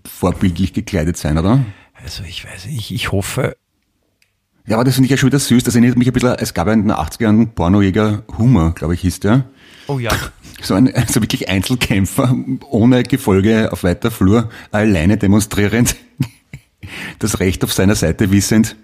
vorbildlich 0.06 0.72
gekleidet 0.72 1.16
sein, 1.16 1.38
oder? 1.38 1.64
also 2.02 2.24
ich 2.24 2.44
weiß 2.44 2.66
nicht, 2.66 2.78
ich, 2.90 2.94
ich 2.94 3.12
hoffe, 3.12 3.56
Ja, 4.66 4.76
aber 4.76 4.84
das 4.84 4.94
finde 4.94 5.06
ich 5.06 5.10
ja 5.12 5.16
schon 5.16 5.28
wieder 5.28 5.38
süß. 5.38 5.62
Das 5.64 5.74
erinnert 5.76 5.96
mich 5.96 6.08
ein 6.08 6.12
bisschen, 6.12 6.34
es 6.38 6.52
gab 6.54 6.66
ja 6.66 6.72
in 6.72 6.82
den 6.82 6.90
80er 6.92 7.22
Jahren 7.22 7.36
einen 7.36 7.54
Pornojäger 7.54 8.24
Hummer, 8.38 8.72
glaube 8.72 8.94
ich, 8.94 9.00
hieß 9.02 9.20
der. 9.20 9.44
oh 9.86 9.98
ja, 9.98 10.10
So 10.62 10.74
ein 10.74 10.92
also 10.94 11.20
wirklich 11.20 11.48
Einzelkämpfer, 11.48 12.34
ohne 12.70 13.02
Gefolge 13.04 13.72
auf 13.72 13.82
weiter 13.84 14.10
Flur, 14.12 14.48
alleine 14.70 15.16
demonstrierend, 15.16 15.96
das 17.18 17.40
Recht 17.40 17.64
auf 17.64 17.72
seiner 17.72 17.94
Seite 17.96 18.30
wissend. 18.30 18.76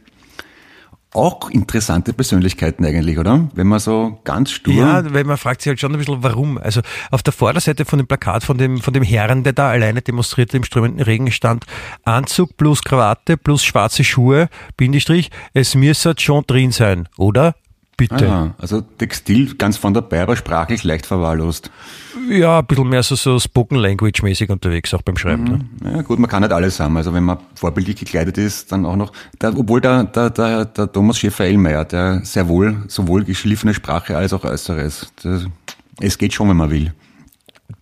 Auch 1.15 1.51
interessante 1.51 2.13
Persönlichkeiten 2.13 2.85
eigentlich, 2.85 3.19
oder? 3.19 3.49
Wenn 3.55 3.67
man 3.67 3.79
so 3.79 4.21
ganz 4.25 4.51
stur. 4.51 4.75
Ja, 4.75 5.15
weil 5.15 5.25
man 5.25 5.39
fragt 5.39 5.63
sich 5.63 5.71
halt 5.71 5.81
schon 5.81 5.93
ein 5.93 5.99
bisschen, 5.99 6.23
warum. 6.23 6.59
Also 6.59 6.83
auf 7.11 7.23
der 7.23 7.33
Vorderseite 7.33 7.87
von 7.87 7.99
dem 7.99 8.07
Plakat 8.07 8.45
von 8.45 8.59
dem, 8.59 8.79
von 8.79 8.93
dem 8.93 9.03
Herrn, 9.03 9.43
der 9.43 9.55
da 9.55 9.71
alleine 9.71 10.03
demonstrierte 10.03 10.59
im 10.59 10.65
strömenden 10.65 11.01
Regen, 11.01 11.31
stand 11.33 11.65
Anzug 12.05 12.57
plus 12.59 12.83
Krawatte 12.83 13.39
plus 13.39 13.65
schwarze 13.65 14.05
Schuhe, 14.05 14.49
Bindestrich, 14.77 15.31
es 15.55 15.75
müsse 15.75 16.15
schon 16.19 16.45
drin 16.47 16.73
sein, 16.73 17.09
oder? 17.17 17.55
Bitte. 17.99 18.29
Aha, 18.31 18.55
also 18.59 18.81
Textil 18.81 19.57
ganz 19.57 19.77
von 19.77 19.93
dabei, 19.93 20.23
aber 20.23 20.37
sprachlich 20.37 20.85
leicht 20.85 21.05
verwahrlost. 21.05 21.71
Ja, 22.31 22.61
ein 22.61 22.67
bisschen 22.67 22.89
mehr 22.89 23.03
so, 23.03 23.17
so 23.17 23.41
Spoken 23.41 23.77
Language 23.77 24.23
mäßig 24.23 24.51
unterwegs, 24.51 24.95
auch 24.95 25.03
beim 25.03 25.17
Schreiben. 25.17 25.45
Ne? 25.83 25.91
Ja 25.97 26.03
gut, 26.03 26.21
man 26.21 26.31
kann 26.31 26.43
nicht 26.43 26.53
alles 26.53 26.79
haben. 26.79 26.97
Also 26.97 27.13
wenn 27.13 27.25
man 27.25 27.39
vorbildlich 27.57 27.97
gekleidet 27.97 28.39
ist, 28.39 28.71
dann 28.71 28.87
auch 28.87 28.95
noch. 28.95 29.13
Der, 29.43 29.59
obwohl 29.59 29.81
der, 29.81 30.05
der, 30.05 30.31
der, 30.31 30.65
der 30.67 30.93
Thomas 30.93 31.19
Schäfer-Ellmeier, 31.19 31.85
der 31.87 32.25
sehr 32.25 32.47
wohl 32.47 32.85
sowohl 32.87 33.25
geschliffene 33.25 33.75
Sprache 33.75 34.17
als 34.17 34.33
auch 34.33 34.45
Äußeres. 34.45 35.13
Das, 35.23 35.47
es 36.01 36.17
geht 36.19 36.33
schon, 36.33 36.49
wenn 36.51 36.57
man 36.57 36.71
will. 36.71 36.95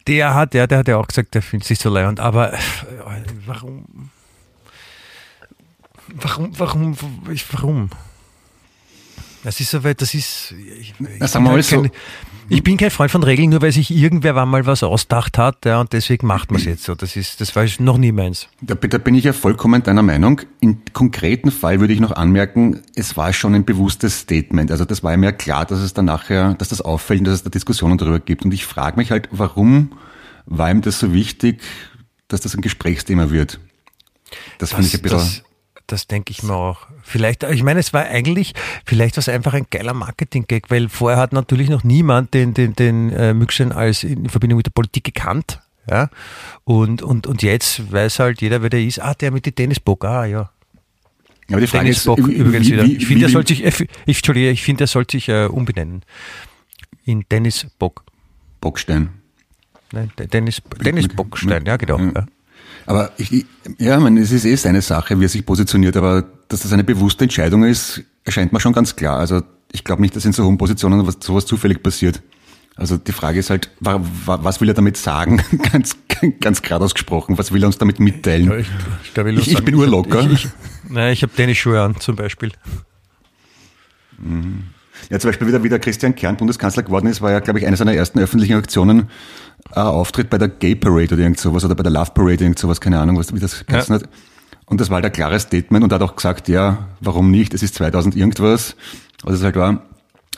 Der 0.06 0.34
hat, 0.34 0.54
der, 0.54 0.66
der 0.66 0.78
hat 0.78 0.88
ja 0.88 0.96
auch 0.96 1.08
gesagt, 1.08 1.34
der 1.34 1.42
findet 1.42 1.68
sich 1.68 1.78
so 1.78 1.90
leid. 1.90 2.20
Aber 2.20 2.54
äh, 2.54 2.56
warum? 3.46 3.84
Warum, 6.14 6.58
warum, 6.58 6.96
ich- 7.32 7.52
warum? 7.52 7.90
Das 9.46 9.60
ist 9.60 9.70
so 9.70 9.84
weit, 9.84 10.02
das 10.02 10.12
ist. 10.12 10.56
Ich, 10.80 10.92
ich, 10.98 11.28
sagen 11.30 11.44
wir 11.44 11.50
bin 11.50 11.58
mal 11.58 11.62
so. 11.62 11.82
kein, 11.82 11.90
ich 12.48 12.64
bin 12.64 12.76
kein 12.76 12.90
Freund 12.90 13.12
von 13.12 13.22
Regeln, 13.22 13.50
nur 13.50 13.62
weil 13.62 13.70
sich 13.70 13.92
irgendwer 13.92 14.44
mal 14.44 14.66
was 14.66 14.82
ausdacht 14.82 15.38
hat, 15.38 15.64
ja, 15.64 15.80
und 15.80 15.92
deswegen 15.92 16.26
macht 16.26 16.50
man 16.50 16.60
es 16.60 16.66
jetzt 16.66 16.82
so. 16.82 16.96
Das 16.96 17.14
ist, 17.14 17.40
das 17.40 17.54
war 17.54 17.64
noch 17.78 17.96
nie 17.96 18.10
meins. 18.10 18.48
Da, 18.60 18.74
da 18.74 18.98
bin 18.98 19.14
ich 19.14 19.22
ja 19.22 19.32
vollkommen 19.32 19.84
deiner 19.84 20.02
Meinung. 20.02 20.40
Im 20.58 20.78
konkreten 20.92 21.52
Fall 21.52 21.78
würde 21.78 21.92
ich 21.92 22.00
noch 22.00 22.10
anmerken, 22.10 22.82
es 22.96 23.16
war 23.16 23.32
schon 23.32 23.54
ein 23.54 23.64
bewusstes 23.64 24.18
Statement. 24.18 24.72
Also 24.72 24.84
das 24.84 25.04
war 25.04 25.16
mir 25.16 25.32
klar, 25.32 25.64
dass 25.64 25.78
es 25.78 25.94
dann 25.94 26.06
nachher, 26.06 26.54
dass 26.54 26.70
das 26.70 26.80
auffällt 26.80 27.20
und 27.20 27.26
dass 27.26 27.34
es 27.34 27.42
da 27.44 27.50
Diskussionen 27.50 27.98
darüber 27.98 28.18
gibt. 28.18 28.44
Und 28.44 28.52
ich 28.52 28.66
frage 28.66 28.96
mich 28.96 29.12
halt, 29.12 29.28
warum 29.30 29.92
war 30.46 30.72
ihm 30.72 30.80
das 30.80 30.98
so 30.98 31.12
wichtig, 31.12 31.62
dass 32.26 32.40
das 32.40 32.56
ein 32.56 32.62
Gesprächsthema 32.62 33.30
wird? 33.30 33.60
Das 34.58 34.70
finde 34.70 34.88
ich 34.88 34.94
ein 34.94 35.02
bisschen. 35.02 35.18
das, 35.18 35.44
das 35.86 36.06
denke 36.06 36.32
ich 36.32 36.42
mir 36.42 36.54
auch. 36.54 36.86
Vielleicht, 37.02 37.42
ich 37.44 37.62
meine, 37.62 37.80
es 37.80 37.92
war 37.92 38.04
eigentlich, 38.04 38.54
vielleicht 38.84 39.16
war 39.16 39.20
es 39.20 39.28
einfach 39.28 39.54
ein 39.54 39.66
geiler 39.70 39.94
Marketing-Gag, 39.94 40.70
weil 40.70 40.88
vorher 40.88 41.18
hat 41.18 41.32
natürlich 41.32 41.68
noch 41.68 41.84
niemand 41.84 42.34
den, 42.34 42.54
den, 42.54 42.74
den 42.74 43.12
äh, 43.12 43.34
Mückstein 43.34 43.72
als 43.72 44.02
in 44.04 44.28
Verbindung 44.28 44.56
mit 44.56 44.66
der 44.66 44.72
Politik 44.72 45.04
gekannt. 45.04 45.60
Ja? 45.88 46.10
Und, 46.64 47.02
und, 47.02 47.26
und 47.26 47.42
jetzt 47.42 47.92
weiß 47.92 48.18
halt 48.18 48.40
jeder, 48.42 48.62
wer 48.62 48.70
der 48.70 48.82
ist. 48.82 49.00
Ah, 49.00 49.14
der 49.14 49.30
mit 49.30 49.46
dem 49.46 49.54
Tennisbock, 49.54 50.04
ah 50.04 50.24
ja. 50.24 50.50
Aber 51.48 51.60
die 51.60 51.68
Frage 51.68 51.84
Dennis 51.84 51.98
ist, 52.04 52.18
übrigens 52.18 52.66
wie- 52.66 52.72
wieder. 52.72 52.84
wie- 52.84 52.96
Ich 52.96 53.06
finde, 53.06 53.24
er 53.24 53.28
wie- 53.28 53.32
soll 53.32 53.46
sich, 53.46 53.64
äh, 53.64 53.68
ich, 54.06 54.16
Entschuldige, 54.16 54.50
ich 54.50 54.62
finde, 54.62 54.84
er 54.84 54.88
soll 54.88 55.06
sich 55.08 55.28
äh, 55.28 55.46
umbenennen. 55.46 56.02
In 57.04 57.24
Dennis 57.30 57.66
Bock. 57.78 58.02
Bockstein. 58.60 59.10
Nein, 59.92 60.10
De- 60.18 60.26
Dennis, 60.26 60.60
Dennis 60.84 61.06
Bockstein, 61.06 61.64
ja 61.64 61.76
genau. 61.76 62.00
Ja. 62.00 62.26
Aber 62.86 63.10
ich, 63.18 63.32
ich, 63.32 63.46
ja, 63.78 63.98
man, 64.00 64.16
es 64.16 64.30
ist 64.32 64.44
eh 64.44 64.54
seine 64.56 64.80
Sache, 64.82 65.18
wie 65.20 65.24
er 65.24 65.28
sich 65.28 65.44
positioniert, 65.44 65.96
aber 65.96 66.24
dass 66.48 66.60
das 66.62 66.72
eine 66.72 66.84
bewusste 66.84 67.24
Entscheidung 67.24 67.64
ist, 67.64 68.02
erscheint 68.24 68.52
mir 68.52 68.60
schon 68.60 68.72
ganz 68.72 68.94
klar. 68.96 69.18
Also 69.18 69.42
ich 69.72 69.82
glaube 69.84 70.02
nicht, 70.02 70.14
dass 70.14 70.24
in 70.24 70.32
so 70.32 70.44
hohen 70.44 70.56
Positionen 70.58 71.06
was, 71.06 71.16
sowas 71.20 71.46
zufällig 71.46 71.82
passiert. 71.82 72.22
Also 72.76 72.96
die 72.98 73.12
Frage 73.12 73.38
ist 73.40 73.50
halt, 73.50 73.70
wa, 73.80 74.00
wa, 74.26 74.38
was 74.42 74.60
will 74.60 74.68
er 74.68 74.74
damit 74.74 74.96
sagen? 74.98 75.42
ganz, 75.72 75.96
ganz 76.40 76.62
gerade 76.62 76.84
ausgesprochen, 76.84 77.38
was 77.38 77.50
will 77.52 77.62
er 77.64 77.66
uns 77.66 77.78
damit 77.78 77.98
mitteilen? 78.00 78.52
Ich, 78.60 78.66
ich, 78.68 79.08
Ich- 79.08 79.16
nur 79.16 79.26
ich 79.38 79.52
sagen, 79.52 79.64
bin 79.64 79.74
urlocker. 79.74 80.20
Ich, 80.30 80.44
ich, 80.44 80.48
nein, 80.88 81.12
ich 81.12 81.22
habe 81.22 81.32
Tennisschuhe 81.32 81.80
an 81.80 81.98
zum 81.98 82.16
Beispiel. 82.16 82.52
Ja, 85.10 85.18
zum 85.18 85.28
Beispiel 85.30 85.46
wieder, 85.46 85.62
wie 85.62 85.68
der 85.68 85.78
Christian 85.78 86.14
Kern 86.14 86.36
Bundeskanzler 86.36 86.82
geworden 86.82 87.06
ist, 87.06 87.20
war 87.20 87.30
ja, 87.30 87.40
glaube 87.40 87.58
ich, 87.58 87.66
eine 87.66 87.76
seiner 87.76 87.94
ersten 87.94 88.18
öffentlichen 88.18 88.54
Aktionen 88.56 89.08
äh, 89.74 89.80
Auftritt 89.80 90.30
bei 90.30 90.38
der 90.38 90.48
Gay 90.48 90.74
Parade 90.74 91.14
oder 91.14 91.22
irgend 91.22 91.38
sowas 91.38 91.64
oder 91.64 91.74
bei 91.74 91.82
der 91.82 91.92
Love 91.92 92.12
Parade, 92.14 92.44
irgend 92.44 92.58
sowas, 92.58 92.80
keine 92.80 92.98
Ahnung, 92.98 93.18
was, 93.18 93.34
wie 93.34 93.40
das 93.40 93.64
geheißen 93.66 93.94
hat. 93.94 94.08
Und 94.66 94.80
das 94.80 94.90
war 94.90 94.96
halt 94.96 95.06
ein 95.06 95.12
klares 95.12 95.42
Statement 95.42 95.84
und 95.84 95.92
er 95.92 95.96
hat 95.96 96.02
auch 96.02 96.16
gesagt, 96.16 96.48
ja, 96.48 96.88
warum 97.00 97.30
nicht, 97.30 97.54
es 97.54 97.62
ist 97.62 97.76
2000 97.76 98.16
irgendwas, 98.16 98.76
was 99.22 99.34
es 99.34 99.42
halt 99.42 99.56
war. 99.56 99.82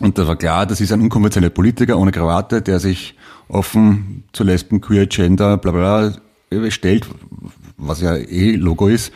Und 0.00 0.18
da 0.18 0.26
war 0.26 0.36
klar, 0.36 0.66
das 0.66 0.80
ist 0.80 0.92
ein 0.92 1.00
unkonventioneller 1.00 1.52
Politiker 1.52 1.98
ohne 1.98 2.12
Krawatte, 2.12 2.62
der 2.62 2.78
sich 2.78 3.16
offen 3.48 4.24
zu 4.32 4.44
Lesben, 4.44 4.80
Queer, 4.80 5.06
Gender, 5.06 5.56
bla 5.56 5.72
bla 5.72 6.10
bla 6.50 6.70
stellt, 6.70 7.08
was 7.76 8.00
ja 8.00 8.14
eh 8.16 8.54
Logo 8.56 8.88
ist. 8.88 9.12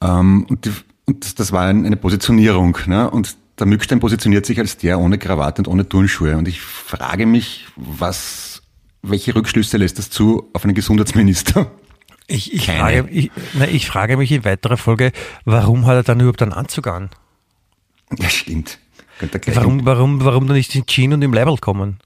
Ähm, 0.00 0.46
und, 0.48 0.64
die, 0.64 0.72
und 1.06 1.24
das, 1.24 1.34
das 1.34 1.52
war 1.52 1.66
ein, 1.66 1.86
eine 1.86 1.96
Positionierung. 1.96 2.76
Ne? 2.86 3.08
Und 3.10 3.36
der 3.58 3.66
Mückstein 3.66 4.00
positioniert 4.00 4.46
sich 4.46 4.58
als 4.58 4.78
der 4.78 4.98
ohne 4.98 5.18
Krawatte 5.18 5.60
und 5.60 5.68
ohne 5.68 5.88
Turnschuhe. 5.88 6.36
Und 6.36 6.48
ich 6.48 6.60
frage 6.60 7.26
mich, 7.26 7.66
was, 7.76 8.49
welche 9.02 9.34
Rückschlüsse 9.34 9.76
lässt 9.76 9.98
das 9.98 10.10
zu 10.10 10.48
auf 10.52 10.64
einen 10.64 10.74
Gesundheitsminister? 10.74 11.70
Ich, 12.26 12.52
ich, 12.52 12.66
Keine. 12.66 12.78
frage, 12.78 13.08
ich, 13.10 13.30
nein, 13.54 13.68
ich 13.72 13.86
frage 13.88 14.16
mich 14.16 14.30
in 14.30 14.44
weiterer 14.44 14.76
Folge, 14.76 15.10
warum 15.44 15.86
hat 15.86 15.96
er 15.96 16.02
dann 16.04 16.20
überhaupt 16.20 16.42
einen 16.42 16.52
Anzug 16.52 16.86
an? 16.86 17.10
Ja, 18.18 18.28
stimmt. 18.28 18.78
Warum, 19.54 19.84
warum, 19.84 20.24
warum 20.24 20.46
dann 20.46 20.56
nicht 20.56 20.74
in 20.74 20.86
Jeans 20.86 21.14
und 21.14 21.22
im 21.22 21.32
Leiberl 21.32 21.58
kommen? 21.58 21.98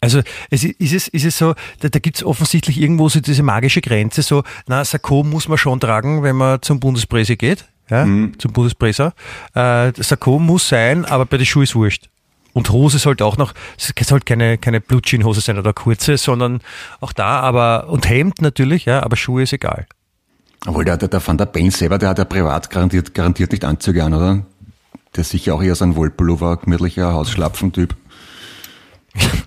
Also 0.00 0.20
es 0.50 0.62
ist, 0.64 0.80
ist, 0.80 0.92
es, 0.92 1.08
ist 1.08 1.24
es 1.24 1.38
so, 1.38 1.54
da, 1.80 1.88
da 1.88 1.98
gibt 1.98 2.16
es 2.16 2.24
offensichtlich 2.24 2.80
irgendwo 2.80 3.08
so 3.08 3.20
diese 3.20 3.42
magische 3.42 3.80
Grenze, 3.80 4.22
so, 4.22 4.44
na, 4.68 4.84
Sakko 4.84 5.24
muss 5.24 5.48
man 5.48 5.58
schon 5.58 5.80
tragen, 5.80 6.22
wenn 6.22 6.36
man 6.36 6.62
zum 6.62 6.78
Bundespresse 6.78 7.36
geht, 7.36 7.64
ja, 7.90 8.04
zum 8.04 8.52
Bundespresser. 8.52 9.12
Äh, 9.54 9.92
Sakko 9.96 10.38
muss 10.38 10.68
sein, 10.68 11.04
aber 11.04 11.26
bei 11.26 11.36
den 11.36 11.46
Schuhen 11.46 11.64
ist 11.64 11.74
wurscht. 11.74 12.08
Und 12.54 12.70
Hose 12.70 12.98
sollte 12.98 13.24
auch 13.24 13.36
noch, 13.36 13.52
es 13.76 13.92
sollte 14.06 14.24
keine, 14.24 14.58
keine 14.58 14.80
Blutjean-Hose 14.80 15.40
sein 15.40 15.58
oder 15.58 15.72
kurze, 15.72 16.16
sondern 16.16 16.60
auch 17.00 17.12
da, 17.12 17.40
aber, 17.40 17.88
und 17.88 18.08
Hemd 18.08 18.40
natürlich, 18.42 18.86
ja, 18.86 19.02
aber 19.02 19.16
Schuhe 19.16 19.42
ist 19.42 19.52
egal. 19.52 19.86
Obwohl 20.66 20.84
der, 20.84 20.96
der, 20.96 21.08
der 21.08 21.24
Van 21.24 21.38
der 21.38 21.46
Bellen 21.46 21.70
selber, 21.70 21.98
der 21.98 22.08
hat 22.08 22.18
ja 22.18 22.24
privat 22.24 22.70
garantiert, 22.70 23.14
garantiert 23.14 23.52
nicht 23.52 23.64
Anzüge 23.64 24.02
an, 24.02 24.14
oder? 24.14 24.44
Der 25.14 25.20
ist 25.22 25.30
sicher 25.30 25.54
auch 25.54 25.62
eher 25.62 25.74
so 25.74 25.84
ein 25.84 25.94
Wollpullover, 25.94 26.56
gemütlicher 26.56 27.12
Hausschlapfen-Typ. 27.12 27.94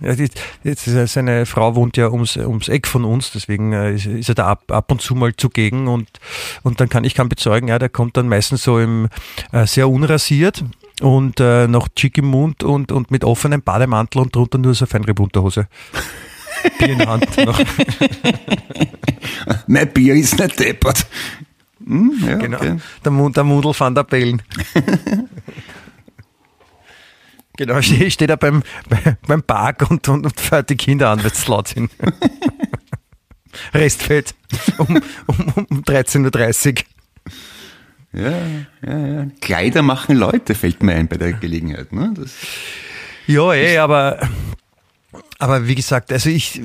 Ja, 0.02 0.16
die, 0.16 0.28
er- 0.64 1.08
seine 1.08 1.46
Frau 1.46 1.76
wohnt 1.76 1.96
ja 1.96 2.10
ums, 2.10 2.36
ums 2.36 2.68
Eck 2.68 2.88
von 2.88 3.06
uns, 3.06 3.32
deswegen 3.32 3.72
äh, 3.72 3.94
ist, 3.94 4.06
ist 4.08 4.28
er 4.28 4.36
da 4.36 4.48
ab, 4.48 4.64
ab 4.72 4.92
und 4.92 5.02
zu 5.02 5.14
mal 5.16 5.34
zugegen 5.36 5.88
und, 5.88 6.10
und 6.64 6.82
dann 6.82 6.90
kann 6.90 7.04
ich 7.04 7.14
kann 7.14 7.30
bezeugen, 7.30 7.68
ja, 7.70 7.78
der 7.80 7.88
kommt 7.88 8.18
dann 8.18 8.28
meistens 8.28 8.64
so 8.64 8.80
im 8.80 9.08
äh, 9.52 9.66
sehr 9.68 9.88
unrasiert 9.88 10.64
und 11.02 11.40
äh, 11.40 11.68
noch 11.68 11.88
chic 11.96 12.18
im 12.18 12.26
Mund 12.28 12.64
und, 12.64 12.92
und 12.92 13.12
mit 13.12 13.24
offenem 13.24 13.62
Bademantel 13.62 14.22
und 14.22 14.36
drunter 14.36 14.58
nur 14.58 14.74
so 14.74 14.86
eine 14.86 14.90
Feinripp-Unterhose. 14.92 15.68
Bier 16.80 16.90
in 16.90 16.98
der 17.00 17.08
Hand 17.08 17.38
noch. 17.46 17.60
Mein 19.68 19.92
Bier 19.92 20.16
ist 20.16 20.38
nicht 20.40 20.60
deppert. 20.60 21.06
Hm, 21.84 22.14
ja, 22.26 22.36
Genau. 22.38 22.58
okay. 22.58 22.78
Der, 23.04 23.12
Mund, 23.12 23.36
der 23.36 23.44
Mundel 23.44 23.74
van 23.78 23.96
der 23.96 24.04
Bellen. 24.04 24.42
genau, 27.58 27.82
ste- 27.82 28.12
steht 28.12 28.30
er 28.30 28.38
beim, 28.38 28.64
bei- 28.90 29.18
beim 29.28 29.44
Park 29.44 29.90
und, 29.90 30.08
und, 30.08 30.26
und 30.26 30.40
fährt 30.40 30.70
die 30.70 30.78
Kinder 30.78 31.10
an, 31.10 31.24
weil 31.24 31.34
sie 31.34 31.50
laut 31.50 31.68
sind. 31.70 31.92
Restfett 33.74 34.34
um, 34.78 35.02
um, 35.28 35.54
um 35.70 35.82
13.30 35.84 36.80
Uhr. 36.80 36.84
Ja, 38.14 38.32
ja, 38.86 38.98
ja. 39.08 39.28
Kleider 39.40 39.82
machen 39.82 40.18
Leute, 40.18 40.54
fällt 40.56 40.84
mir 40.84 40.96
ein 40.96 41.08
bei 41.08 41.18
der 41.18 41.34
Gelegenheit. 41.34 41.94
Ne? 41.94 42.14
Das, 42.16 42.34
Ja, 43.28 43.54
eh, 43.54 43.78
aber, 43.78 44.20
aber 45.40 45.68
wie 45.68 45.76
gesagt, 45.76 46.12
also 46.12 46.30
ich, 46.30 46.62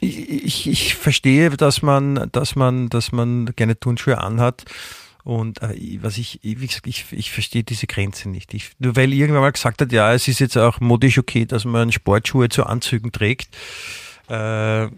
ich, 0.00 0.28
ich, 0.30 0.66
ich 0.68 0.94
verstehe, 0.94 1.50
dass 1.50 1.82
man, 1.82 2.28
dass 2.32 2.54
man, 2.54 2.88
dass 2.88 3.10
man 3.12 3.46
gerne 3.56 3.78
Turnschuhe 3.78 4.18
anhat. 4.18 4.64
Und 5.24 5.62
äh, 5.62 5.98
was 6.02 6.18
ich, 6.18 6.40
ich- 6.42 6.60
wie 6.60 6.66
gesagt, 6.66 6.86
ich, 6.88 7.04
ich 7.12 7.30
verstehe 7.30 7.62
diese 7.62 7.86
Grenze 7.86 8.28
nicht. 8.28 8.54
Ich, 8.54 8.72
nur 8.80 8.96
weil 8.96 9.12
irgendwann 9.12 9.42
mal 9.42 9.52
gesagt 9.52 9.80
hat, 9.80 9.92
ja, 9.92 10.12
es 10.12 10.26
ist 10.28 10.40
jetzt 10.40 10.56
auch 10.58 10.80
modisch 10.80 11.18
okay, 11.18 11.46
dass 11.46 11.64
man 11.64 11.92
Sportschuhe 11.92 12.48
zu 12.48 12.64
Anzügen 12.66 13.12
trägt. 13.12 13.54
Äh, 14.28 14.34
aber 14.34 14.90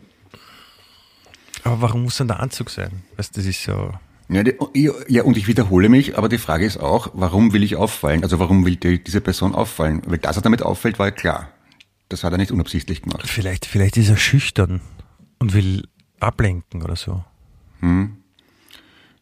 warum 1.80 2.02
muss 2.04 2.16
dann 2.18 2.28
der 2.28 2.40
Anzug 2.40 2.70
sein? 2.70 3.02
Weißt, 3.16 3.36
das 3.36 3.44
ist 3.46 3.62
so. 3.62 3.92
Ja, 4.28 4.42
die, 4.42 4.90
ja, 5.08 5.22
und 5.22 5.36
ich 5.36 5.46
wiederhole 5.46 5.88
mich, 5.88 6.16
aber 6.16 6.28
die 6.28 6.38
Frage 6.38 6.64
ist 6.64 6.78
auch, 6.78 7.10
warum 7.12 7.52
will 7.52 7.62
ich 7.62 7.76
auffallen? 7.76 8.22
Also 8.22 8.38
warum 8.38 8.64
will 8.64 8.76
die, 8.76 9.02
diese 9.02 9.20
Person 9.20 9.54
auffallen? 9.54 10.02
Weil 10.06 10.18
dass 10.18 10.36
er 10.36 10.42
damit 10.42 10.62
auffällt, 10.62 10.98
war 10.98 11.06
ja 11.06 11.12
klar. 11.12 11.48
Das 12.08 12.24
hat 12.24 12.32
er 12.32 12.38
nicht 12.38 12.52
unabsichtlich 12.52 13.02
gemacht. 13.02 13.28
Vielleicht, 13.28 13.66
vielleicht 13.66 13.96
ist 13.96 14.08
er 14.08 14.16
schüchtern 14.16 14.80
und 15.38 15.52
will 15.52 15.88
ablenken 16.20 16.82
oder 16.82 16.96
so. 16.96 17.24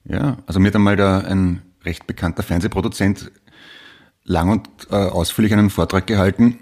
Ja, 0.05 0.38
also 0.47 0.61
mir 0.61 0.69
hat 0.69 0.77
einmal 0.77 0.97
da 0.97 1.19
ein 1.19 1.62
recht 1.85 2.07
bekannter 2.07 2.43
Fernsehproduzent 2.43 3.33
lang 4.25 4.51
und 4.51 4.69
äh, 4.91 4.95
ausführlich 4.95 5.53
einen 5.53 5.71
Vortrag 5.71 6.07
gehalten, 6.07 6.59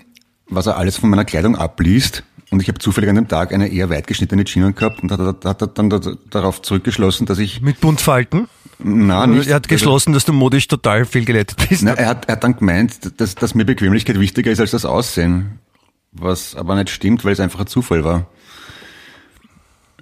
was 0.48 0.66
er 0.66 0.76
alles 0.76 0.96
von 0.96 1.10
meiner 1.10 1.24
Kleidung 1.24 1.56
abliest. 1.56 2.24
Und 2.50 2.60
ich 2.60 2.68
habe 2.68 2.78
zufällig 2.78 3.08
an 3.08 3.16
dem 3.16 3.28
Tag 3.28 3.52
eine 3.52 3.68
eher 3.68 3.90
weit 3.90 4.08
geschnittene 4.08 4.44
Jeans 4.44 4.74
gehabt 4.74 5.02
und 5.02 5.12
hat, 5.12 5.20
hat, 5.20 5.44
hat 5.44 5.62
er 5.62 5.68
dann 5.68 5.88
da, 5.88 6.00
darauf 6.30 6.62
zurückgeschlossen, 6.62 7.26
dass 7.26 7.38
ich, 7.38 7.60
Mit 7.60 7.80
Buntfalten? 7.80 8.48
na, 8.78 9.26
nicht. 9.26 9.48
Er 9.48 9.56
hat 9.56 9.68
geschlossen, 9.68 10.12
dass 10.12 10.24
du 10.24 10.32
modisch 10.32 10.66
total 10.66 11.04
fehlgeleitet 11.04 11.68
bist. 11.68 11.82
Na, 11.82 11.92
er, 11.92 12.08
hat, 12.08 12.28
er 12.28 12.32
hat 12.32 12.44
dann 12.44 12.56
gemeint, 12.56 13.20
dass, 13.20 13.36
dass 13.36 13.54
mir 13.54 13.64
Bequemlichkeit 13.64 14.18
wichtiger 14.18 14.50
ist 14.50 14.60
als 14.60 14.72
das 14.72 14.84
Aussehen. 14.84 15.60
Was 16.12 16.56
aber 16.56 16.74
nicht 16.74 16.90
stimmt, 16.90 17.24
weil 17.24 17.32
es 17.32 17.40
einfach 17.40 17.60
ein 17.60 17.68
Zufall 17.68 18.02
war. 18.02 18.26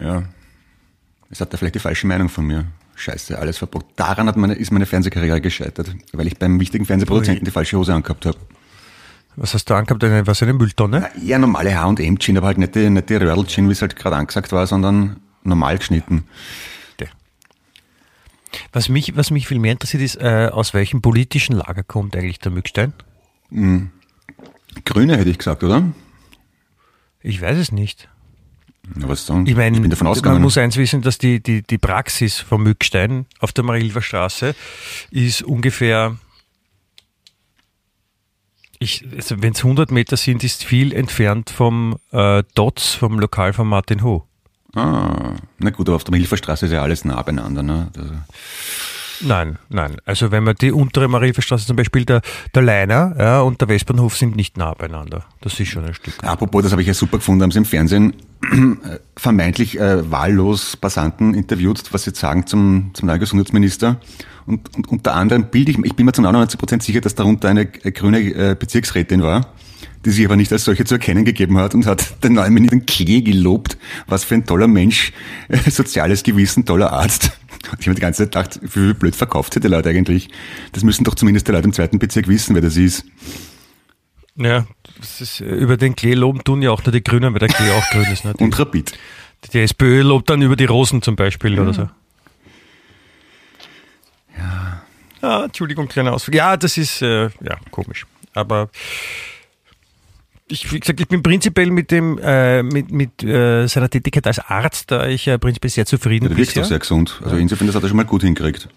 Ja. 0.00 0.22
Es 1.28 1.42
hat 1.42 1.52
er 1.52 1.58
vielleicht 1.58 1.74
die 1.74 1.80
falsche 1.80 2.06
Meinung 2.06 2.30
von 2.30 2.46
mir. 2.46 2.64
Scheiße, 2.94 3.38
alles 3.38 3.58
verboten. 3.58 3.92
Daran 3.96 4.26
hat 4.26 4.36
meine, 4.36 4.54
ist 4.54 4.72
meine 4.72 4.86
Fernsehkarriere 4.86 5.40
gescheitert, 5.40 5.94
weil 6.12 6.26
ich 6.26 6.38
beim 6.38 6.58
wichtigen 6.58 6.86
Fernsehproduzenten 6.86 7.44
die 7.44 7.50
falsche 7.50 7.76
Hose 7.76 7.92
angehabt 7.94 8.24
habe. 8.24 8.38
Was 9.40 9.54
hast 9.54 9.70
du 9.70 9.74
angehabt? 9.74 10.02
Eine, 10.02 10.26
was, 10.26 10.42
eine 10.42 10.52
Mülltonne? 10.52 11.10
Ja, 11.22 11.38
normale 11.38 11.80
H&M-Jeans, 11.80 12.38
aber 12.38 12.48
halt 12.48 12.58
nicht 12.58 12.74
die, 12.74 12.90
nicht 12.90 13.08
die 13.08 13.14
Rördel-Jeans, 13.14 13.68
wie 13.68 13.72
es 13.72 13.82
halt 13.82 13.96
gerade 13.96 14.16
angesagt 14.16 14.52
war, 14.52 14.66
sondern 14.66 15.20
normal 15.44 15.78
geschnitten. 15.78 16.24
Was 18.72 18.88
mich, 18.88 19.16
was 19.16 19.30
mich 19.30 19.46
viel 19.46 19.58
mehr 19.58 19.72
interessiert 19.72 20.02
ist, 20.02 20.16
äh, 20.16 20.50
aus 20.52 20.74
welchem 20.74 21.02
politischen 21.02 21.56
Lager 21.56 21.82
kommt 21.82 22.16
eigentlich 22.16 22.38
der 22.38 22.52
Mückstein? 22.52 22.92
Grüne 23.50 25.16
hätte 25.16 25.30
ich 25.30 25.38
gesagt, 25.38 25.62
oder? 25.64 25.84
Ich 27.22 27.40
weiß 27.40 27.58
es 27.58 27.72
nicht. 27.72 28.08
Na, 28.94 29.08
was 29.08 29.26
sagen? 29.26 29.46
Ich 29.46 29.54
meine, 29.54 29.76
ich 29.76 29.82
bin 29.82 29.90
davon 29.90 30.06
man 30.06 30.12
ausgegangen. 30.12 30.42
muss 30.42 30.56
eins 30.56 30.76
wissen, 30.76 31.02
dass 31.02 31.18
die, 31.18 31.42
die, 31.42 31.62
die 31.62 31.78
Praxis 31.78 32.38
vom 32.38 32.62
Mückstein 32.62 33.26
auf 33.38 33.52
der 33.52 33.64
Marilfer 33.64 34.02
Straße 34.02 34.54
ist 35.10 35.42
ungefähr, 35.42 36.16
wenn 38.80 39.52
es 39.52 39.64
100 39.64 39.90
Meter 39.90 40.16
sind, 40.16 40.44
ist 40.44 40.64
viel 40.64 40.92
entfernt 40.92 41.50
vom 41.50 41.96
äh, 42.12 42.42
Dotz, 42.54 42.94
vom 42.94 43.18
Lokal 43.18 43.52
von 43.52 43.66
Martin 43.66 44.02
Ho. 44.02 44.24
ah, 44.74 45.34
na 45.58 45.70
gut, 45.70 45.88
aber 45.88 45.96
auf 45.96 46.04
der 46.04 46.16
Hilferstraße 46.16 46.66
ist 46.66 46.72
ja 46.72 46.82
alles 46.82 47.04
nah 47.04 47.20
beieinander. 47.22 47.62
Ne? 47.62 47.90
Das, 47.92 48.06
Nein, 49.20 49.58
nein. 49.68 49.96
Also 50.04 50.30
wenn 50.30 50.44
man 50.44 50.54
die 50.56 50.72
untere 50.72 51.08
Marilferstraße 51.08 51.66
zum 51.66 51.76
Beispiel, 51.76 52.04
der, 52.04 52.22
der 52.54 52.62
Leiner 52.62 53.14
ja, 53.18 53.40
und 53.40 53.60
der 53.60 53.68
Westbahnhof 53.68 54.16
sind 54.16 54.36
nicht 54.36 54.56
nah 54.56 54.74
beieinander. 54.74 55.24
Das 55.40 55.58
ist 55.58 55.68
schon 55.68 55.84
ein 55.84 55.94
Stück. 55.94 56.22
Apropos, 56.22 56.62
das 56.62 56.72
habe 56.72 56.82
ich 56.82 56.88
ja 56.88 56.94
super 56.94 57.18
gefunden, 57.18 57.42
haben 57.42 57.50
sie 57.50 57.58
im 57.58 57.64
Fernsehen 57.64 58.14
äh, 58.42 58.98
vermeintlich 59.16 59.78
äh, 59.78 60.10
wahllos 60.10 60.76
Passanten 60.76 61.34
interviewt, 61.34 61.82
was 61.92 62.04
sie 62.04 62.10
jetzt 62.10 62.20
sagen 62.20 62.46
zum, 62.46 62.90
zum 62.94 63.08
neuen 63.08 63.20
Gesundheitsminister. 63.20 63.96
Und, 64.48 64.74
und 64.74 64.88
unter 64.88 65.14
anderem 65.14 65.50
bilde 65.50 65.72
ich, 65.72 65.78
ich 65.84 65.94
bin 65.94 66.06
mir 66.06 66.12
zu 66.12 66.22
99 66.22 66.58
Prozent 66.58 66.82
sicher, 66.82 67.02
dass 67.02 67.14
darunter 67.14 67.48
eine 67.50 67.66
grüne 67.66 68.20
äh, 68.20 68.56
Bezirksrätin 68.58 69.22
war, 69.22 69.52
die 70.06 70.10
sich 70.10 70.24
aber 70.24 70.36
nicht 70.36 70.50
als 70.50 70.64
solche 70.64 70.86
zu 70.86 70.94
erkennen 70.94 71.26
gegeben 71.26 71.58
hat 71.58 71.74
und 71.74 71.84
hat 71.84 72.24
den 72.24 72.32
neuen 72.32 72.54
Minister 72.54 72.80
Klee 72.80 73.20
gelobt. 73.20 73.76
Was 74.06 74.24
für 74.24 74.34
ein 74.34 74.46
toller 74.46 74.66
Mensch, 74.66 75.12
äh, 75.48 75.70
soziales 75.70 76.22
Gewissen, 76.22 76.64
toller 76.64 76.92
Arzt. 76.92 77.38
Und 77.70 77.80
ich 77.80 77.86
habe 77.88 77.94
die 77.94 78.00
ganze 78.00 78.22
Zeit 78.22 78.32
gedacht, 78.32 78.60
wie 78.74 78.94
blöd 78.94 79.14
verkauft 79.14 79.52
sie 79.52 79.60
die 79.60 79.68
Leute 79.68 79.90
eigentlich. 79.90 80.30
Das 80.72 80.82
müssen 80.82 81.04
doch 81.04 81.14
zumindest 81.14 81.46
die 81.46 81.52
Leute 81.52 81.66
im 81.66 81.74
zweiten 81.74 81.98
Bezirk 81.98 82.26
wissen, 82.26 82.54
wer 82.54 82.62
das 82.62 82.78
ist. 82.78 83.04
Ja, 84.36 84.66
das 84.98 85.20
ist, 85.20 85.40
äh, 85.42 85.44
über 85.44 85.76
den 85.76 85.94
Klee 85.94 86.14
loben 86.14 86.42
tun 86.42 86.62
ja 86.62 86.70
auch 86.70 86.82
nur 86.84 86.92
die 86.92 87.02
Grünen, 87.02 87.34
weil 87.34 87.40
der 87.40 87.48
Klee 87.48 87.70
auch 87.70 87.90
grün 87.90 88.06
ist. 88.10 88.24
Ne? 88.24 88.32
Die, 88.38 88.44
Und 88.44 88.58
Rapid. 88.58 88.96
die 89.52 89.58
SPÖ 89.58 90.02
lobt 90.02 90.30
dann 90.30 90.40
über 90.40 90.56
die 90.56 90.64
Rosen 90.64 91.02
zum 91.02 91.16
Beispiel 91.16 91.58
oder 91.60 91.74
so. 91.74 91.88
Ja. 94.38 94.82
Ah, 95.20 95.44
Entschuldigung, 95.44 95.88
kleiner 95.88 96.12
Ausflug. 96.12 96.34
Ja, 96.34 96.56
das 96.56 96.76
ist 96.76 97.02
äh, 97.02 97.24
ja 97.24 97.58
komisch. 97.70 98.06
Aber 98.34 98.70
ich, 100.46 100.72
wie 100.72 100.80
gesagt, 100.80 101.00
ich 101.00 101.08
bin 101.08 101.22
prinzipiell 101.22 101.70
mit 101.70 101.90
dem 101.90 102.18
äh, 102.22 102.62
mit, 102.62 102.90
mit 102.90 103.22
äh, 103.22 103.66
seiner 103.66 103.90
Tätigkeit 103.90 104.26
als 104.26 104.38
Arzt, 104.38 104.90
da 104.90 105.06
ich 105.06 105.26
äh, 105.26 105.38
prinzipiell 105.38 105.70
sehr 105.70 105.86
zufrieden 105.86 106.26
Ja, 106.26 106.28
der 106.28 106.38
wirkt 106.38 106.50
bisher. 106.50 106.62
auch 106.62 106.68
sehr 106.68 106.78
gesund. 106.78 107.20
Also 107.22 107.36
insofern, 107.36 107.66
das 107.66 107.76
hat 107.76 107.82
er 107.82 107.88
schon 107.88 107.96
mal 107.96 108.04
gut 108.06 108.22
hingekriegt. 108.22 108.68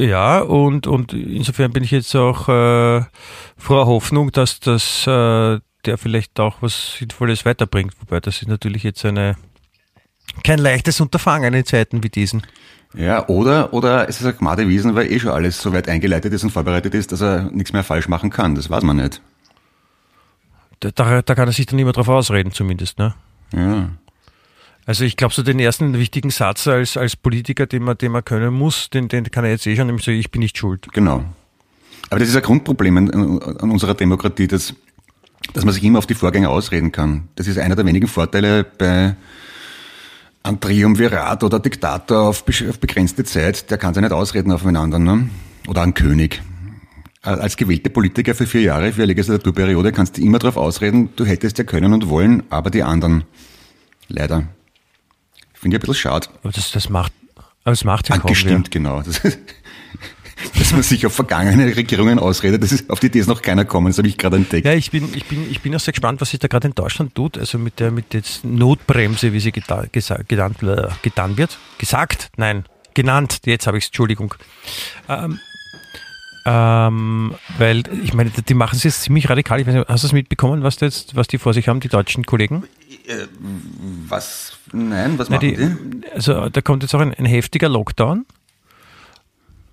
Ja, 0.00 0.40
und, 0.40 0.86
und 0.86 1.12
insofern 1.12 1.72
bin 1.72 1.82
ich 1.82 1.90
jetzt 1.90 2.14
auch 2.14 2.48
äh, 2.48 3.02
voller 3.56 3.86
Hoffnung, 3.86 4.30
dass 4.30 4.60
das 4.60 5.06
äh, 5.06 5.60
der 5.84 5.98
vielleicht 5.98 6.38
auch 6.38 6.56
was 6.60 6.96
Sinnvolles 6.98 7.44
weiterbringt. 7.44 7.94
Wobei 8.00 8.20
das 8.20 8.42
ist 8.42 8.48
natürlich 8.48 8.82
jetzt 8.82 9.04
eine 9.04 9.36
kein 10.44 10.58
leichtes 10.58 11.00
Unterfangen 11.00 11.54
in 11.54 11.64
Zeiten 11.64 12.02
wie 12.02 12.10
diesen. 12.10 12.42
Ja, 12.94 13.28
oder, 13.28 13.72
oder 13.74 14.08
es 14.08 14.20
ist 14.20 14.26
ein 14.26 14.36
Gmade 14.36 14.68
Wiesen, 14.68 14.94
weil 14.94 15.12
eh 15.12 15.20
schon 15.20 15.30
alles 15.30 15.60
so 15.60 15.72
weit 15.72 15.88
eingeleitet 15.88 16.32
ist 16.32 16.42
und 16.42 16.50
vorbereitet 16.50 16.94
ist, 16.94 17.12
dass 17.12 17.20
er 17.20 17.50
nichts 17.50 17.72
mehr 17.72 17.84
falsch 17.84 18.08
machen 18.08 18.30
kann. 18.30 18.54
Das 18.54 18.70
weiß 18.70 18.82
man 18.82 18.96
nicht. 18.96 19.20
Da, 20.80 20.90
da, 20.90 21.22
da 21.22 21.34
kann 21.34 21.48
er 21.48 21.52
sich 21.52 21.66
dann 21.66 21.78
immer 21.78 21.92
drauf 21.92 22.08
ausreden, 22.08 22.52
zumindest. 22.52 22.98
Ne? 22.98 23.14
Ja. 23.52 23.90
Also 24.86 25.04
ich 25.04 25.16
glaube, 25.16 25.34
so 25.34 25.42
den 25.42 25.58
ersten 25.58 25.92
wichtigen 25.98 26.30
Satz 26.30 26.66
als, 26.66 26.96
als 26.96 27.14
Politiker, 27.14 27.66
den 27.66 27.82
man, 27.82 27.98
den 27.98 28.10
man 28.10 28.24
können 28.24 28.54
muss, 28.54 28.88
den, 28.88 29.08
den 29.08 29.24
kann 29.30 29.44
er 29.44 29.50
jetzt 29.50 29.66
eh 29.66 29.76
schon, 29.76 29.86
nämlich 29.86 30.04
so, 30.04 30.10
ich 30.10 30.30
bin 30.30 30.40
nicht 30.40 30.56
schuld. 30.56 30.86
Genau. 30.94 31.24
Aber 32.08 32.20
das 32.20 32.30
ist 32.30 32.36
ein 32.36 32.42
Grundproblem 32.42 32.96
an, 32.96 33.10
an 33.10 33.70
unserer 33.70 33.94
Demokratie, 33.94 34.46
dass, 34.46 34.74
dass 35.52 35.66
man 35.66 35.74
sich 35.74 35.84
immer 35.84 35.98
auf 35.98 36.06
die 36.06 36.14
Vorgänge 36.14 36.48
ausreden 36.48 36.90
kann. 36.90 37.28
Das 37.34 37.46
ist 37.46 37.58
einer 37.58 37.76
der 37.76 37.84
wenigen 37.84 38.08
Vorteile 38.08 38.64
bei 38.64 39.14
einem 40.48 40.60
Triumvirat 40.60 41.44
oder 41.44 41.60
Diktator 41.60 42.22
auf, 42.28 42.44
begrenzte 42.44 43.24
Zeit. 43.24 43.70
Der 43.70 43.78
kann 43.78 43.94
sich 43.94 44.02
nicht 44.02 44.12
ausreden 44.12 44.50
aufeinander. 44.52 44.98
Ne? 44.98 45.28
Oder 45.68 45.82
ein 45.82 45.94
König. 45.94 46.42
Als 47.22 47.56
gewählte 47.56 47.90
Politiker 47.90 48.34
für 48.34 48.46
vier 48.46 48.62
Jahre, 48.62 48.92
für 48.92 49.02
eine 49.02 49.06
Legislaturperiode, 49.06 49.92
kannst 49.92 50.16
du 50.16 50.22
immer 50.22 50.38
darauf 50.38 50.56
ausreden, 50.56 51.10
du 51.16 51.24
hättest 51.26 51.58
ja 51.58 51.64
können 51.64 51.92
und 51.92 52.08
wollen, 52.08 52.44
aber 52.48 52.70
die 52.70 52.82
anderen. 52.82 53.24
Leider. 54.08 54.44
Finde 55.52 55.76
ich 55.76 55.82
ein 55.82 55.86
bisschen 55.86 55.94
schade. 55.94 56.28
Aber 56.42 56.52
das, 56.52 56.70
das 56.70 56.88
macht, 56.88 57.12
aber 57.64 57.72
das 57.72 57.84
macht 57.84 58.08
ja 58.08 58.14
Ah, 58.14 58.18
kaum 58.18 58.28
wer. 58.28 58.34
gestimmt, 58.34 58.70
genau. 58.70 59.02
Das 59.02 59.18
ist, 59.18 59.38
dass 60.56 60.72
man 60.72 60.82
sich 60.82 61.04
auf 61.06 61.14
vergangene 61.14 61.74
Regierungen 61.76 62.18
ausredet, 62.18 62.62
das 62.62 62.72
ist, 62.72 62.90
auf 62.90 63.00
die 63.00 63.06
Idee 63.06 63.20
ist 63.20 63.26
noch 63.26 63.42
keiner 63.42 63.64
gekommen, 63.64 63.88
das 63.88 63.98
habe 63.98 64.08
ich 64.08 64.16
gerade 64.16 64.36
entdeckt. 64.36 64.66
Ja, 64.66 64.74
ich 64.74 64.90
bin, 64.90 65.08
ich 65.14 65.26
bin, 65.26 65.50
ich 65.50 65.60
bin 65.60 65.74
auch 65.74 65.80
sehr 65.80 65.92
gespannt, 65.92 66.20
was 66.20 66.30
sich 66.30 66.38
da 66.38 66.48
gerade 66.48 66.68
in 66.68 66.74
Deutschland 66.74 67.14
tut. 67.14 67.38
Also 67.38 67.58
mit 67.58 67.80
der, 67.80 67.90
mit 67.90 68.12
der 68.12 68.22
Notbremse, 68.42 69.32
wie 69.32 69.40
sie 69.40 69.52
geta, 69.52 69.86
gesa, 69.90 70.20
genannt, 70.26 70.62
äh, 70.62 70.88
getan 71.02 71.36
wird. 71.36 71.58
Gesagt? 71.78 72.30
Nein. 72.36 72.64
Genannt. 72.94 73.40
Jetzt 73.44 73.66
habe 73.66 73.78
ich 73.78 73.84
es, 73.84 73.88
Entschuldigung. 73.88 74.34
Ähm, 75.08 75.38
ähm, 76.46 77.34
weil, 77.58 77.82
ich 78.02 78.14
meine, 78.14 78.30
die 78.30 78.54
machen 78.54 78.76
es 78.76 78.82
jetzt 78.82 79.02
ziemlich 79.02 79.28
radikal. 79.28 79.60
Ich 79.60 79.66
weiß 79.66 79.74
nicht, 79.74 79.88
hast 79.88 80.04
du 80.04 80.06
es 80.06 80.12
mitbekommen, 80.12 80.62
was, 80.62 80.80
jetzt, 80.80 81.14
was 81.14 81.28
die 81.28 81.36
vor 81.36 81.52
sich 81.52 81.68
haben, 81.68 81.80
die 81.80 81.88
deutschen 81.88 82.24
Kollegen? 82.24 82.64
Was? 84.08 84.56
Nein, 84.72 85.18
was 85.18 85.28
machen 85.28 85.40
die, 85.40 85.56
die? 85.56 86.10
also 86.12 86.48
da 86.48 86.60
kommt 86.62 86.82
jetzt 86.82 86.94
auch 86.94 87.00
ein, 87.00 87.12
ein 87.12 87.26
heftiger 87.26 87.68
Lockdown. 87.68 88.24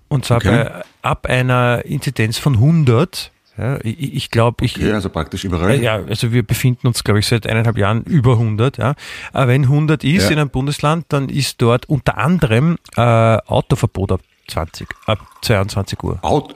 Und 0.08 0.24
zwar 0.24 0.36
Okay. 0.38 0.64
bei, 0.64 0.82
ab 1.02 1.26
einer 1.26 1.84
Inzidenz 1.84 2.38
von 2.38 2.54
100. 2.54 3.30
Ja, 3.58 3.78
ich 3.82 4.14
ich 4.14 4.30
glaube, 4.30 4.64
ich, 4.66 4.76
Okay, 4.76 4.92
also 4.92 5.08
praktisch 5.08 5.44
überall. 5.44 5.70
Äh, 5.70 5.82
Ja, 5.82 5.94
also 5.96 6.30
wir 6.30 6.42
befinden 6.42 6.86
uns, 6.88 7.02
glaube 7.04 7.20
ich, 7.20 7.26
seit 7.26 7.46
eineinhalb 7.46 7.78
Jahren 7.78 8.02
über 8.04 8.32
100. 8.38 8.76
Ja. 8.76 8.94
Aber 9.32 9.48
wenn 9.48 9.62
100 9.64 10.04
ist 10.04 10.24
Ja. 10.24 10.30
in 10.32 10.38
einem 10.38 10.50
Bundesland, 10.50 11.06
dann 11.08 11.30
ist 11.30 11.62
dort 11.62 11.88
unter 11.88 12.18
anderem 12.18 12.76
äh, 12.96 13.00
Autoverbot 13.00 14.12
ab 14.12 14.20
20, 14.48 14.86
ab 15.06 15.18
22 15.42 16.02
Uhr. 16.04 16.18
Out, 16.22 16.54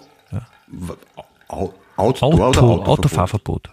Au- 1.49 1.73
Outdoor 1.97 2.31
Auto, 2.33 2.43
Autoverbot? 2.45 2.89
Autofahrverbot. 2.89 3.71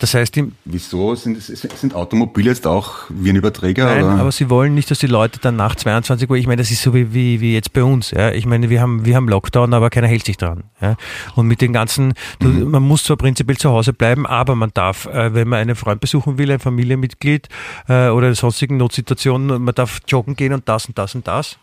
Das 0.00 0.14
heißt, 0.14 0.36
im, 0.38 0.52
Wieso 0.64 1.14
sind, 1.14 1.40
sind 1.42 1.94
Automobile 1.94 2.48
jetzt 2.50 2.66
auch 2.66 2.94
wie 3.10 3.28
ein 3.30 3.36
Überträger? 3.36 3.84
Nein, 3.84 4.02
oder? 4.04 4.12
aber 4.14 4.32
sie 4.32 4.48
wollen 4.50 4.74
nicht, 4.74 4.90
dass 4.90 4.98
die 4.98 5.06
Leute 5.06 5.38
dann 5.40 5.56
nach 5.56 5.76
22 5.76 6.28
Uhr, 6.28 6.36
ich 6.36 6.46
meine, 6.46 6.60
das 6.62 6.70
ist 6.70 6.82
so 6.82 6.94
wie, 6.94 7.12
wie, 7.14 7.40
wie 7.42 7.52
jetzt 7.52 7.72
bei 7.74 7.84
uns. 7.84 8.10
Ja. 8.10 8.32
Ich 8.32 8.46
meine, 8.46 8.70
wir 8.70 8.80
haben, 8.80 9.04
wir 9.04 9.14
haben 9.14 9.28
Lockdown, 9.28 9.74
aber 9.74 9.90
keiner 9.90 10.08
hält 10.08 10.24
sich 10.24 10.38
dran. 10.38 10.64
Ja. 10.80 10.96
Und 11.36 11.46
mit 11.46 11.60
den 11.60 11.72
ganzen, 11.72 12.14
Mhm. 12.42 12.70
man 12.70 12.82
muss 12.82 13.04
zwar 13.04 13.18
prinzipiell 13.18 13.58
zu 13.58 13.70
Hause 13.70 13.92
bleiben, 13.92 14.26
aber 14.26 14.54
man 14.54 14.70
darf, 14.72 15.04
äh, 15.06 15.34
wenn 15.34 15.46
man 15.48 15.58
einen 15.60 15.76
Freund 15.76 16.00
besuchen 16.00 16.38
will, 16.38 16.50
ein 16.50 16.58
Familienmitglied 16.60 17.48
äh, 17.88 18.08
oder 18.08 18.28
in 18.28 18.34
sonstigen 18.34 18.78
Notsituationen, 18.78 19.62
man 19.62 19.74
darf 19.74 20.00
joggen 20.08 20.34
gehen 20.34 20.54
und 20.54 20.66
das 20.68 20.86
und 20.86 20.96
das 20.98 21.14
und 21.14 21.28
das. 21.28 21.58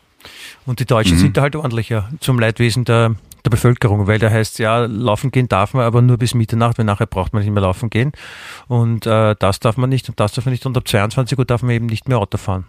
Und 0.66 0.80
die 0.80 0.86
Deutschen 0.86 1.16
Mhm. 1.18 1.22
sind 1.22 1.38
da 1.38 1.42
halt 1.42 1.56
ordentlicher 1.56 2.10
zum 2.20 2.40
Leidwesen 2.40 2.86
der, 2.86 3.16
der 3.46 3.50
Bevölkerung, 3.50 4.08
weil 4.08 4.20
da 4.20 4.30
heißt 4.30 4.60
ja, 4.60 4.86
laufen 4.86 5.32
gehen 5.32 5.48
darf 5.48 5.74
man, 5.74 5.86
aber 5.86 6.02
nur 6.02 6.18
bis 6.18 6.34
Mitternacht, 6.34 6.78
weil 6.78 6.86
nachher 6.86 7.06
braucht 7.06 7.34
man 7.34 7.44
nicht 7.44 7.52
mehr 7.52 7.62
laufen 7.62 7.90
gehen. 7.90 8.12
Und 8.68 9.06
äh, 9.06 9.36
das 9.40 9.60
darf 9.60 9.78
man 9.78 9.90
nicht 9.90 10.10
und 10.10 10.20
das 10.20 10.34
darf 10.34 10.46
man 10.46 10.52
nicht 10.52 10.66
und 10.66 10.78
ab 10.78 10.88
22 10.88 11.38
Uhr 11.38 11.46
darf 11.46 11.62
man 11.62 11.72
eben 11.72 11.86
nicht 11.86 12.08
mehr 12.08 12.18
Auto 12.18 12.38
fahren. 12.38 12.66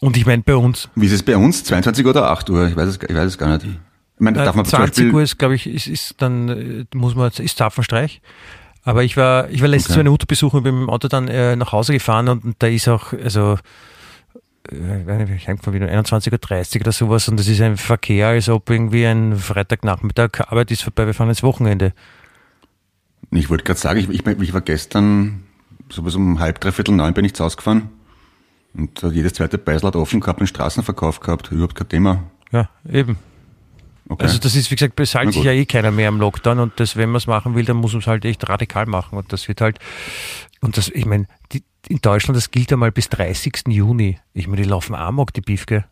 Und 0.00 0.16
ich 0.16 0.26
meine, 0.26 0.42
bei 0.42 0.56
uns, 0.56 0.88
Wie 0.96 1.06
ist 1.06 1.12
es 1.12 1.22
bei 1.22 1.36
uns? 1.36 1.62
22 1.64 2.04
Uhr 2.04 2.10
oder 2.10 2.30
8 2.30 2.50
Uhr? 2.50 2.66
Ich 2.68 2.76
weiß 2.76 2.88
es, 2.88 2.96
ich 2.96 3.14
weiß 3.14 3.26
es 3.26 3.38
gar 3.38 3.48
nicht. 3.56 3.66
Ich 3.66 3.78
meine, 4.18 4.40
äh, 4.40 4.44
darf 4.44 4.56
man 4.56 4.64
zum 4.64 4.78
20 4.78 5.04
Beispiel, 5.04 5.14
Uhr 5.14 5.22
ist, 5.22 5.38
glaube 5.38 5.54
ich, 5.54 5.66
ist, 5.68 5.86
ist 5.86 6.14
dann, 6.18 6.48
äh, 6.48 6.84
muss 6.94 7.14
man, 7.14 7.30
ist 7.30 7.56
Zapfenstreich. 7.56 8.20
Aber 8.84 9.04
ich 9.04 9.16
war, 9.16 9.48
ich 9.50 9.60
war 9.60 9.68
letztens 9.68 9.92
Okay. 9.92 9.98
meine 10.00 10.10
Mutter 10.10 10.26
besuchen 10.26 10.56
und 10.56 10.62
bin 10.64 10.74
mit 10.74 10.82
dem 10.88 10.90
Auto 10.90 11.06
dann 11.06 11.28
äh, 11.28 11.54
nach 11.54 11.70
Hause 11.70 11.92
gefahren 11.92 12.28
und, 12.28 12.44
und 12.44 12.56
da 12.58 12.66
ist 12.66 12.88
auch, 12.88 13.12
also, 13.12 13.58
ich 14.70 15.48
heimgefahren 15.48 15.80
bin, 15.80 15.88
21.30 15.88 16.76
Uhr 16.76 16.80
oder 16.82 16.92
sowas 16.92 17.28
und 17.28 17.38
das 17.38 17.48
ist 17.48 17.60
ein 17.60 17.76
Verkehr, 17.76 18.28
als 18.28 18.48
ob 18.48 18.70
irgendwie 18.70 19.06
ein 19.06 19.36
Freitagnachmittag 19.36 20.40
Arbeit 20.48 20.70
ist 20.70 20.82
vorbei, 20.82 21.06
wir 21.06 21.14
fahren 21.14 21.28
ins 21.28 21.42
Wochenende. 21.42 21.92
ich 23.30 23.50
wollte 23.50 23.64
gerade 23.64 23.80
sagen, 23.80 24.00
ich, 24.00 24.08
ich, 24.08 24.26
ich 24.26 24.54
war 24.54 24.60
gestern, 24.60 25.42
so 25.88 26.02
bis 26.02 26.14
um 26.14 26.38
halb, 26.38 26.60
dreiviertel 26.60 26.94
neun 26.94 27.14
bin 27.14 27.24
ich 27.24 27.34
zu 27.34 27.44
Hause 27.44 27.56
gefahren. 27.56 27.90
Und 28.74 29.02
äh, 29.02 29.08
jedes 29.08 29.34
zweite 29.34 29.58
Beisel 29.58 29.88
hat 29.88 29.96
offen 29.96 30.20
gehabt, 30.20 30.40
einen 30.40 30.46
Straßenverkauf 30.46 31.20
gehabt, 31.20 31.50
überhaupt 31.52 31.74
kein 31.74 31.88
Thema. 31.88 32.22
Ja, 32.52 32.70
eben. 32.90 33.18
Okay. 34.08 34.24
Also 34.24 34.38
das 34.38 34.54
ist, 34.54 34.70
wie 34.70 34.74
gesagt, 34.74 34.96
bezahlt 34.96 35.32
sich 35.32 35.44
ja 35.44 35.52
eh 35.52 35.64
keiner 35.64 35.90
mehr 35.90 36.08
im 36.08 36.18
Lockdown 36.18 36.58
und 36.58 36.72
das, 36.80 36.96
wenn 36.96 37.10
man 37.10 37.16
es 37.16 37.26
machen 37.26 37.54
will, 37.54 37.64
dann 37.64 37.76
muss 37.76 37.92
man 37.92 38.00
es 38.00 38.06
halt 38.06 38.24
echt 38.24 38.48
radikal 38.48 38.86
machen 38.86 39.16
und 39.16 39.32
das 39.32 39.46
wird 39.48 39.60
halt, 39.60 39.78
und 40.62 40.76
das, 40.76 40.88
ich 40.88 41.04
meine, 41.04 41.26
in 41.88 41.98
Deutschland, 42.00 42.36
das 42.36 42.50
gilt 42.50 42.72
einmal 42.72 42.92
bis 42.92 43.08
30. 43.08 43.64
Juni. 43.66 44.18
Ich 44.32 44.46
meine, 44.46 44.62
die 44.62 44.68
laufen 44.68 44.94
amok, 44.94 45.34
die 45.34 45.40
Biefke. 45.40 45.84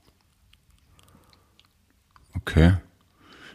Okay. 2.37 2.75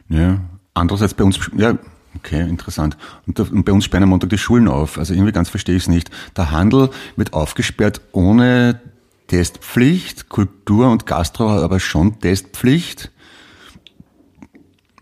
Ja. 0.09 0.41
Andererseits 0.73 1.13
bei 1.13 1.23
uns, 1.23 1.39
ja, 1.55 1.77
okay, 2.15 2.41
interessant. 2.41 2.97
Und, 3.25 3.39
da, 3.39 3.43
und 3.43 3.63
bei 3.63 3.71
uns 3.71 3.85
sperren 3.85 4.03
am 4.03 4.09
Montag 4.09 4.29
die 4.29 4.37
Schulen 4.37 4.67
auf. 4.67 4.97
Also 4.97 5.13
irgendwie 5.13 5.31
ganz 5.31 5.49
verstehe 5.49 5.77
ich 5.77 5.83
es 5.83 5.87
nicht. 5.87 6.11
Der 6.35 6.51
Handel 6.51 6.89
wird 7.15 7.31
aufgesperrt 7.31 8.01
ohne 8.11 8.81
Testpflicht, 9.27 10.27
Kultur 10.27 10.91
und 10.91 11.05
Gastro 11.05 11.49
aber 11.49 11.79
schon 11.79 12.19
Testpflicht. 12.19 13.09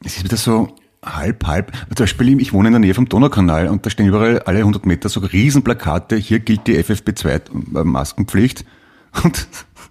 Es 0.06 0.18
ist 0.18 0.24
wieder 0.24 0.38
so 0.38 0.76
halb, 1.04 1.46
halb. 1.46 1.72
Zum 1.96 2.04
Beispiel, 2.04 2.42
ich 2.42 2.54
wohne 2.54 2.70
in 2.70 2.74
der 2.74 2.80
Nähe 2.80 2.94
vom 2.94 3.08
Donaukanal 3.08 3.68
und 3.68 3.86
da 3.86 3.90
stehen 3.90 4.08
überall 4.08 4.40
alle 4.40 4.60
100 4.60 4.86
Meter 4.86 5.10
so 5.10 5.20
Riesenplakate, 5.20 6.16
hier 6.16 6.40
gilt 6.40 6.68
die 6.68 6.78
FFP2 6.78 7.80
äh, 7.80 7.84
Maskenpflicht 7.84 8.66
und 9.24 9.48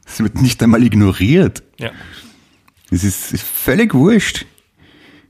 es 0.07 0.21
wird 0.21 0.41
nicht 0.41 0.63
einmal 0.63 0.83
ignoriert. 0.83 1.63
Ja. 1.79 1.91
Es 2.91 3.05
ist, 3.05 3.33
ist 3.33 3.45
völlig 3.45 3.95
wurscht. 3.95 4.47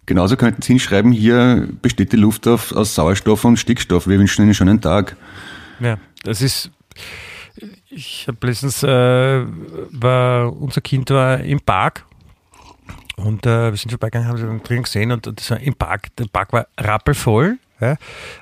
Genauso 0.07 0.37
könnten 0.37 0.63
Sie 0.63 0.73
hinschreiben, 0.73 1.13
hier 1.13 1.69
besteht 1.81 2.13
die 2.13 2.17
Luft 2.17 2.49
auf, 2.49 2.73
aus 2.73 2.95
Sauerstoff 2.95 3.45
und 3.45 3.57
Stickstoff. 3.57 4.09
Wir 4.09 4.19
wünschen 4.19 4.43
Ihnen 4.43 4.49
einen 4.49 4.55
schönen 4.55 4.81
Tag. 4.81 5.17
Ja, 5.79 5.99
das 6.25 6.43
ist. 6.43 6.71
Ich 7.89 8.27
habe 8.27 8.47
letztens, 8.47 8.83
äh, 8.83 8.89
war, 8.89 10.53
unser 10.57 10.81
Kind 10.81 11.11
war 11.11 11.41
im 11.41 11.61
Park 11.61 12.05
und 13.17 13.47
äh, 13.47 13.71
wir 13.71 13.77
sind 13.77 13.91
vorbeigegangen, 13.91 14.29
haben 14.29 14.39
sie 14.39 14.69
drin 14.69 14.83
gesehen 14.83 15.13
und 15.13 15.27
das 15.27 15.51
war 15.51 15.61
im 15.61 15.75
Park, 15.75 16.15
der 16.17 16.27
Park 16.27 16.53
war 16.53 16.67
rappelvoll. 16.79 17.59
Ja? 17.81 17.97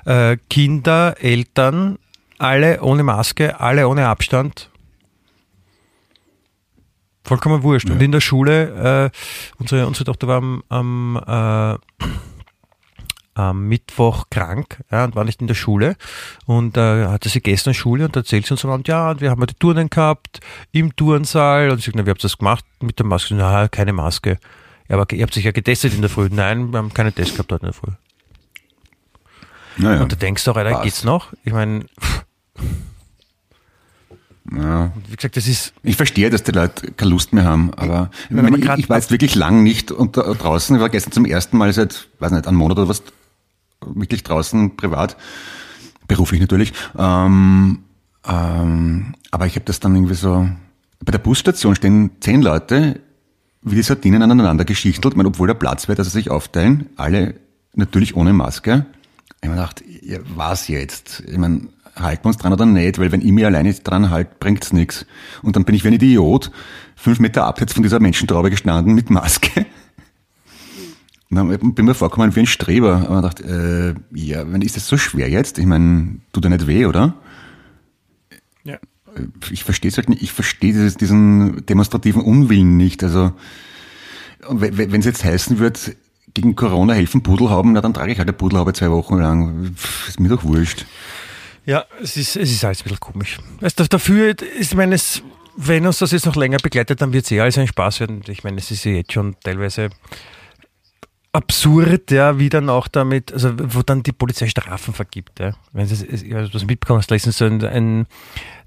Äh, 0.05 0.37
Kinder, 0.49 1.15
Eltern, 1.19 1.97
alle 2.37 2.81
ohne 2.81 3.03
Maske, 3.03 3.59
alle 3.59 3.87
ohne 3.87 4.07
Abstand. 4.07 4.69
Vollkommen 7.23 7.63
wurscht. 7.63 7.89
Und 7.89 8.01
in 8.01 8.11
der 8.11 8.21
Schule, 8.21 9.11
äh, 9.13 9.17
unsere, 9.59 9.85
unsere 9.85 10.05
Tochter 10.05 10.27
war 10.27 10.37
am, 10.37 10.63
am, 10.69 11.21
äh, 11.27 11.77
am 13.35 13.67
Mittwoch 13.67 14.25
krank 14.29 14.83
ja, 14.91 15.05
und 15.05 15.15
war 15.15 15.23
nicht 15.23 15.39
in 15.39 15.47
der 15.47 15.53
Schule. 15.53 15.95
Und 16.45 16.77
äh, 16.77 17.05
hatte 17.05 17.29
sie 17.29 17.41
gestern 17.41 17.73
Schule 17.73 18.05
und 18.05 18.15
erzählt 18.15 18.47
sie 18.47 18.53
uns 18.53 18.61
so, 18.61 18.81
ja, 18.85 19.11
und 19.11 19.21
wir 19.21 19.29
haben 19.29 19.45
die 19.45 19.53
Touren 19.53 19.89
gehabt 19.89 20.39
im 20.71 20.95
Turnsaal. 20.95 21.69
Und 21.69 21.77
sie 21.77 21.85
sagt, 21.85 21.95
na, 21.95 22.05
wie 22.05 22.09
habt 22.09 22.21
ihr 22.21 22.23
das 22.23 22.37
gemacht 22.37 22.65
mit 22.81 22.97
der 22.97 23.05
Maske? 23.05 23.35
Na, 23.35 23.67
keine 23.67 23.93
Maske. 23.93 24.39
Ja, 24.91 24.99
aber 24.99 25.15
ihr 25.15 25.23
habt 25.23 25.33
sich 25.33 25.45
ja 25.45 25.51
getestet 25.51 25.93
in 25.93 26.01
der 26.01 26.09
Früh. 26.09 26.27
Nein, 26.29 26.71
wir 26.73 26.79
haben 26.79 26.93
keine 26.93 27.13
Test 27.13 27.31
gehabt 27.31 27.49
dort 27.49 27.61
in 27.61 27.67
der 27.67 27.73
Früh. 27.73 27.91
Naja, 29.77 30.01
Und 30.01 30.11
du 30.11 30.17
denkst 30.17 30.43
doch, 30.43 30.57
Alter, 30.57 30.71
passt. 30.71 30.83
geht's 30.83 31.03
noch? 31.05 31.31
Ich 31.45 31.53
meine, 31.53 31.85
ja. 34.51 34.91
wie 35.07 35.15
gesagt, 35.15 35.37
das 35.37 35.47
ist, 35.47 35.73
Ich 35.81 35.95
verstehe, 35.95 36.29
dass 36.29 36.43
die 36.43 36.51
Leute 36.51 36.91
keine 36.91 37.09
Lust 37.09 37.31
mehr 37.31 37.45
haben, 37.45 37.73
aber 37.75 38.11
ich, 38.25 38.31
meine, 38.31 38.57
ich, 38.57 38.69
ich 38.79 38.89
war 38.89 38.97
jetzt 38.97 39.11
wirklich 39.11 39.33
lang 39.35 39.63
nicht 39.63 39.93
unter, 39.93 40.23
draußen. 40.35 40.75
Ich 40.75 40.81
war 40.81 40.89
gestern 40.89 41.13
zum 41.13 41.23
ersten 41.23 41.57
Mal 41.57 41.71
seit, 41.71 42.09
weiß 42.19 42.33
nicht, 42.33 42.45
einem 42.45 42.57
Monat 42.57 42.77
oder 42.77 42.89
was, 42.89 43.01
wirklich 43.85 44.23
draußen, 44.23 44.75
privat, 44.75 45.15
beruflich 46.09 46.41
natürlich. 46.41 46.73
Ähm, 46.97 47.79
ähm, 48.27 49.15
aber 49.31 49.45
ich 49.45 49.55
habe 49.55 49.63
das 49.63 49.79
dann 49.79 49.95
irgendwie 49.95 50.15
so, 50.15 50.49
bei 50.99 51.11
der 51.13 51.19
Busstation 51.19 51.75
stehen 51.75 52.11
zehn 52.19 52.41
Leute, 52.41 52.99
wie 53.61 53.75
die 53.75 53.83
Sardinen 53.83 54.21
aneinander 54.21 54.65
geschichtelt, 54.65 55.13
ich 55.13 55.17
meine, 55.17 55.29
obwohl 55.29 55.47
der 55.47 55.53
Platz 55.53 55.87
wäre, 55.87 55.95
dass 55.95 56.07
sie 56.07 56.13
sich 56.13 56.31
aufteilen, 56.31 56.89
alle 56.97 57.35
natürlich 57.75 58.15
ohne 58.15 58.33
Maske. 58.33 58.85
Ich 59.41 59.49
habe 59.49 59.55
gedacht, 59.55 59.83
ja, 60.01 60.19
was 60.35 60.67
jetzt? 60.67 61.23
Ich 61.27 61.37
meine, 61.37 61.69
halten 61.95 62.25
wir 62.25 62.27
uns 62.27 62.37
dran 62.37 62.53
oder 62.53 62.65
nicht? 62.65 62.99
Weil 62.99 63.11
wenn 63.11 63.21
ich 63.21 63.31
mich 63.31 63.45
alleine 63.45 63.73
dran 63.73 64.09
halte, 64.09 64.31
bringt's 64.39 64.73
nichts. 64.73 65.05
Und 65.41 65.55
dann 65.55 65.65
bin 65.65 65.75
ich 65.75 65.83
wie 65.83 65.89
ein 65.89 65.93
Idiot 65.93 66.51
fünf 66.95 67.19
Meter 67.19 67.45
abseits 67.45 67.73
von 67.73 67.83
dieser 67.83 67.99
Menschentraube 67.99 68.49
gestanden 68.49 68.93
mit 68.93 69.09
Maske. 69.09 69.65
Und 71.29 71.37
dann 71.37 71.73
bin 71.73 71.85
mir 71.85 71.93
vorgekommen 71.93 72.35
wie 72.35 72.41
ein 72.41 72.45
Streber. 72.45 73.07
Aber 73.07 73.15
ich 73.15 73.21
dachte, 73.21 73.95
äh, 74.13 74.17
ja, 74.19 74.51
wenn 74.51 74.61
ist 74.61 74.75
das 74.75 74.87
so 74.87 74.97
schwer 74.97 75.29
jetzt? 75.29 75.57
Ich 75.57 75.65
meine, 75.65 76.17
tut 76.33 76.43
ja 76.43 76.49
nicht 76.49 76.67
weh, 76.67 76.85
oder? 76.85 77.15
Ich 79.51 79.63
verstehe 79.63 79.89
es 79.89 79.97
halt 79.97 80.09
nicht, 80.09 80.21
ich 80.21 80.31
verstehe 80.31 80.73
diesen 80.91 81.65
demonstrativen 81.65 82.21
Unwillen 82.21 82.77
nicht. 82.77 83.03
Also 83.03 83.31
wenn 84.49 84.99
es 84.99 85.05
jetzt 85.05 85.23
heißen 85.23 85.59
wird, 85.59 85.95
gegen 86.33 86.55
Corona 86.55 86.93
helfen 86.93 87.23
Pudelhauben, 87.23 87.73
na 87.73 87.81
dann 87.81 87.93
trage 87.93 88.11
ich 88.11 88.17
halt 88.17 88.27
eine 88.27 88.37
Pudelhaube 88.37 88.73
zwei 88.73 88.89
Wochen 88.89 89.17
lang. 89.17 89.73
Pff, 89.75 90.07
ist 90.07 90.19
mir 90.19 90.29
doch 90.29 90.43
wurscht. 90.43 90.85
Ja, 91.65 91.85
es 92.01 92.17
ist, 92.17 92.35
es 92.37 92.51
ist 92.51 92.63
alles 92.65 92.79
ein 92.79 92.83
bisschen 92.83 92.99
komisch. 92.99 93.37
Du, 93.59 93.83
dafür 93.85 94.29
ist, 94.29 94.41
ich 94.41 94.73
meine, 94.73 94.95
es, 94.95 95.21
wenn 95.55 95.85
uns 95.85 95.99
das 95.99 96.11
jetzt 96.11 96.25
noch 96.25 96.35
länger 96.35 96.57
begleitet, 96.57 97.01
dann 97.01 97.13
wird 97.13 97.25
es 97.25 97.31
eh 97.31 97.39
alles 97.39 97.57
ein 97.57 97.67
Spaß 97.67 97.99
werden. 97.99 98.21
Ich 98.27 98.43
meine, 98.43 98.57
es 98.57 98.71
ist 98.71 98.83
ja 98.83 98.93
jetzt 98.93 99.13
schon 99.13 99.35
teilweise 99.43 99.89
absurd, 101.33 102.11
ja, 102.11 102.39
wie 102.39 102.49
dann 102.49 102.69
auch 102.69 102.87
damit, 102.87 103.31
also 103.31 103.53
wo 103.57 103.83
dann 103.83 104.03
die 104.03 104.11
Polizei 104.11 104.47
Strafen 104.47 104.93
vergibt, 104.93 105.39
ja. 105.39 105.53
Wenn 105.71 105.87
du 105.87 105.95
das, 105.95 106.51
das 106.51 106.65
mitbekommen 106.65 106.99
hast, 106.99 107.11
letztens 107.11 107.37
so 107.37 107.45
ein, 107.45 107.63
ein 107.63 108.05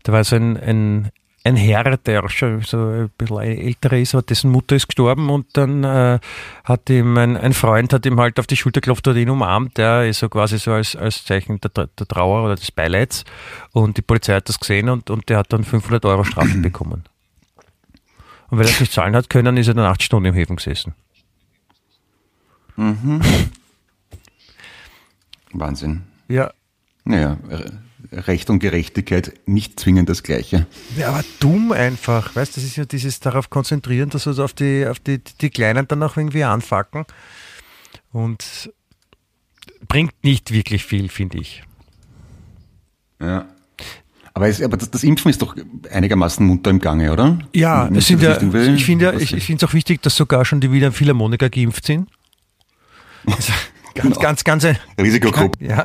da 0.05 0.13
war 0.13 0.23
so 0.23 0.37
ein, 0.37 0.57
ein, 0.59 1.11
ein 1.45 1.57
Herr, 1.57 1.97
der 1.97 2.25
auch 2.25 2.31
schon 2.31 2.61
so 2.63 2.79
ein 2.79 3.11
bisschen 3.19 3.41
älterer 3.41 3.99
ist, 3.99 4.15
aber 4.15 4.23
dessen 4.23 4.51
Mutter 4.51 4.77
ist 4.77 4.87
gestorben 4.87 5.31
und 5.31 5.47
dann 5.55 5.83
äh, 5.83 6.21
hat 6.63 6.89
ihm 6.91 7.17
ein, 7.17 7.37
ein 7.37 7.55
Freund 7.55 7.93
hat 7.93 8.07
ihm 8.07 8.21
halt 8.21 8.39
auf 8.39 8.47
die 8.47 8.57
Schulter 8.57 8.81
geklopft 8.81 9.09
oder 9.09 9.19
ihn 9.19 9.31
umarmt, 9.31 9.79
der 9.79 10.07
ist 10.07 10.21
so 10.21 10.29
quasi 10.29 10.59
so 10.59 10.73
als, 10.73 10.95
als 10.95 11.25
Zeichen 11.25 11.59
der, 11.61 11.71
der 11.71 12.07
Trauer 12.07 12.45
oder 12.45 12.55
des 12.55 12.71
Beileids 12.71 13.25
und 13.73 13.97
die 13.97 14.03
Polizei 14.03 14.35
hat 14.35 14.49
das 14.49 14.61
gesehen 14.61 14.89
und, 14.91 15.11
und 15.11 15.29
der 15.29 15.39
hat 15.39 15.53
dann 15.53 15.65
500 15.65 16.05
Euro 16.05 16.23
Strafe 16.25 16.59
bekommen. 16.59 17.05
Und 18.51 18.59
weil 18.59 18.67
er 18.67 18.73
es 18.73 18.81
nicht 18.81 18.93
zahlen 18.93 19.17
hat 19.17 19.31
können, 19.31 19.57
ist 19.57 19.69
er 19.69 19.75
dann 19.75 19.87
acht 19.87 20.03
Stunden 20.03 20.27
im 20.27 20.35
Häfen 20.35 20.57
gesessen. 20.57 20.95
Wahnsinn. 25.53 26.03
Ja, 26.29 26.51
Naja, 27.05 27.39
Recht 28.13 28.51
und 28.51 28.59
Gerechtigkeit 28.59 29.33
nicht 29.47 29.81
zwingend 29.81 30.09
das 30.09 30.23
Gleiche. 30.23 30.67
Ja, 30.97 31.09
aber 31.09 31.25
dumm 31.41 31.73
einfach, 31.73 32.37
weißt 32.37 32.57
du, 32.57 32.61
das 32.61 32.69
ist 32.69 32.77
ja 32.77 32.85
dieses 32.85 33.21
darauf 33.21 33.51
konzentrieren, 33.51 34.11
dass 34.11 34.27
wir 34.27 34.45
auf 34.45 34.53
die, 34.53 34.87
auf 34.87 35.01
die, 35.01 35.21
die 35.41 35.51
Kleinen 35.51 35.89
dann 35.89 36.03
auch 36.03 36.17
irgendwie 36.17 36.45
anfacken. 36.45 37.05
Und 38.13 38.71
bringt 39.89 40.13
nicht 40.23 40.53
wirklich 40.53 40.85
viel, 40.85 41.09
finde 41.09 41.39
ich. 41.39 41.63
Ja. 43.21 43.47
Aber, 44.35 44.49
es, 44.49 44.61
aber 44.61 44.77
das, 44.77 44.91
das 44.91 45.05
Impfen 45.05 45.31
ist 45.31 45.41
doch 45.41 45.57
einigermaßen 45.91 46.45
munter 46.45 46.71
im 46.71 46.81
Gange, 46.81 47.13
oder? 47.13 47.39
Ja, 47.53 47.89
es 47.89 48.09
sind 48.09 48.21
ja, 48.21 48.41
ich 48.43 48.85
finde 48.85 49.05
ja, 49.05 49.13
ich, 49.13 49.33
ich 49.33 49.45
finde 49.45 49.65
es 49.65 49.71
auch 49.71 49.75
wichtig, 49.75 50.03
dass 50.03 50.17
sogar 50.17 50.45
schon 50.45 50.61
die 50.61 50.73
Wiener 50.73 50.91
Philharmoniker 50.91 51.49
geimpft 51.49 51.87
sind. 51.87 52.09
Also, 53.27 53.53
ganz, 53.95 54.09
Genau. 54.17 54.21
ganz, 54.21 54.45
ganz, 54.45 54.67
Risikogruppe. 55.01 55.65
ja, 55.65 55.85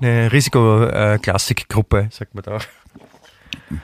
eine 0.00 0.30
Risikoklassikgruppe, 0.32 2.08
sagt 2.10 2.34
man 2.34 2.44
da. 2.44 2.58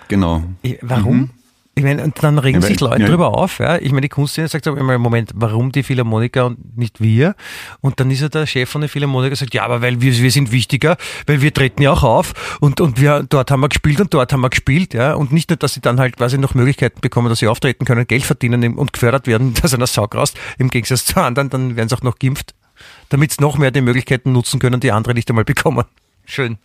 Genau. 0.09 0.45
Warum? 0.83 1.31
Ich 1.77 1.85
meine, 1.85 2.03
und 2.03 2.23
dann 2.23 2.39
regen 2.39 2.61
Ja, 2.61 2.67
sich 2.67 2.81
Leute 2.81 3.03
ja. 3.03 3.09
drüber 3.09 3.29
auf. 3.29 3.59
Ja. 3.61 3.79
Ich 3.79 3.91
meine, 3.91 4.03
die 4.03 4.09
Kunstszene 4.11 4.49
sagt 4.49 4.67
aber 4.67 4.77
immer, 4.79 4.99
Moment, 4.99 5.31
warum 5.35 5.73
die 5.73 5.83
Philharmoniker 5.83 6.47
und 6.47 6.77
nicht 6.77 7.01
wir? 7.01 7.35
Und 7.81 8.01
dann 8.01 8.11
ist 8.11 8.21
ja 8.21 8.29
der 8.29 8.47
Chef 8.47 8.69
von 8.69 8.83
den 8.83 8.91
Philharmoniker 8.91 9.35
sagt, 9.37 9.55
ja, 9.55 9.63
aber 9.65 9.81
weil 9.81 10.01
wir, 10.03 10.13
wir 10.15 10.31
sind 10.31 10.53
wichtiger, 10.53 10.97
weil 11.27 11.41
wir 11.41 11.55
treten 11.55 11.81
ja 11.81 11.93
auch 11.93 12.03
auf 12.03 12.59
und, 12.61 12.81
und 12.81 13.01
wir, 13.01 13.23
dort 13.27 13.51
haben 13.51 13.61
wir 13.61 13.69
gespielt 13.69 14.01
und 14.01 14.13
dort 14.13 14.33
haben 14.33 14.41
wir 14.41 14.51
gespielt. 14.51 14.93
Ja. 14.93 15.15
Und 15.15 15.33
nicht 15.33 15.49
nur, 15.49 15.57
dass 15.57 15.73
sie 15.75 15.81
dann 15.81 16.01
halt 16.01 16.17
quasi 16.19 16.37
noch 16.37 16.55
Möglichkeiten 16.55 17.01
bekommen, 17.01 17.29
dass 17.31 17.39
sie 17.39 17.47
auftreten 17.47 17.85
können, 17.87 18.07
Geld 18.07 18.25
verdienen 18.25 18.77
und 18.77 18.93
gefördert 18.93 19.27
werden, 19.27 19.55
dass 19.63 19.73
einer 19.73 19.87
Sau 19.87 20.05
raus. 20.05 20.35
Im 20.59 20.69
Gegensatz 20.69 21.07
zu 21.07 21.21
anderen, 21.23 21.49
dann 21.49 21.77
werden 21.77 21.89
sie 21.89 21.95
auch 21.97 22.03
noch 22.03 22.19
geimpft, 22.19 22.55
damit 23.11 23.33
sie 23.33 23.43
noch 23.43 23.59
mehr 23.59 23.71
die 23.71 23.83
Möglichkeiten 23.83 24.33
nutzen 24.33 24.59
können, 24.59 24.81
die 24.81 24.91
andere 24.93 25.13
nicht 25.13 25.29
einmal 25.29 25.45
bekommen. 25.45 25.85
Schön. 26.25 26.57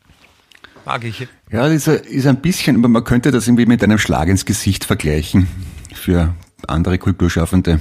Mag 0.85 1.03
ich. 1.03 1.27
Ja, 1.51 1.67
das 1.67 1.87
ist, 1.87 2.27
ein- 2.27 2.41
bisschen, 2.41 2.77
aber 2.77 2.87
man 2.87 3.03
könnte 3.03 3.31
das 3.31 3.47
irgendwie 3.47 3.65
mit 3.65 3.83
einem 3.83 3.97
Schlag 3.97 4.27
ins 4.29 4.45
Gesicht 4.45 4.85
vergleichen 4.85 5.47
für 5.93 6.33
andere 6.67 6.97
Kulturschaffende. 6.99 7.79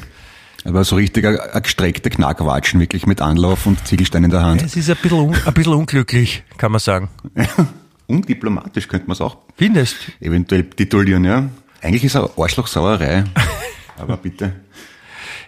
Aber 0.64 0.82
so 0.84 0.96
richtig 0.96 1.26
ein, 1.26 1.38
ein 1.38 1.62
gestreckte 1.62 2.08
Knackwatschen, 2.08 2.80
wirklich 2.80 3.06
mit 3.06 3.20
Anlauf 3.20 3.66
und 3.66 3.86
Ziegelstein 3.86 4.24
in 4.24 4.30
der 4.30 4.42
Hand. 4.42 4.62
Es 4.62 4.74
ist 4.76 4.88
ein 4.88 4.96
bisschen, 4.96 5.18
un, 5.18 5.34
ein 5.44 5.52
bisschen 5.54 5.74
unglücklich, 5.74 6.42
kann 6.56 6.72
man 6.72 6.78
sagen. 6.80 7.10
Undiplomatisch 8.06 8.88
könnte 8.88 9.06
man 9.06 9.12
es 9.14 9.20
auch 9.20 9.36
Findest? 9.56 9.96
eventuell 10.20 10.64
titulieren, 10.64 11.24
ja. 11.24 11.48
Eigentlich 11.82 12.04
ist 12.04 12.14
es 12.14 12.22
eine 12.22 12.30
Arschlochsauerei. 12.42 13.24
aber 13.98 14.16
bitte. 14.16 14.52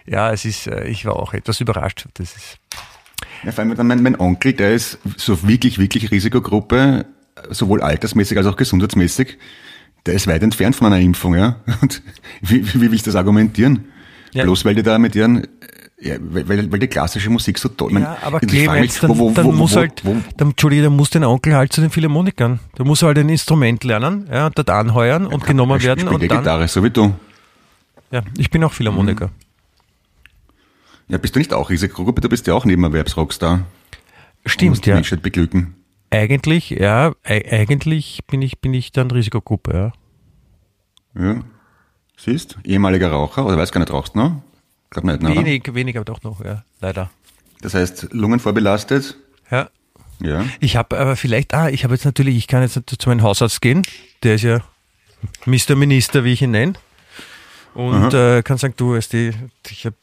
Ja, 0.05 0.31
es 0.31 0.45
ist, 0.45 0.67
äh, 0.67 0.85
ich 0.87 1.05
war 1.05 1.15
auch 1.15 1.33
etwas 1.33 1.59
überrascht. 1.61 2.05
Das 2.13 2.35
ist, 2.35 2.57
Ja, 3.43 3.51
vor 3.51 3.63
allem 3.63 3.75
dann 3.75 3.87
mein, 3.87 4.01
mein 4.03 4.19
Onkel, 4.19 4.53
der 4.53 4.73
ist 4.73 4.97
so 5.17 5.47
wirklich, 5.47 5.77
wirklich 5.79 6.11
Risikogruppe, 6.11 7.05
sowohl 7.49 7.81
altersmäßig 7.81 8.37
als 8.37 8.47
auch 8.47 8.55
gesundheitsmäßig. 8.55 9.37
Der 10.05 10.13
ist 10.15 10.27
weit 10.27 10.41
entfernt 10.43 10.75
von 10.75 10.87
einer 10.87 10.99
Impfung, 10.99 11.35
ja. 11.35 11.57
Und 11.81 12.01
wie, 12.41 12.65
wie, 12.73 12.91
willst 12.91 13.05
du 13.05 13.11
das 13.11 13.15
argumentieren? 13.15 13.85
Ja. 14.33 14.43
Bloß 14.43 14.65
weil 14.65 14.75
die 14.75 14.83
da 14.83 14.97
mit 14.99 15.15
ihren, 15.15 15.47
ja, 15.99 16.15
weil, 16.19 16.71
weil 16.71 16.79
die 16.79 16.87
klassische 16.87 17.29
Musik 17.29 17.57
so 17.57 17.69
toll, 17.69 17.91
ich 17.93 17.99
ja, 17.99 18.17
aber 18.21 18.41
ich 18.43 18.49
Clemens, 18.49 18.99
dann, 18.99 19.09
wo- 19.11 19.17
wo- 19.17 19.31
dann 19.31 19.45
wo- 19.45 19.51
muss 19.51 19.73
wo- 19.73 19.77
halt, 19.79 20.05
wo- 20.05 20.15
dann, 20.37 20.49
Entschuldige, 20.49 20.83
dann 20.83 20.95
muss 20.95 21.09
den 21.09 21.23
Onkel 21.23 21.55
halt 21.55 21.73
zu 21.73 21.81
den 21.81 21.89
Philharmonikern. 21.89 22.59
Da 22.75 22.83
muss 22.83 23.01
er 23.01 23.07
halt 23.07 23.17
ein 23.19 23.29
Instrument 23.29 23.83
lernen, 23.83 24.27
ja, 24.31 24.47
und 24.47 24.57
dort 24.57 24.69
anheuern 24.69 25.25
und 25.25 25.45
genommen 25.45 25.79
er 25.79 25.83
werden 25.83 26.19
die 26.19 26.27
dann, 26.27 26.39
Gitarre, 26.39 26.67
so 26.67 26.83
wie 26.83 26.89
du. 26.91 27.13
ja, 28.11 28.21
ich 28.37 28.49
bin 28.49 28.63
auch 28.63 28.73
Philharmoniker. 28.73 29.29
Ja, 31.07 31.17
bist 31.17 31.35
du 31.35 31.39
nicht 31.39 31.53
auch 31.53 31.69
Risikogruppe? 31.69 32.21
Du 32.21 32.29
bist 32.29 32.47
ja 32.47 32.53
auch 32.53 32.65
Nebenerwerbsrockstar. 32.65 33.65
Stimmt, 34.45 34.69
musst 34.71 34.85
die 34.85 34.89
ja. 34.89 34.95
Menschheit 34.95 35.21
beglücken. 35.21 35.75
Eigentlich, 36.09 36.69
ja, 36.69 37.13
e- 37.25 37.49
eigentlich 37.49 38.25
bin 38.27 38.41
ich, 38.41 38.59
bin 38.59 38.73
ich 38.73 38.91
dann 38.91 39.11
Risikogruppe, 39.11 39.93
ja. 41.15 41.23
Ja. 41.23 41.41
Siehst? 42.17 42.57
Ehemaliger 42.63 43.11
Raucher, 43.11 43.45
oder 43.45 43.57
weiß 43.57 43.71
gar 43.71 43.79
nicht, 43.79 43.91
rauchst 43.91 44.15
du 44.15 44.19
noch? 44.19 44.41
Glaub 44.89 45.05
nicht, 45.05 45.21
ne, 45.21 45.31
oder? 45.31 45.41
Wenig, 45.41 45.73
wenig, 45.73 45.95
aber 45.97 46.05
doch 46.05 46.23
noch, 46.23 46.43
ja, 46.43 46.63
leider. 46.79 47.09
Das 47.61 47.73
heißt, 47.73 48.09
Lungen 48.11 48.39
vorbelastet? 48.39 49.17
Ja. 49.51 49.69
Ja. 50.19 50.45
Ich 50.59 50.75
habe 50.75 50.97
aber 50.97 51.15
vielleicht, 51.15 51.53
ah, 51.53 51.69
ich 51.69 51.83
habe 51.83 51.93
jetzt 51.93 52.05
natürlich, 52.05 52.37
ich 52.37 52.47
kann 52.47 52.61
jetzt 52.63 52.81
zu 52.97 53.09
meinem 53.09 53.21
Hausarzt 53.21 53.61
gehen, 53.61 53.83
der 54.23 54.35
ist 54.35 54.43
ja 54.43 54.61
Mr. 55.45 55.75
Minister, 55.75 56.23
wie 56.23 56.33
ich 56.33 56.41
ihn 56.41 56.51
nenne. 56.51 56.73
Und 57.73 58.13
äh, 58.13 58.41
kann 58.41 58.57
sagen, 58.57 58.73
du, 58.77 58.95
weißt 58.95 59.13
du, 59.13 59.33
ich 59.69 59.85
habe 59.85 59.95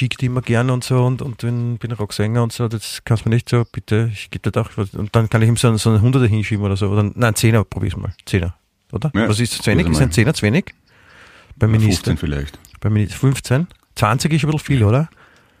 Die 0.00 0.26
immer 0.26 0.42
gern 0.42 0.70
und 0.70 0.84
so 0.84 1.04
und, 1.04 1.22
und 1.22 1.38
bin, 1.38 1.78
bin 1.78 1.90
Rocksänger 1.92 2.42
und 2.42 2.52
so, 2.52 2.68
das 2.68 3.00
kannst 3.04 3.24
du 3.24 3.28
mir 3.28 3.34
nicht 3.34 3.48
so, 3.48 3.64
bitte, 3.70 4.10
ich 4.12 4.30
gebe 4.30 4.42
dir 4.50 4.52
doch. 4.52 4.70
Und 4.76 5.14
dann 5.16 5.28
kann 5.28 5.42
ich 5.42 5.48
ihm 5.48 5.56
so, 5.56 5.68
einen- 5.68 5.78
so 5.78 5.90
einen 5.90 6.00
Hunderter 6.02 6.26
hinschieben 6.26 6.64
oder 6.64 6.76
so. 6.76 6.88
Oder, 6.88 7.10
nein, 7.14 7.34
Zehner, 7.34 7.64
probier's 7.64 7.96
mal. 7.96 8.12
Zehner, 8.24 8.54
oder? 8.92 9.10
Ja, 9.14 9.28
was 9.28 9.40
ist 9.40 9.54
zu 9.62 9.70
wenig? 9.70 9.86
Ist 9.88 10.00
ein 10.00 10.12
Zehner 10.12 10.34
zu 10.34 10.42
wenig? 10.42 10.66
Beim 11.56 11.72
Minister. 11.72 12.10
15 12.12 12.16
vielleicht. 12.18 12.58
Beim 12.80 12.92
Minister 12.92 13.16
15? 13.18 13.66
20 13.96 14.32
ist 14.32 14.44
ein 14.44 14.46
bisschen 14.50 14.60
viel, 14.60 14.84
oder? 14.84 15.08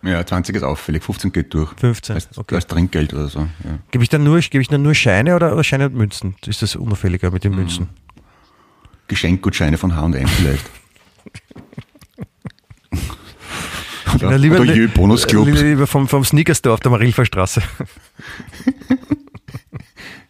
Ja, 0.02 0.24
20 0.24 0.54
ist 0.54 0.62
auffällig, 0.62 1.02
15 1.02 1.32
geht 1.32 1.52
durch. 1.52 1.72
15, 1.76 2.14
Als, 2.14 2.38
okay. 2.38 2.54
als 2.54 2.68
Trinkgeld 2.68 3.12
oder 3.14 3.26
so. 3.26 3.40
Ja. 3.40 3.78
Gebe 3.90 4.04
ich 4.04 4.08
dann 4.10 4.22
nur, 4.22 4.38
gebe 4.38 4.62
ich 4.62 4.68
dann 4.68 4.82
nur 4.82 4.94
Scheine 4.94 5.34
oder, 5.34 5.52
oder 5.52 5.64
Scheine 5.64 5.86
und 5.86 5.94
Münzen? 5.96 6.36
Ist 6.46 6.62
das 6.62 6.76
unauffälliger 6.76 7.32
mit 7.32 7.42
den 7.42 7.56
Münzen? 7.56 7.88
Geschenkgutscheine 9.08 9.76
von 9.78 9.96
H&M 9.96 10.28
vielleicht. 10.28 10.70
Ja, 14.20 14.36
lieber, 14.36 14.60
Oder 14.60 14.74
Jö 14.74 14.88
Bonusclub. 14.88 15.46
Lieber 15.46 15.86
vom, 15.86 16.08
vom 16.08 16.24
Sneakerstore 16.24 16.74
auf 16.74 16.80
der 16.80 16.90
Marilfer 16.90 17.24
Straße. 17.24 17.62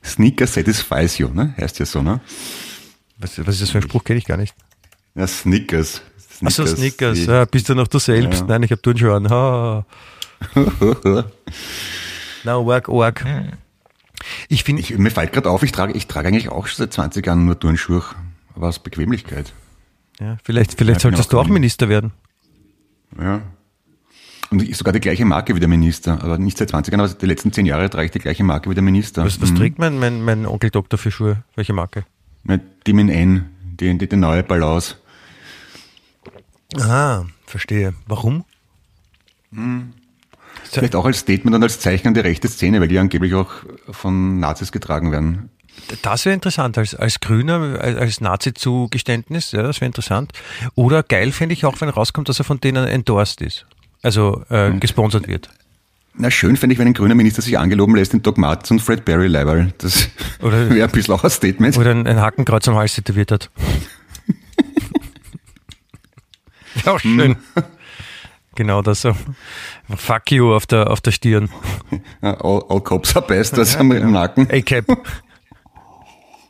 Sneaker 0.04 0.46
satisfies 0.46 1.18
you, 1.18 1.28
ne? 1.28 1.54
Heißt 1.60 1.78
ja 1.78 1.86
so, 1.86 2.02
ne? 2.02 2.20
Was, 3.18 3.38
was 3.38 3.54
ist 3.56 3.62
das 3.62 3.70
für 3.70 3.78
ein 3.78 3.82
Spruch? 3.82 4.04
Kenne 4.04 4.18
ich 4.18 4.24
gar 4.24 4.36
nicht. 4.36 4.54
Ja, 5.14 5.26
Snickers. 5.26 6.02
Achso, 6.44 6.64
Snickers. 6.66 7.24
Ja, 7.26 7.44
bist 7.44 7.68
du 7.68 7.74
noch 7.74 7.88
du 7.88 7.98
selbst? 7.98 8.40
Ja. 8.40 8.46
Nein, 8.46 8.62
ich 8.62 8.70
habe 8.70 8.80
Turnschuhe 8.80 9.14
an. 9.14 9.28
Ha. 9.28 9.84
Na, 12.44 12.52
arg, 12.54 12.88
arg. 12.88 13.24
Ich 14.48 14.62
finde, 14.64 14.82
Ich, 14.82 14.96
mir 14.96 15.10
fällt 15.10 15.32
gerade 15.32 15.50
auf, 15.50 15.62
ich 15.62 15.72
trage, 15.72 15.92
ich 15.94 16.06
trage 16.06 16.28
eigentlich 16.28 16.48
auch 16.48 16.66
schon 16.68 16.76
seit 16.78 16.92
20 16.92 17.26
Jahren 17.26 17.44
nur 17.44 17.58
Turnschuhe. 17.58 18.04
Aber 18.54 18.68
aus 18.68 18.78
Bequemlichkeit. 18.78 19.52
ja, 20.20 20.38
vielleicht, 20.44 20.74
vielleicht 20.74 21.00
solltest 21.00 21.28
auch 21.28 21.30
du 21.30 21.40
auch. 21.40 21.48
Minister 21.48 21.88
werden. 21.88 22.12
Ja. 23.20 23.42
Und 24.50 24.62
ich, 24.62 24.76
sogar 24.76 24.92
die 24.92 25.00
gleiche 25.00 25.24
Marke 25.24 25.54
wie 25.54 25.60
der 25.60 25.68
Minister. 25.68 26.22
Aber 26.22 26.38
nicht 26.38 26.56
seit 26.56 26.70
20 26.70 26.92
Jahren, 26.92 27.04
aber 27.04 27.12
die 27.12 27.26
letzten 27.26 27.52
10 27.52 27.66
Jahre 27.66 27.90
trage 27.90 28.06
ich 28.06 28.10
die 28.12 28.18
gleiche 28.18 28.44
Marke 28.44 28.70
wie 28.70 28.74
der 28.74 28.82
Minister. 28.82 29.24
Was, 29.24 29.40
was 29.42 29.50
Mhm. 29.50 29.56
trägt 29.56 29.78
mein, 29.78 29.98
mein, 29.98 30.22
mein 30.22 30.46
Onkel 30.46 30.70
Doktor 30.70 30.96
für 30.98 31.10
Schuhe? 31.10 31.42
Welche 31.54 31.72
Marke? 31.74 32.04
Ja, 32.48 32.58
Die 32.86 32.92
Min 32.94 33.08
N, 33.10 33.50
die, 33.78 33.96
die, 33.98 34.08
die 34.08 34.16
neue 34.16 34.42
Balance. 34.42 34.96
Ah, 36.76 37.24
verstehe. 37.46 37.94
Warum? 38.06 38.44
Vielleicht 40.70 40.94
auch 40.94 41.04
als 41.06 41.18
Statement 41.20 41.56
und 41.56 41.62
als 41.62 41.80
Zeichen 41.80 42.08
an 42.08 42.14
die 42.14 42.20
rechte 42.20 42.48
Szene, 42.48 42.80
weil 42.80 42.88
die 42.88 42.98
angeblich 42.98 43.34
auch 43.34 43.50
von 43.90 44.38
Nazis 44.40 44.72
getragen 44.72 45.10
werden. 45.12 45.50
Das 46.02 46.24
wäre 46.24 46.34
interessant, 46.34 46.76
als, 46.76 46.94
als 46.94 47.20
Grüner, 47.20 47.78
als, 47.80 47.96
als 47.96 48.20
Nazi-Zugeständnis, 48.20 49.52
ja, 49.52 49.62
das 49.62 49.80
wäre 49.80 49.86
interessant. 49.86 50.32
Oder 50.74 51.02
geil 51.02 51.32
fände 51.32 51.52
ich 51.52 51.64
auch, 51.64 51.80
wenn 51.80 51.88
rauskommt, 51.88 52.28
dass 52.28 52.38
er 52.40 52.44
von 52.44 52.60
denen 52.60 52.86
endorsed 52.86 53.40
ist. 53.40 53.64
Also 54.02 54.42
äh, 54.50 54.68
Hm. 54.68 54.80
gesponsert 54.80 55.26
wird. 55.28 55.48
Na, 56.20 56.30
schön 56.30 56.56
fände 56.56 56.72
ich, 56.72 56.78
wenn 56.80 56.88
ein 56.88 56.94
grüner 56.94 57.14
Minister 57.14 57.42
sich 57.42 57.58
angeloben 57.58 57.94
lässt 57.94 58.12
in 58.12 58.22
Doc 58.22 58.38
Martens 58.38 58.70
und 58.72 58.80
Fred 58.82 59.04
Berry 59.04 59.28
Leiberl. 59.28 59.72
Das 59.78 60.08
Oder- 60.42 60.68
wäre 60.70 60.88
ein 60.88 60.92
bisschen 60.92 61.14
auch 61.14 61.22
ein 61.24 61.30
Statement. 61.30 61.76
Oder 61.76 61.92
ein, 61.92 62.06
ein 62.06 62.20
Hakenkreuz 62.20 62.66
am 62.68 62.74
Hals 62.76 62.94
tätowiert 62.94 63.30
hat. 63.30 63.50
ja, 66.84 66.92
auch 66.92 67.00
schön. 67.00 67.36
Genau 68.56 68.82
das 68.82 69.02
so. 69.02 69.14
Fuck 69.96 70.32
you 70.32 70.52
auf 70.52 70.66
der, 70.66 70.90
auf 70.90 71.00
der 71.00 71.12
Stirn. 71.12 71.48
All, 72.20 72.62
all 72.68 72.80
cops 72.80 73.14
are 73.16 73.24
best, 73.26 73.56
das 73.56 73.78
haben 73.78 73.90
wir 73.92 73.98
im 74.00 74.10
Nacken. 74.12 74.48
A-Cap. 74.50 74.86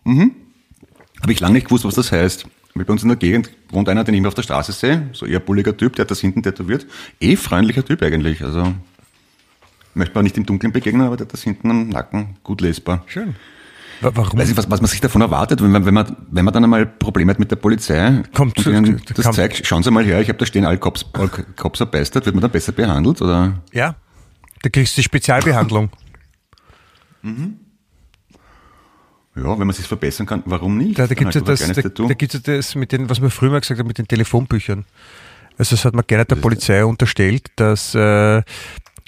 Habe 0.06 1.32
ich 1.32 1.40
lange 1.40 1.54
nicht 1.54 1.66
gewusst, 1.66 1.84
was 1.84 1.94
das 1.94 2.10
heißt. 2.10 2.46
Weil 2.78 2.84
bei 2.84 2.92
uns 2.92 3.02
in 3.02 3.08
der 3.08 3.16
Gegend 3.18 3.50
wohnt 3.70 3.88
einer, 3.88 4.04
den 4.04 4.14
ich 4.14 4.18
immer 4.18 4.28
auf 4.28 4.34
der 4.34 4.42
Straße 4.42 4.72
sehe. 4.72 5.08
So 5.12 5.26
eher 5.26 5.40
bulliger 5.40 5.76
Typ, 5.76 5.96
der 5.96 6.04
hat 6.04 6.10
das 6.10 6.20
hinten 6.20 6.42
tätowiert. 6.42 6.86
Eh 7.20 7.36
freundlicher 7.36 7.84
Typ 7.84 8.00
eigentlich. 8.02 8.42
Also 8.44 8.72
möchte 9.94 10.14
man 10.14 10.24
nicht 10.24 10.36
im 10.38 10.46
Dunkeln 10.46 10.72
begegnen, 10.72 11.02
aber 11.06 11.16
der 11.16 11.26
hat 11.26 11.32
das 11.32 11.42
hinten 11.42 11.70
am 11.70 11.88
Nacken 11.88 12.36
gut 12.44 12.60
lesbar. 12.60 13.02
Schön. 13.06 13.34
Wa- 14.00 14.12
Warum? 14.14 14.38
Weiß 14.38 14.46
nicht, 14.46 14.56
was, 14.56 14.70
was 14.70 14.80
man 14.80 14.88
sich 14.88 15.00
davon 15.00 15.22
erwartet, 15.22 15.60
wenn 15.60 15.72
man, 15.72 15.84
wenn 15.84 15.94
man, 15.94 16.16
wenn 16.30 16.44
man 16.44 16.54
dann 16.54 16.62
einmal 16.62 16.86
Probleme 16.86 17.30
hat 17.32 17.40
mit 17.40 17.50
der 17.50 17.56
Polizei 17.56 18.22
Kommt 18.32 18.56
und 18.58 18.62
zu- 18.62 18.70
ihnen 18.70 19.02
das 19.12 19.24
kommt- 19.24 19.34
zeigt, 19.34 19.66
schauen 19.66 19.82
Sie 19.82 19.90
mal 19.90 20.04
her, 20.04 20.20
ich 20.20 20.28
habe 20.28 20.38
da 20.38 20.46
stehen, 20.46 20.64
all 20.64 20.78
Cops, 20.78 21.04
all 21.14 21.28
Cops 21.28 21.80
are 21.80 21.90
bastard, 21.90 22.24
wird 22.26 22.36
man 22.36 22.42
dann 22.42 22.52
besser 22.52 22.70
behandelt 22.70 23.20
oder? 23.20 23.54
Ja. 23.72 23.96
Da 24.62 24.68
kriegst 24.70 24.96
du 24.96 25.00
die 25.00 25.04
Spezialbehandlung. 25.04 25.90
Ja, 29.42 29.58
wenn 29.58 29.66
man 29.66 29.74
sich 29.74 29.86
verbessern 29.86 30.26
kann, 30.26 30.42
warum 30.46 30.76
nicht? 30.76 30.98
Da, 30.98 31.06
da 31.06 31.14
gibt 31.14 31.28
es 31.28 31.34
ja 31.34 31.40
das, 31.40 31.60
da, 31.60 31.82
da 31.82 32.14
gibt's 32.14 32.34
ja 32.34 32.40
das 32.40 32.74
mit 32.74 32.92
den, 32.92 33.08
was 33.08 33.20
man 33.20 33.30
früher 33.30 33.50
mal 33.50 33.60
gesagt 33.60 33.78
hat, 33.78 33.86
mit 33.86 33.98
den 33.98 34.08
Telefonbüchern. 34.08 34.84
Also 35.56 35.74
das 35.74 35.84
hat 35.84 35.94
man 35.94 36.04
gerne 36.06 36.24
der 36.24 36.36
Polizei 36.36 36.84
unterstellt, 36.84 37.50
dass 37.56 37.94
äh, 37.94 38.42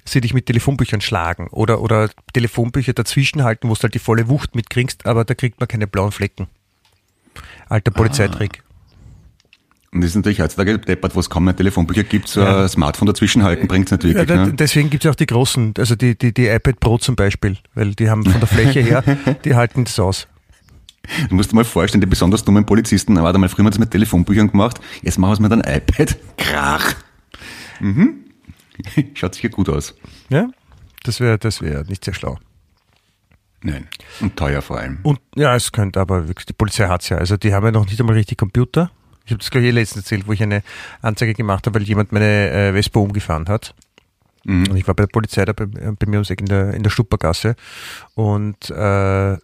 sie 0.05 0.21
dich 0.21 0.35
mit 0.35 0.47
Telefonbüchern 0.47 1.01
schlagen 1.01 1.47
oder, 1.49 1.81
oder 1.81 2.11
Telefonbücher 2.33 2.93
dazwischen 2.93 3.45
halten, 3.45 3.69
wo 3.69 3.75
du 3.75 3.83
halt 3.83 3.95
die 3.95 4.01
volle 4.01 4.29
Wucht 4.29 4.55
mitkriegst, 4.55 5.07
aber 5.07 5.25
da 5.25 5.35
kriegt 5.35 5.61
man 5.61 5.69
keine 5.69 5.87
blauen 5.87 6.13
Flecken. 6.13 6.49
Alter 7.69 7.93
Polizeitrick. 7.93 8.65
Und 9.93 10.03
das 10.03 10.11
ist 10.11 10.17
natürlich 10.17 10.41
heutzutage 10.41 10.79
deppert, 10.79 11.17
wo 11.17 11.21
es 11.21 11.29
kaum 11.29 11.45
mehr 11.45 11.57
Telefonbücher 11.57 12.05
gibt, 12.05 12.29
so 12.29 12.41
Ja. 12.43 12.63
ein 12.63 12.69
Smartphone 12.69 13.07
dazwischen 13.07 13.43
halten, 13.43 13.67
bringt's 13.67 13.91
nicht 13.91 14.05
Ja, 14.05 14.11
wirklich. 14.15 14.29
da, 14.29 14.47
ne? 14.47 14.53
deswegen 14.55 14.89
gibt 14.89 15.05
es 15.05 15.11
auch 15.11 15.17
die 15.17 15.27
großen, 15.27 15.75
also 15.79 15.97
die, 15.97 16.17
die, 16.17 16.33
die 16.33 16.47
iPad 16.47 16.79
Pro 16.79 16.99
zum 16.99 17.17
Beispiel, 17.17 17.57
weil 17.75 17.95
die 17.97 18.09
haben 18.09 18.25
von 18.25 18.39
der 18.41 18.47
Fläche 18.47 18.81
her, 18.81 19.03
die 19.45 19.55
halten 19.57 19.85
das 19.85 19.99
aus. 19.99 20.29
Du 21.29 21.35
musst 21.35 21.51
dir 21.51 21.57
mal 21.57 21.65
vorstellen, 21.65 22.01
die 22.01 22.07
besonders 22.07 22.45
dummen 22.45 22.65
Polizisten, 22.67 23.17
warte 23.21 23.39
mal, 23.39 23.49
früher 23.49 23.59
haben 23.61 23.67
wir 23.67 23.71
das 23.71 23.79
mit 23.81 23.91
Telefonbüchern 23.91 24.49
gemacht, 24.53 24.79
jetzt 25.03 25.19
machen 25.19 25.31
wir 25.31 25.35
es 25.35 25.41
mit 25.41 25.53
einem 25.53 25.63
iPad. 25.77 26.17
Krach. 26.37 26.95
Mhm. 27.81 28.15
Schaut 29.15 29.35
sicher 29.35 29.49
gut 29.49 29.69
aus. 29.69 29.97
Ja, 30.29 30.49
das 31.03 31.19
wäre 31.19 31.37
das 31.39 31.63
wär 31.63 31.83
nicht 31.85 32.05
sehr 32.05 32.15
schlau. 32.15 32.39
Nein. 33.63 33.89
Und 34.21 34.37
teuer 34.37 34.63
vor 34.63 34.79
allem. 34.79 35.01
Und 35.03 35.19
ja, 35.35 35.55
es 35.57 35.73
könnte 35.73 36.01
aber, 36.01 36.29
wirklich, 36.29 36.47
die 36.47 36.53
Polizei 36.53 36.87
hat's 36.87 37.09
ja. 37.09 37.19
Also 37.19 37.37
die 37.37 37.53
haben 37.53 37.65
ja 37.67 37.73
noch 37.73 37.87
nicht 37.87 37.99
einmal 38.01 38.15
richtig 38.15 38.39
Computer. 38.39 38.91
Ich 39.31 39.33
habe 39.33 39.39
das 39.39 39.51
gleich 39.53 39.65
eh 39.65 39.71
letztens 39.71 40.07
erzählt, 40.07 40.27
wo 40.27 40.33
ich 40.33 40.43
eine 40.43 40.65
Anzeige 41.03 41.35
gemacht 41.35 41.65
habe, 41.65 41.79
weil 41.79 41.87
jemand 41.87 42.11
meine 42.11 42.51
äh, 42.51 42.73
Vespa 42.73 42.99
umgefahren 42.99 43.47
hat. 43.47 43.77
Und 44.45 44.75
ich 44.77 44.89
war 44.89 44.95
bei 44.95 45.05
der 45.05 45.09
Polizei 45.13 45.45
da 45.45 45.53
bei, 45.53 45.67
bei 45.67 46.07
mir 46.07 46.17
ums 46.17 46.31
Eck 46.31 46.41
in 46.41 46.47
der, 46.47 46.75
in 46.75 46.83
der 46.83 46.91
Stuppergasse. 46.91 47.55
Und 48.17 48.71
äh, 48.71 49.37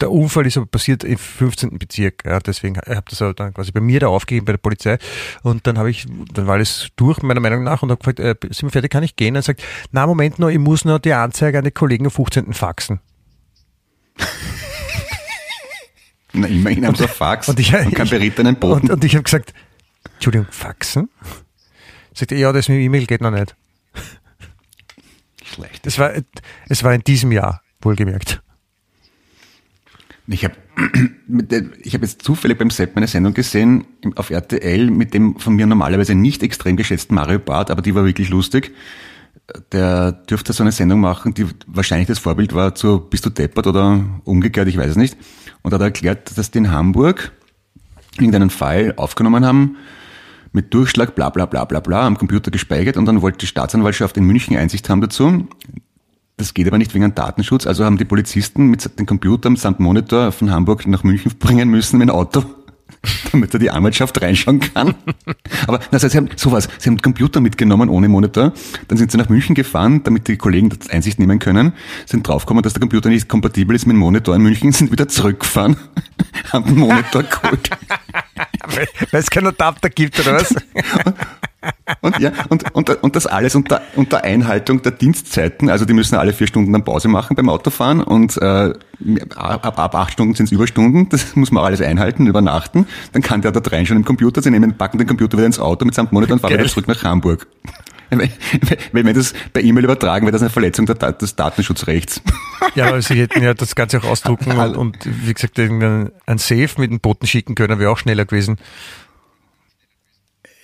der 0.00 0.10
Unfall 0.10 0.46
ist 0.46 0.58
aber 0.58 0.66
passiert 0.66 1.02
im 1.02 1.16
15. 1.16 1.78
Bezirk. 1.78 2.26
Ja, 2.26 2.40
deswegen 2.40 2.76
habe 2.76 2.92
ich 2.92 3.00
das 3.08 3.22
aber 3.22 3.32
dann 3.32 3.54
quasi 3.54 3.72
bei 3.72 3.80
mir 3.80 4.00
da 4.00 4.08
aufgegeben 4.08 4.44
bei 4.44 4.52
der 4.52 4.58
Polizei. 4.58 4.98
Und 5.42 5.66
dann 5.66 5.78
habe 5.78 5.88
ich, 5.88 6.06
dann 6.34 6.46
war 6.46 6.54
alles 6.56 6.88
durch, 6.96 7.22
meiner 7.22 7.40
Meinung 7.40 7.62
nach, 7.64 7.82
und 7.82 7.90
habe 7.90 8.00
gefragt, 8.00 8.20
äh, 8.20 8.34
sind 8.50 8.64
wir 8.64 8.70
fertig, 8.70 8.90
kann 8.90 9.02
ich 9.02 9.16
gehen? 9.16 9.32
Dann 9.32 9.42
sagt, 9.42 9.62
na 9.92 10.06
Moment 10.06 10.38
noch, 10.38 10.50
ich 10.50 10.58
muss 10.58 10.84
noch 10.84 10.98
die 10.98 11.14
Anzeige 11.14 11.56
an 11.56 11.64
die 11.64 11.70
Kollegen 11.70 12.04
am 12.04 12.10
15. 12.10 12.52
faxen. 12.52 13.00
Na, 16.32 16.46
immerhin 16.46 16.86
haben 16.86 16.94
sie 16.94 17.04
ein 17.04 17.08
Fax 17.08 17.48
und, 17.48 17.58
Und 17.58 17.60
ich, 17.60 17.70
kein 17.70 18.08
berittenen 18.08 18.56
Boten. 18.56 18.88
Und, 18.88 18.90
und 18.90 19.04
ich 19.04 19.14
habe 19.14 19.24
gesagt, 19.24 19.52
Entschuldigung, 20.14 20.46
faxen? 20.50 21.08
Sagt 22.14 22.32
er, 22.32 22.38
ja, 22.38 22.52
das 22.52 22.68
mit 22.68 22.78
dem 22.78 22.82
E-Mail 22.82 23.06
geht 23.06 23.20
noch 23.20 23.30
nicht. 23.30 23.54
Schlecht. 25.44 25.84
Das 25.86 25.98
war, 25.98 26.12
es 26.68 26.84
war 26.84 26.94
in 26.94 27.02
diesem 27.02 27.32
Jahr, 27.32 27.62
wohlgemerkt. 27.80 28.42
Ich 30.28 30.44
habe 30.44 30.54
ich 31.82 31.94
hab 31.94 32.02
jetzt 32.02 32.22
zufällig 32.22 32.58
beim 32.58 32.70
Sepp 32.70 32.94
meine 32.94 33.06
Sendung 33.06 33.34
gesehen 33.34 33.84
auf 34.14 34.30
RTL 34.30 34.90
mit 34.90 35.12
dem 35.14 35.38
von 35.38 35.54
mir 35.54 35.66
normalerweise 35.66 36.14
nicht 36.14 36.42
extrem 36.42 36.76
geschätzten 36.76 37.14
Mario 37.14 37.38
Barth, 37.38 37.70
aber 37.70 37.82
die 37.82 37.94
war 37.94 38.04
wirklich 38.04 38.28
lustig. 38.30 38.72
Der 39.72 40.12
dürfte 40.12 40.52
so 40.52 40.62
eine 40.62 40.72
Sendung 40.72 41.00
machen, 41.00 41.34
die 41.34 41.46
wahrscheinlich 41.66 42.06
das 42.06 42.20
Vorbild 42.20 42.54
war 42.54 42.74
zu 42.74 43.00
Bist 43.00 43.26
du 43.26 43.30
deppert 43.30 43.66
oder 43.66 44.04
umgekehrt, 44.24 44.68
ich 44.68 44.76
weiß 44.76 44.92
es 44.92 44.96
nicht. 44.96 45.16
Und 45.62 45.72
hat 45.72 45.80
erklärt, 45.80 46.36
dass 46.36 46.50
die 46.50 46.58
in 46.58 46.70
Hamburg 46.70 47.32
irgendeinen 48.16 48.50
Fall 48.50 48.94
aufgenommen 48.96 49.44
haben, 49.44 49.76
mit 50.52 50.72
Durchschlag, 50.74 51.14
bla 51.14 51.30
bla 51.30 51.46
bla 51.46 51.64
bla 51.64 51.80
bla, 51.80 52.06
am 52.06 52.18
Computer 52.18 52.50
gespeichert 52.50 52.96
und 52.96 53.06
dann 53.06 53.22
wollte 53.22 53.38
die 53.38 53.46
Staatsanwaltschaft 53.46 54.16
in 54.16 54.24
München 54.24 54.56
Einsicht 54.56 54.88
haben 54.88 55.00
dazu. 55.00 55.48
Das 56.36 56.54
geht 56.54 56.66
aber 56.66 56.78
nicht 56.78 56.94
wegen 56.94 57.14
Datenschutz, 57.14 57.66
also 57.66 57.84
haben 57.84 57.98
die 57.98 58.04
Polizisten 58.04 58.66
mit 58.66 58.98
den 58.98 59.06
Computern 59.06 59.56
samt 59.56 59.80
Monitor 59.80 60.32
von 60.32 60.50
Hamburg 60.50 60.86
nach 60.86 61.04
München 61.04 61.32
bringen 61.38 61.68
müssen 61.68 61.98
mit 61.98 62.08
dem 62.08 62.14
Auto, 62.14 62.44
damit 63.32 63.52
da 63.52 63.58
die 63.58 63.70
Anwaltschaft 63.70 64.20
reinschauen 64.20 64.60
kann. 64.60 64.94
Aber 65.66 65.80
das 65.90 66.02
heißt, 66.02 66.12
sie 66.12 66.18
haben 66.18 66.28
sowas, 66.36 66.68
sie 66.78 66.88
haben 66.88 67.00
Computer 67.00 67.40
mitgenommen 67.40 67.88
ohne 67.88 68.08
Monitor, 68.08 68.52
dann 68.88 68.98
sind 68.98 69.10
sie 69.10 69.18
nach 69.18 69.28
München 69.28 69.54
gefahren, 69.54 70.02
damit 70.04 70.28
die 70.28 70.36
Kollegen 70.36 70.70
das 70.70 70.90
Einsicht 70.90 71.18
nehmen 71.18 71.38
können, 71.38 71.72
sind 72.06 72.26
draufgekommen, 72.26 72.62
dass 72.62 72.74
der 72.74 72.80
Computer 72.80 73.08
nicht 73.08 73.28
kompatibel 73.28 73.74
ist 73.74 73.86
mit 73.86 73.94
dem 73.94 74.00
Monitor 74.00 74.36
in 74.36 74.42
München, 74.42 74.72
sind 74.72 74.92
wieder 74.92 75.08
zurückgefahren, 75.08 75.76
haben 76.52 76.66
den 76.66 76.78
Monitor 76.78 77.22
geholt. 77.24 77.70
Weil 79.10 79.20
es 79.20 79.30
keinen 79.30 79.48
Adapter 79.48 79.90
gibt, 79.90 80.18
oder 80.20 80.34
was? 80.34 80.54
Und 82.00 82.18
ja, 82.18 82.32
und, 82.48 82.74
und, 82.74 82.90
und 83.02 83.16
das 83.16 83.26
alles 83.26 83.54
unter, 83.54 83.82
unter 83.96 84.24
Einhaltung 84.24 84.82
der 84.82 84.92
Dienstzeiten. 84.92 85.70
Also 85.70 85.84
die 85.84 85.92
müssen 85.92 86.16
alle 86.16 86.32
vier 86.32 86.46
Stunden 86.46 86.72
dann 86.72 86.84
Pause 86.84 87.08
machen 87.08 87.36
beim 87.36 87.48
Autofahren 87.48 88.02
und 88.02 88.36
äh, 88.38 88.72
ab, 89.34 89.78
ab 89.78 89.94
acht 89.94 90.12
Stunden 90.12 90.34
sind 90.34 90.46
es 90.46 90.52
Überstunden. 90.52 91.08
Das 91.08 91.36
muss 91.36 91.50
man 91.50 91.64
alles 91.64 91.80
einhalten, 91.80 92.26
übernachten. 92.26 92.86
Dann 93.12 93.22
kann 93.22 93.42
der 93.42 93.52
da 93.52 93.60
reinschauen 93.60 93.98
im 93.98 94.04
Computer. 94.04 94.42
Sie 94.42 94.50
nehmen, 94.50 94.76
packen 94.76 94.98
den 94.98 95.06
Computer 95.06 95.36
wieder 95.38 95.46
ins 95.46 95.58
Auto 95.58 95.84
mitsamt 95.84 96.12
Monitor 96.12 96.34
und 96.34 96.40
fahren 96.40 96.54
wieder 96.54 96.66
zurück 96.66 96.88
nach 96.88 97.02
Hamburg. 97.04 97.46
Wenn, 98.10 98.30
wenn 98.92 99.06
wenn 99.06 99.14
das 99.14 99.32
per 99.52 99.62
E-Mail 99.62 99.84
übertragen 99.84 100.26
wäre, 100.26 100.32
das 100.32 100.42
eine 100.42 100.50
Verletzung 100.50 100.84
der, 100.84 100.96
des 101.12 101.34
Datenschutzrechts. 101.34 102.20
Ja, 102.74 102.88
aber 102.88 103.00
sie 103.00 103.14
hätten 103.14 103.42
ja 103.42 103.54
das 103.54 103.74
Ganze 103.74 103.98
auch 103.98 104.04
ausdrucken 104.04 104.52
und, 104.52 104.76
und 104.76 104.96
wie 105.04 105.32
gesagt, 105.32 105.58
ein 105.58 106.38
Safe 106.38 106.68
mit 106.76 106.90
dem 106.90 107.00
Boten 107.00 107.26
schicken 107.26 107.54
können, 107.54 107.78
wäre 107.78 107.90
auch 107.90 107.98
schneller 107.98 108.26
gewesen. 108.26 108.58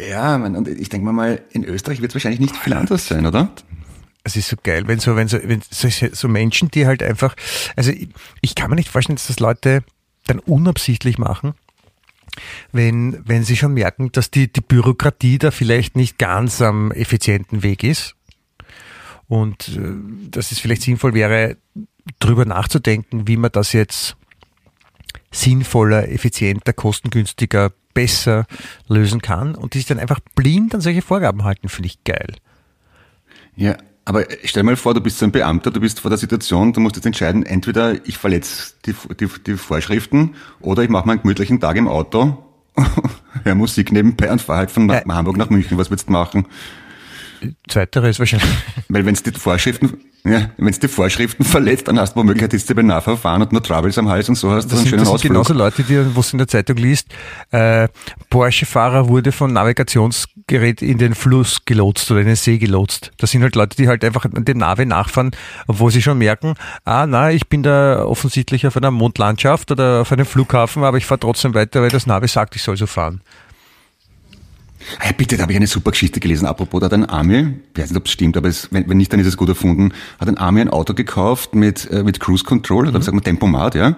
Ja, 0.00 0.38
man, 0.38 0.54
und 0.54 0.68
ich 0.68 0.88
denke 0.88 1.10
mal 1.10 1.40
in 1.50 1.64
Österreich 1.64 2.00
wird 2.00 2.12
es 2.12 2.14
wahrscheinlich 2.14 2.40
nicht 2.40 2.56
viel 2.56 2.72
anders 2.72 3.08
sein, 3.08 3.26
oder? 3.26 3.50
Es 4.22 4.36
ist 4.36 4.48
so 4.48 4.56
geil, 4.62 4.86
wenn 4.86 5.00
so, 5.00 5.16
wenn 5.16 5.28
so, 5.28 5.38
wenn 5.42 5.62
so, 5.68 5.88
so 6.12 6.28
Menschen, 6.28 6.70
die 6.70 6.86
halt 6.86 7.02
einfach, 7.02 7.34
also 7.76 7.90
ich, 7.90 8.08
ich 8.40 8.54
kann 8.54 8.70
mir 8.70 8.76
nicht 8.76 8.90
vorstellen, 8.90 9.16
dass 9.16 9.26
das 9.26 9.40
Leute 9.40 9.82
dann 10.26 10.38
unabsichtlich 10.40 11.18
machen, 11.18 11.54
wenn, 12.72 13.22
wenn 13.26 13.42
Sie 13.42 13.56
schon 13.56 13.74
merken, 13.74 14.12
dass 14.12 14.30
die, 14.30 14.52
die 14.52 14.60
Bürokratie 14.60 15.38
da 15.38 15.50
vielleicht 15.50 15.96
nicht 15.96 16.18
ganz 16.18 16.60
am 16.60 16.92
effizienten 16.92 17.62
Weg 17.62 17.82
ist 17.82 18.14
und 19.26 19.68
äh, 19.76 20.30
dass 20.30 20.52
es 20.52 20.58
vielleicht 20.58 20.82
sinnvoll 20.82 21.14
wäre, 21.14 21.56
drüber 22.20 22.44
nachzudenken, 22.44 23.26
wie 23.26 23.36
man 23.36 23.52
das 23.52 23.72
jetzt 23.72 24.16
sinnvoller, 25.30 26.08
effizienter, 26.08 26.72
kostengünstiger, 26.72 27.72
besser 27.98 28.46
lösen 28.86 29.20
kann 29.20 29.56
und 29.56 29.74
die 29.74 29.78
sich 29.78 29.86
dann 29.88 29.98
einfach 29.98 30.20
blind 30.36 30.72
an 30.72 30.80
solche 30.80 31.02
Vorgaben 31.02 31.42
halten, 31.42 31.68
finde 31.68 31.88
ich 31.88 32.04
geil. 32.04 32.36
Ja, 33.56 33.76
aber 34.04 34.24
stell 34.44 34.62
mal 34.62 34.76
vor, 34.76 34.94
du 34.94 35.00
bist 35.00 35.18
so 35.18 35.24
ein 35.24 35.32
Beamter, 35.32 35.72
du 35.72 35.80
bist 35.80 35.98
vor 35.98 36.08
der 36.08 36.16
Situation, 36.16 36.72
du 36.72 36.78
musst 36.78 36.94
jetzt 36.94 37.06
entscheiden, 37.06 37.44
entweder 37.44 38.06
ich 38.06 38.16
verletze 38.16 38.74
die, 38.86 38.94
die, 39.18 39.28
die 39.44 39.56
Vorschriften 39.56 40.36
oder 40.60 40.84
ich 40.84 40.90
mache 40.90 41.06
mal 41.06 41.14
einen 41.14 41.22
gemütlichen 41.22 41.58
Tag 41.58 41.74
im 41.76 41.88
Auto, 41.88 42.38
höre 43.42 43.56
Musik 43.56 43.90
nebenbei 43.90 44.30
und 44.30 44.40
fahre 44.40 44.60
halt 44.60 44.70
von 44.70 44.88
Ja. 44.88 45.02
Hamburg 45.08 45.36
nach 45.36 45.50
München. 45.50 45.76
Was 45.76 45.90
willst 45.90 46.08
du 46.08 46.12
machen? 46.12 46.46
Zweitere 47.68 48.08
ist 48.08 48.18
wahrscheinlich. 48.18 48.48
Weil 48.88 49.04
wenn 49.06 49.14
es 49.14 49.22
die 49.22 49.32
Vorschriften, 49.32 49.98
ja, 50.24 50.50
wenn 50.56 50.72
die 50.72 50.88
Vorschriften 50.88 51.44
verletzt, 51.44 51.88
dann 51.88 51.98
hast 51.98 52.14
du 52.14 52.20
womöglich 52.20 52.44
ein 52.44 52.48
Disziplinarverfahren 52.50 53.42
und 53.42 53.52
nur 53.52 53.62
Troubles 53.62 53.96
am 53.98 54.08
Hals 54.08 54.28
und 54.28 54.34
so 54.34 54.50
hast 54.50 54.64
du 54.66 54.70
Das 54.70 54.78
einen 54.80 54.86
sind, 54.86 54.88
schönen 54.90 54.98
das 55.00 55.08
sind 55.08 55.14
Ausflug. 55.14 55.32
genauso 55.32 55.54
Leute, 55.54 55.82
die, 55.84 56.14
wo 56.16 56.20
es 56.20 56.32
in 56.32 56.38
der 56.38 56.48
Zeitung 56.48 56.76
liest, 56.76 57.08
äh, 57.50 57.88
Porsche-Fahrer 58.30 59.08
wurde 59.08 59.32
von 59.32 59.52
Navigationsgerät 59.52 60.82
in 60.82 60.98
den 60.98 61.14
Fluss 61.14 61.58
gelotst 61.64 62.10
oder 62.10 62.20
in 62.20 62.26
den 62.26 62.36
See 62.36 62.58
gelotst. 62.58 63.10
Das 63.18 63.30
sind 63.30 63.42
halt 63.42 63.54
Leute, 63.54 63.76
die 63.76 63.88
halt 63.88 64.04
einfach 64.04 64.26
dem 64.30 64.58
Navi 64.58 64.86
nachfahren, 64.86 65.30
obwohl 65.66 65.90
sie 65.90 66.02
schon 66.02 66.18
merken, 66.18 66.54
ah, 66.84 67.06
na, 67.06 67.30
ich 67.30 67.48
bin 67.48 67.62
da 67.62 68.04
offensichtlich 68.04 68.66
auf 68.66 68.76
einer 68.76 68.90
Mondlandschaft 68.90 69.70
oder 69.70 70.00
auf 70.02 70.12
einem 70.12 70.26
Flughafen, 70.26 70.84
aber 70.84 70.98
ich 70.98 71.06
fahre 71.06 71.20
trotzdem 71.20 71.54
weiter, 71.54 71.82
weil 71.82 71.90
das 71.90 72.06
Navi 72.06 72.28
sagt, 72.28 72.56
ich 72.56 72.62
soll 72.62 72.76
so 72.76 72.86
fahren. 72.86 73.20
Ah 74.98 75.06
ja, 75.06 75.12
bitte, 75.12 75.36
da 75.36 75.42
habe 75.42 75.52
ich 75.52 75.56
eine 75.56 75.66
super 75.66 75.90
Geschichte 75.90 76.20
gelesen. 76.20 76.46
Apropos, 76.46 76.80
da 76.80 76.86
hat 76.86 76.92
ein 76.92 77.08
Ami, 77.08 77.54
ich 77.74 77.80
weiß 77.80 77.90
nicht, 77.90 77.98
ob 77.98 78.06
es 78.06 78.12
stimmt, 78.12 78.36
aber 78.36 78.48
es, 78.48 78.68
wenn, 78.72 78.88
wenn 78.88 78.96
nicht, 78.96 79.12
dann 79.12 79.20
ist 79.20 79.26
es 79.26 79.36
gut 79.36 79.48
erfunden, 79.48 79.92
hat 80.18 80.28
ein 80.28 80.38
Ami 80.38 80.60
ein 80.60 80.70
Auto 80.70 80.94
gekauft 80.94 81.54
mit, 81.54 81.90
äh, 81.90 82.02
mit 82.02 82.20
Cruise 82.20 82.44
Control, 82.44 82.88
oder 82.88 83.00
sagt 83.02 83.14
man 83.14 83.24
Tempomat, 83.24 83.74
ja, 83.74 83.96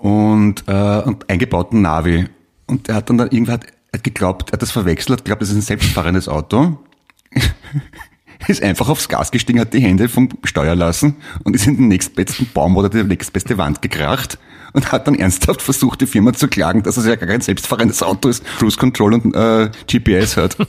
und, 0.00 0.64
äh, 0.66 1.00
und 1.00 1.28
eingebauten 1.30 1.82
Navi. 1.82 2.26
Und 2.66 2.88
er 2.88 2.96
hat 2.96 3.10
dann, 3.10 3.18
dann 3.18 3.28
irgendwie 3.30 3.52
hat, 3.52 3.66
hat 3.92 4.04
geglaubt, 4.04 4.50
er 4.50 4.54
hat 4.54 4.62
das 4.62 4.70
verwechselt, 4.70 5.18
hat 5.18 5.24
geglaubt, 5.24 5.42
das 5.42 5.50
ist 5.50 5.56
ein 5.56 5.62
selbstfahrendes 5.62 6.28
Auto. 6.28 6.78
ist 8.48 8.62
einfach 8.62 8.88
aufs 8.88 9.08
Gas 9.08 9.30
gestiegen, 9.30 9.60
hat 9.60 9.72
die 9.72 9.80
Hände 9.80 10.08
vom 10.08 10.28
Steuer 10.44 10.74
lassen 10.74 11.16
und 11.44 11.54
ist 11.54 11.66
in 11.66 11.76
den 11.76 11.88
nächstbesten 11.88 12.48
Baum 12.52 12.76
oder 12.76 12.88
die 12.88 13.02
nächstbeste 13.02 13.58
Wand 13.58 13.82
gekracht 13.82 14.38
und 14.74 14.92
hat 14.92 15.06
dann 15.06 15.14
ernsthaft 15.14 15.62
versucht, 15.62 16.02
die 16.02 16.06
Firma 16.06 16.34
zu 16.34 16.48
klagen, 16.48 16.82
dass 16.82 16.98
es 16.98 17.06
ja 17.06 17.16
gar 17.16 17.28
kein 17.28 17.40
selbstfahrendes 17.40 18.02
Auto 18.02 18.28
ist, 18.28 18.44
Cruise 18.58 18.76
Control 18.76 19.14
und 19.14 19.34
äh, 19.34 19.70
GPS 19.86 20.36
hat. 20.36 20.58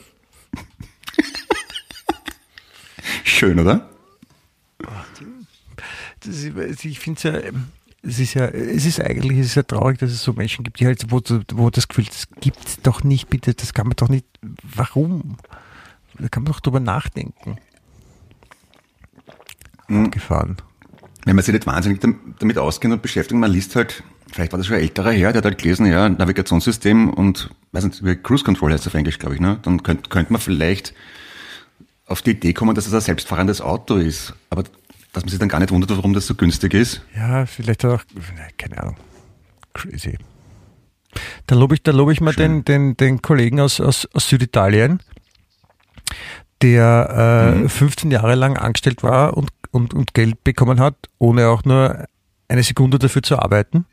Schön, 3.23 3.59
oder? 3.59 3.89
Ist, 6.23 6.85
ich 6.85 6.99
finde 6.99 7.17
es 7.17 7.23
ja, 7.23 7.33
es 8.01 8.19
ist 8.19 8.33
ja, 8.35 8.45
es 8.45 8.85
ist 8.85 8.99
eigentlich, 8.99 9.39
es 9.39 9.47
ist 9.47 9.55
ja 9.55 9.63
traurig, 9.63 9.97
dass 9.99 10.11
es 10.11 10.23
so 10.23 10.33
Menschen 10.33 10.63
gibt, 10.63 10.79
die 10.79 10.85
halt, 10.85 11.11
wo, 11.11 11.21
wo 11.53 11.69
das 11.69 11.87
Gefühl, 11.87 12.05
das 12.05 12.27
gibt's 12.39 12.79
doch 12.81 13.03
nicht, 13.03 13.29
bitte, 13.29 13.53
das 13.53 13.73
kann 13.73 13.87
man 13.87 13.95
doch 13.95 14.09
nicht, 14.09 14.25
warum? 14.63 15.37
Da 16.17 16.29
kann 16.29 16.43
man 16.43 16.53
doch 16.53 16.59
drüber 16.59 16.79
nachdenken. 16.79 17.57
Abgefahren. 19.87 20.57
Wenn 21.25 21.35
man 21.35 21.43
sich 21.43 21.53
nicht 21.53 21.65
wahnsinnig 21.67 21.99
dam- 21.99 22.35
damit 22.39 22.57
auskennt 22.57 22.93
und 22.93 23.01
beschäftigt, 23.01 23.39
man 23.39 23.51
liest 23.51 23.75
halt, 23.75 24.03
vielleicht 24.31 24.51
war 24.53 24.57
das 24.57 24.67
schon 24.67 24.75
ein 24.77 24.81
älterer 24.83 25.11
Herr, 25.11 25.31
der 25.33 25.39
hat 25.39 25.45
halt 25.45 25.57
gelesen, 25.57 25.85
ja, 25.87 26.07
Navigationssystem 26.07 27.09
und, 27.09 27.49
weiß 27.71 27.83
nicht, 27.85 28.05
wie 28.05 28.15
Cruise 28.15 28.43
Control 28.43 28.71
heißt 28.71 28.85
das 28.85 28.93
auf 28.93 28.97
Englisch, 28.97 29.17
glaube 29.19 29.35
ich, 29.35 29.41
ne? 29.41 29.57
Dann 29.63 29.81
könnte 29.83 30.09
könnte 30.09 30.31
man 30.31 30.41
vielleicht 30.41 30.93
auf 32.05 32.21
die 32.21 32.31
Idee 32.31 32.53
kommen, 32.53 32.75
dass 32.75 32.85
es 32.87 32.93
ein 32.93 33.01
selbstfahrendes 33.01 33.59
Auto 33.61 33.95
ist. 33.95 34.33
Aber 34.51 34.63
dass 35.13 35.23
man 35.23 35.29
sich 35.29 35.39
dann 35.39 35.49
gar 35.49 35.59
nicht 35.59 35.71
wundert, 35.71 35.89
warum 35.91 36.13
das 36.13 36.27
so 36.27 36.35
günstig 36.35 36.73
ist. 36.75 37.01
Ja, 37.15 37.45
vielleicht 37.47 37.83
auch, 37.85 38.01
ne, 38.13 38.47
keine 38.57 38.77
Ahnung. 38.81 38.97
Crazy. 39.73 40.17
Dann 41.47 41.57
lobe 41.57 41.73
ich, 41.75 41.81
lobe 41.87 42.11
ich 42.13 42.21
mal 42.21 42.33
den, 42.35 42.63
den, 42.65 42.97
den 42.97 43.21
Kollegen 43.21 43.59
aus, 43.61 43.79
aus, 43.79 44.07
aus 44.13 44.27
Süditalien, 44.29 44.99
der 46.61 47.63
äh, 47.65 47.69
15 47.69 48.11
Jahre 48.11 48.35
lang 48.35 48.57
angestellt 48.57 49.03
war 49.03 49.35
und, 49.37 49.49
und, 49.75 49.93
und 49.93 50.13
Geld 50.13 50.43
bekommen 50.43 50.79
hat, 50.79 50.95
ohne 51.19 51.49
auch 51.49 51.65
nur 51.65 52.05
eine 52.47 52.63
Sekunde 52.63 52.97
dafür 52.97 53.21
zu 53.21 53.37
arbeiten. 53.37 53.85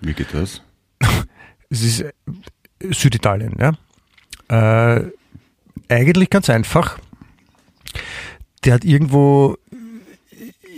Wie 0.00 0.12
geht 0.12 0.32
das? 0.32 0.62
Es 1.70 1.82
ist 1.82 2.00
äh, 2.02 2.12
Süditalien, 2.90 3.56
ja. 3.58 3.72
Äh, 4.48 5.10
eigentlich 5.88 6.28
ganz 6.28 6.50
einfach. 6.50 6.98
Der 8.64 8.74
hat 8.74 8.84
irgendwo 8.84 9.56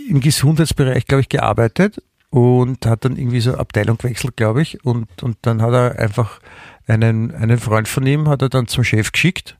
im 0.07 0.21
Gesundheitsbereich, 0.21 1.05
glaube 1.05 1.19
ich, 1.19 1.27
gearbeitet 1.27 2.01
und 2.29 2.85
hat 2.85 3.03
dann 3.03 3.17
irgendwie 3.17 3.41
so 3.41 3.55
Abteilung 3.55 3.97
gewechselt, 3.97 4.37
glaube 4.37 4.61
ich. 4.61 4.85
Und, 4.85 5.21
und 5.21 5.37
dann 5.41 5.61
hat 5.61 5.73
er 5.73 5.99
einfach 5.99 6.39
einen, 6.87 7.35
einen 7.35 7.57
Freund 7.57 7.89
von 7.89 8.05
ihm, 8.05 8.29
hat 8.29 8.41
er 8.41 8.47
dann 8.47 8.67
zum 8.67 8.85
Chef 8.85 9.11
geschickt. 9.11 9.57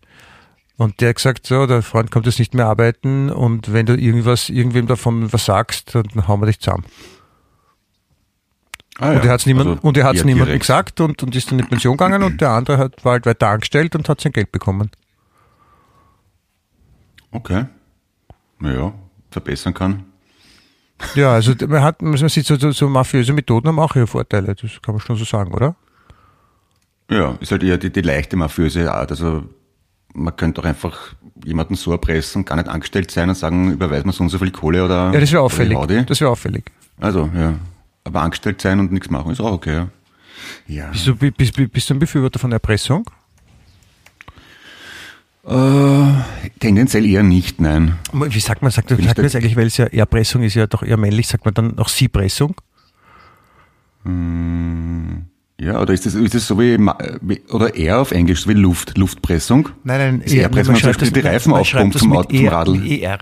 Und 0.78 1.00
der 1.00 1.10
hat 1.10 1.16
gesagt, 1.16 1.48
so, 1.48 1.66
der 1.68 1.82
Freund 1.82 2.12
kommt 2.12 2.26
jetzt 2.26 2.40
nicht 2.40 2.54
mehr 2.54 2.66
arbeiten 2.68 3.30
und 3.30 3.72
wenn 3.72 3.86
du 3.86 3.96
irgendwas, 3.96 4.50
irgendwem 4.50 4.88
davon 4.88 5.32
was 5.32 5.46
sagst, 5.46 5.96
dann 5.96 6.28
hauen 6.28 6.42
wir 6.42 6.48
dich 6.48 6.60
zusammen. 6.60 6.84
Ah, 9.00 9.12
Und 9.12 9.26
er 9.26 9.32
hat 9.32 9.40
es 9.42 9.46
niemand, 9.46 9.68
also 9.70 9.82
und 9.82 9.98
er 9.98 10.06
hat's 10.06 10.20
eher 10.20 10.26
niemandem 10.26 10.48
direkt. 10.48 10.62
gesagt 10.62 11.02
und, 11.02 11.22
und 11.24 11.36
ist 11.36 11.52
dann 11.52 11.60
in 11.60 11.68
Pension 11.68 11.96
gegangen 11.98 12.24
und 12.24 12.40
der 12.42 12.52
andere 12.52 12.78
hat, 12.78 13.04
war 13.04 13.14
halt 13.14 13.26
weiter 13.26 13.48
angestellt 13.50 13.96
und 13.96 14.08
hat 14.10 14.22
sein 14.22 14.32
Geld 14.32 14.52
bekommen. 14.52 14.90
Okay. 17.32 17.66
Naja, 18.60 18.94
verbessern 19.32 19.74
kann. 19.74 20.06
Ja, 21.14 21.34
also 21.34 21.54
man 21.68 21.84
hat, 21.84 22.02
man 22.02 22.16
sieht 22.30 22.46
so, 22.46 22.56
so, 22.56 22.72
so 22.72 22.88
mafiöse 22.88 23.34
Methoden 23.34 23.68
haben 23.68 23.80
auch 23.80 23.96
ihre 23.98 24.08
Vorteile, 24.08 24.56
das 24.56 24.82
kann 24.82 24.96
man 24.96 25.02
schon 25.02 25.18
so 25.18 25.26
sagen, 25.26 25.54
oder? 25.54 25.76
Ja, 27.10 27.38
ist 27.42 27.52
halt 27.52 27.64
eher 27.64 27.78
die, 27.78 27.92
die 27.92 28.02
leichte 28.02 28.38
mafiöse 28.38 28.92
Art. 28.92 29.12
Also 29.12 29.44
man 30.16 30.36
könnte 30.36 30.62
doch 30.62 30.68
einfach 30.68 31.14
jemanden 31.44 31.76
so 31.76 31.92
erpressen, 31.92 32.46
gar 32.46 32.56
nicht 32.56 32.68
angestellt 32.68 33.12
sein 33.12 33.30
und 33.30 33.36
sagen, 33.36 33.72
überweist 33.74 34.06
man 34.06 34.14
so 34.14 34.24
und 34.24 34.30
so 34.30 34.40
viel 34.40 34.52
Kohle 34.52 34.84
oder. 34.84 35.12
Ja, 35.14 35.20
das 35.20 35.32
wäre 35.32 35.44
auffällig. 35.44 35.78
Das 36.08 36.22
wäre 36.22 36.32
auffällig. 36.32 36.72
Also, 37.00 37.30
ja. 37.36 37.56
Aber 38.04 38.22
angestellt 38.22 38.62
sein 38.62 38.80
und 38.80 38.92
nichts 38.92 39.10
machen 39.10 39.32
ist 39.32 39.42
auch 39.42 39.52
okay, 39.52 39.74
ja. 39.76 39.88
Ja. 40.68 40.88
Bist 40.92 41.08
du, 41.08 41.16
bist, 41.16 41.72
bist, 41.72 41.90
du 41.90 41.94
ein 41.94 42.00
Befürworter 42.00 42.40
von 42.40 42.52
Erpressung? 42.52 43.10
Äh, 45.48 46.14
tendenziell 46.60 47.06
eher 47.06 47.24
nicht, 47.24 47.62
nein. 47.62 48.00
Wie 48.12 48.40
sagt 48.40 48.62
man, 48.62 48.72
sagt, 48.72 48.90
sagt 48.90 49.02
man 49.02 49.14
da- 49.14 49.22
jetzt 49.22 49.36
eigentlich, 49.36 49.56
weil 49.56 49.68
es 49.68 49.78
ja 49.78 49.86
Erpressung 49.86 50.42
ist 50.42 50.56
ja 50.56 50.66
doch 50.66 50.82
eher 50.82 50.98
männlich, 50.98 51.28
sagt 51.28 51.46
man 51.46 51.54
dann 51.54 51.76
noch 51.76 51.88
Sie-Pressung? 51.88 52.56
Hm, 54.04 55.26
Ja, 55.60 55.80
oder 55.82 55.94
ist 55.94 56.06
das, 56.06 56.16
ist 56.16 56.34
das 56.34 56.48
so 56.48 56.60
wie, 56.60 56.78
oder 57.50 57.76
eher 57.76 58.00
auf 58.02 58.12
Englisch, 58.12 58.42
so 58.44 58.50
wie 58.50 58.54
Luft, 58.56 58.98
Luftpressung? 58.98 59.70
Nein, 59.86 60.00
nein, 60.00 60.22
Das 60.24 60.34
Airpressung, 60.34 60.74
man 60.74 60.94
zum 61.00 61.14
die 61.14 61.20
Reifen 61.22 61.52
man 61.52 61.64
schreibt 61.64 61.96
aufpumpt 61.96 61.96
das 61.96 62.02
vom, 62.02 62.10
mit 62.10 62.18
Auto, 62.20 62.36
vom 62.36 62.46
ER, 62.46 62.52
Radl. 62.52 62.92
ER. 62.92 63.18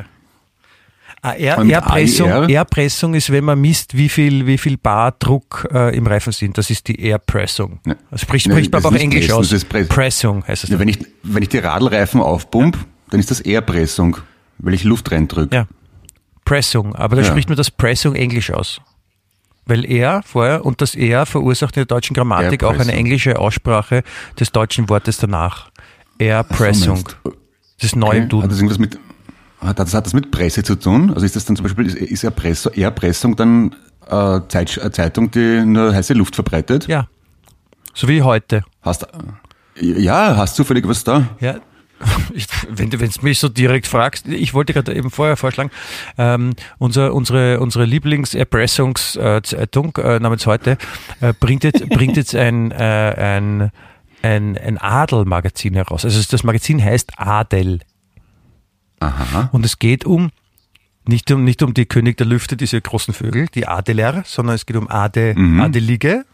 Ah, 1.26 1.34
Air, 1.36 1.58
Airpressung, 1.60 2.30
AIR? 2.32 2.50
Airpressung 2.50 3.14
ist, 3.14 3.32
wenn 3.32 3.46
man 3.46 3.62
misst, 3.62 3.96
wie 3.96 4.10
viel, 4.10 4.46
wie 4.46 4.58
viel 4.58 4.78
Bar 4.78 5.14
Druck 5.20 5.66
äh, 5.72 5.96
im 5.96 6.06
Reifen 6.06 6.34
sind. 6.34 6.58
Das 6.58 6.70
ist 6.70 6.88
die 6.90 7.00
Airpressung. 7.02 7.80
Ja. 7.86 7.96
Also 8.12 8.24
spricht, 8.24 8.46
spricht 8.46 8.72
man 8.74 8.82
das 8.82 8.84
aber 8.86 8.90
auch 8.94 8.98
ist 8.98 9.04
Englisch 9.04 9.26
Pressen, 9.28 9.40
aus. 9.40 9.50
das 9.50 9.58
ist 9.64 9.70
Press- 9.70 9.88
Pressung 9.88 10.44
heißt 10.46 10.66
es. 10.66 10.70
Ja, 10.72 10.80
wenn 10.80 10.90
ich, 10.90 11.00
wenn 11.24 11.42
ich 11.44 11.50
die 11.50 11.60
Radlreifen 11.60 12.20
aufpump, 12.20 12.78
dann 13.12 13.20
ist 13.22 13.32
das 13.32 13.40
Airpressung, 13.40 14.18
weil 14.58 14.74
ich 14.74 14.84
Luft 14.84 15.12
reindrücke. 15.12 15.56
Ja. 15.56 15.68
Pressung, 16.44 16.94
aber 16.96 17.16
da 17.16 17.22
Ja. 17.22 17.28
spricht 17.30 17.48
man 17.48 17.56
das 17.58 17.72
Pressung 17.72 18.16
Englisch 18.16 18.52
aus. 18.52 18.82
Weil 19.66 19.86
er 19.86 20.22
vorher 20.24 20.66
und 20.66 20.82
das 20.82 20.96
er 20.96 21.26
verursacht 21.26 21.78
in 21.78 21.82
der 21.82 21.86
deutschen 21.86 22.14
Grammatik 22.14 22.64
auch 22.64 22.78
eine 22.78 22.92
englische 22.92 23.40
Aussprache 23.40 24.04
des 24.40 24.52
deutschen 24.52 24.90
Wortes 24.90 25.18
danach. 25.18 25.70
Airpressung. 26.20 26.96
meinst 26.96 27.18
du? 27.24 27.32
Das 27.78 27.86
ist 27.86 27.96
neu 27.96 28.12
im 28.12 28.12
Okay. 28.12 28.22
Hat 28.24 28.32
Duden. 28.32 28.50
das 28.50 28.58
irgendwas 28.60 28.80
mit, 28.80 29.00
hat 29.60 29.80
das, 29.80 29.94
hat 29.94 30.06
das 30.06 30.14
mit 30.14 30.32
Presse 30.32 30.64
zu 30.64 30.76
tun? 30.76 31.12
Also 31.14 31.26
ist 31.26 31.36
das 31.36 31.46
dann 31.46 31.56
zum 31.56 31.64
Beispiel, 31.64 31.86
ist, 31.88 31.96
ist 31.96 32.24
Erpressung, 32.24 32.74
Erpressung 32.74 33.36
dann 33.36 33.76
äh, 34.08 34.40
Zeit, 34.48 34.80
eine 34.80 34.92
Zeitung, 34.92 35.32
die 35.32 35.64
nur 35.66 35.94
heiße 35.94 36.14
Luft 36.14 36.36
verbreitet? 36.36 36.88
Ja. 36.88 37.08
So 37.94 38.08
wie 38.08 38.22
heute. 38.22 38.64
Hast, 38.82 39.08
ja, 39.80 40.36
hast 40.38 40.58
du 40.58 40.64
zufällig 40.64 40.88
was 40.88 41.04
da? 41.04 41.28
Ja, 41.40 41.56
ich, 42.34 42.48
wenn 42.70 42.90
du 42.90 43.00
wenn's 43.00 43.22
mich 43.22 43.40
so 43.40 43.50
direkt 43.50 43.88
fragst, 43.88 44.28
ich 44.28 44.54
wollte 44.54 44.74
gerade 44.74 44.96
eben 44.96 45.10
vorher 45.10 45.38
vorschlagen, 45.38 45.72
ähm, 46.18 46.54
unser, 46.78 47.14
unsere, 47.14 47.60
unsere 47.60 47.86
Lieblings-Erpressungszeitung 47.86 49.96
äh, 49.98 50.20
namens 50.20 50.46
heute 50.46 50.78
äh, 51.22 51.34
bringt 51.40 51.64
jetzt, 51.64 51.88
bringt 51.90 52.18
jetzt 52.18 52.36
ein, 52.36 52.72
äh, 52.72 52.76
ein, 52.76 53.72
ein, 54.22 54.58
ein 54.58 54.78
Adel-Magazin 54.78 55.76
heraus. 55.76 56.06
Also 56.06 56.22
das 56.30 56.44
Magazin 56.44 56.84
heißt 56.84 57.14
Adel 57.18 57.80
Aha. 59.00 59.50
und 59.52 59.66
es 59.66 59.80
geht 59.80 60.06
um 60.06 60.32
nicht 61.06 61.30
um, 61.32 61.44
nicht 61.44 61.62
um 61.62 61.74
die 61.74 61.86
König 61.86 62.18
der 62.18 62.28
Lüfte, 62.28 62.56
diese 62.56 62.80
großen 62.80 63.14
Vögel, 63.14 63.48
die 63.54 63.68
Adeler, 63.68 64.24
sondern 64.26 64.56
es 64.56 64.66
geht 64.66 64.78
um 64.78 64.90
Ade, 64.90 65.34
Mhm. 65.36 65.60
Adelige. 65.60 66.26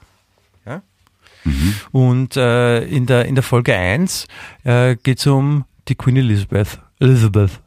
Ja? 1.45 1.51
Und 1.91 2.35
äh, 2.37 2.83
in, 2.85 3.05
der, 3.05 3.25
in 3.25 3.35
der 3.35 3.43
Folge 3.43 3.75
1 3.75 4.27
äh, 4.63 4.95
geht 4.95 5.19
es 5.19 5.27
um 5.27 5.65
die 5.87 5.95
Queen 5.95 6.17
Elizabeth. 6.17 6.79
Elizabeth. 6.99 7.59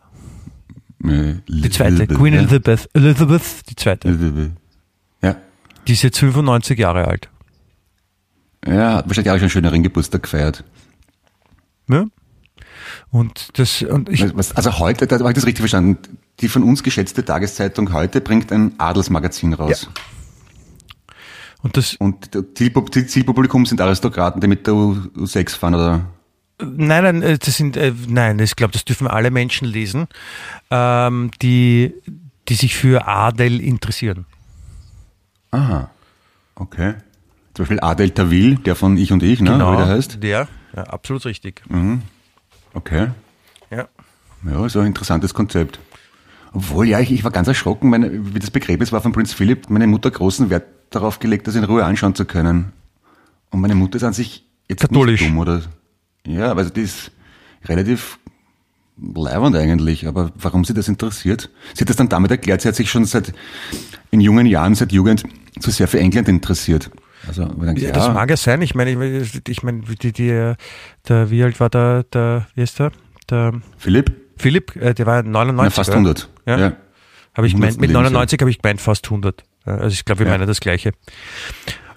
Äh, 1.05 1.35
Die 1.49 1.71
zweite. 1.71 2.07
Queen 2.07 2.35
Elizabeth. 2.35 2.89
Elizabeth, 2.95 3.43
die 3.71 3.77
zweite. 3.77 4.53
Ja. 5.23 5.37
Die 5.89 5.93
ist 5.93 6.03
jetzt 6.03 6.19
95 6.19 6.79
Jahre 6.79 7.07
alt. 7.09 7.29
Ja, 8.67 8.95
hat 8.97 9.09
wahrscheinlich 9.09 9.31
auch 9.33 9.37
schon 9.37 9.43
einen 9.43 9.51
schöneren 9.51 9.83
Geburtstag 9.83 10.23
gefeiert. 10.23 10.63
Ja? 11.89 12.05
Und 13.11 13.59
das, 13.59 13.83
und 13.83 14.09
ich, 14.09 14.37
Was- 14.37 14.53
also 14.55 14.79
heute, 14.79 15.07
da 15.07 15.19
habe 15.19 15.31
ich 15.31 15.35
das 15.35 15.47
richtig 15.47 15.61
verstanden, 15.63 15.99
die 16.41 16.49
von 16.49 16.63
uns 16.63 16.83
geschätzte 16.83 17.25
Tageszeitung 17.25 17.93
heute 17.93 18.21
bringt 18.21 18.53
ein 18.53 18.75
Adelsmagazin 18.79 19.53
raus. 19.55 19.89
Und 21.63 21.77
das, 21.77 21.95
Und 21.97 22.35
die 22.35 23.07
Zielpublikum 23.07 23.67
sind 23.67 23.81
Aristokraten, 23.81 24.41
die 24.41 24.49
mit 24.49 24.67
der 24.67 24.75
U 24.75 24.97
U6 25.17 25.57
fahren, 25.57 25.75
oder? 25.75 26.07
nein, 26.63 27.03
nein, 27.05 27.23
äh, 27.23 27.39
das 27.39 27.57
sind, 27.57 27.77
äh, 27.77 27.93
nein, 28.09 28.39
ich 28.39 28.57
glaube, 28.57 28.73
das 28.73 28.85
dürfen 28.85 29.07
alle 29.07 29.31
Menschen 29.31 29.67
lesen, 29.67 30.09
ähm, 30.71 31.31
die, 31.41 31.95
die 32.49 32.55
sich 32.55 32.75
für 32.75 33.07
Adel 33.07 33.61
interessieren. 33.61 34.27
Aha. 35.51 35.91
Okay. 36.55 36.95
Zum 37.55 37.65
Beispiel 37.65 37.81
Adel 37.81 38.11
Tawil, 38.11 38.57
der 38.57 38.75
von 38.77 38.97
Ich 38.97 39.13
und 39.13 39.23
Ich, 39.23 39.41
ne? 39.41 39.55
Wie 39.55 39.77
der 39.77 39.87
heißt. 39.87 40.23
Der, 40.23 40.49
ja, 40.75 40.83
absolut 40.85 41.25
richtig. 41.27 41.63
Okay. 42.73 43.09
Ja. 43.71 43.89
Ja, 44.45 44.69
so 44.69 44.81
ein 44.81 44.87
interessantes 44.87 45.35
Konzept. 45.35 45.79
Obwohl, 46.53 46.89
ja, 46.89 47.01
ich, 47.01 47.13
ich 47.13 47.25
war 47.25 47.31
ganz 47.31 47.49
erschrocken, 47.49 47.91
meine, 47.91 48.35
wie 48.35 48.39
das 48.39 48.51
Begräbnis 48.51 48.93
war 48.93 49.01
von 49.01 49.13
Prinz 49.13 49.33
Philipp, 49.33 49.71
meine 49.71 49.87
Mutter 49.87 50.11
großen 50.11 50.51
Wert 50.51 50.65
darauf 50.95 51.19
gelegt, 51.19 51.47
das 51.47 51.55
in 51.55 51.65
Ruhe 51.65 51.85
anschauen 51.85 52.15
zu 52.15 52.25
können. 52.25 52.73
Und 53.51 53.61
meine 53.61 53.75
Mutter 53.75 53.97
ist 53.97 54.05
an 54.05 54.13
sich 54.13 54.45
jetzt 54.69 54.81
Katholisch. 54.81 55.21
nicht 55.21 55.31
dumm, 55.31 55.39
oder? 55.39 55.63
Ja, 56.27 56.53
also 56.53 56.71
die 56.71 56.83
ist 56.83 57.11
relativ 57.67 58.19
leibend 58.97 59.57
eigentlich, 59.57 60.07
aber 60.07 60.33
warum 60.37 60.65
sie 60.65 60.75
das 60.75 60.89
interessiert? 60.89 61.51
Sie 61.75 61.83
hat 61.83 61.89
das 61.89 61.97
dann 61.97 62.09
damit 62.09 62.31
erklärt, 62.31 62.61
sie 62.61 62.69
hat 62.69 62.77
sich 62.77 62.91
schon 62.91 63.05
seit, 63.05 63.33
in 64.11 64.21
jungen 64.21 64.47
Jahren, 64.47 64.75
seit 64.75 64.93
Jugend, 64.93 65.25
zu 65.61 65.71
sehr 65.71 65.89
für 65.89 65.99
England 65.99 66.29
interessiert. 66.29 66.91
Also, 67.27 67.45
denkt, 67.45 67.81
Ja, 67.81 67.89
ja, 67.89 67.95
das 67.95 68.13
mag 68.13 68.31
ja 68.31 68.37
sein. 68.37 68.63
Ich 68.63 68.75
meine, 68.75 68.91
ich, 69.47 69.63
meine, 69.63 69.81
die, 69.81 70.13
die, 70.13 70.55
der, 71.09 71.31
wie 71.31 71.43
alt 71.43 71.61
war 71.61 71.71
der, 71.71 72.05
der, 72.05 72.47
wie 72.55 72.63
ist 72.63 72.79
der? 72.79 72.91
Der 73.31 73.53
Philipp, 73.79 74.13
Philipp, 74.37 74.77
äh, 74.77 74.95
der 74.95 75.07
war 75.07 75.23
99. 75.23 75.57
na, 75.57 75.71
fast 75.71 75.91
oder? 75.91 75.99
100. 75.99 76.29
Ja. 76.47 76.59
ja. 76.59 76.73
Habe 77.35 77.47
ich 77.47 77.55
gemeint, 77.55 77.81
mit 77.81 77.91
100. 77.91 78.13
99 78.13 78.41
habe 78.41 78.51
ich 78.51 78.61
gemeint 78.61 78.81
fast 78.81 79.07
100. 79.07 79.45
Also 79.65 79.89
ich 79.95 80.05
glaube, 80.05 80.21
wir 80.21 80.27
Ja. 80.27 80.33
meinen 80.39 80.47
das 80.47 80.61
Gleiche. 80.61 80.93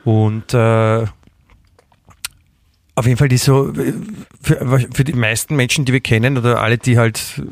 Und 0.04 0.54
äh, 0.54 1.06
auf 2.98 3.06
jeden 3.06 3.18
Fall 3.18 3.28
die 3.28 3.38
so, 3.38 3.74
für, 4.42 4.80
für 4.94 5.04
die 5.04 5.14
meisten 5.14 5.56
Menschen, 5.56 5.84
die 5.86 5.94
wir 5.94 6.00
kennen 6.02 6.38
oder 6.38 6.62
alle, 6.62 6.78
die 6.78 6.98
halt 6.98 7.40
äh, 7.40 7.44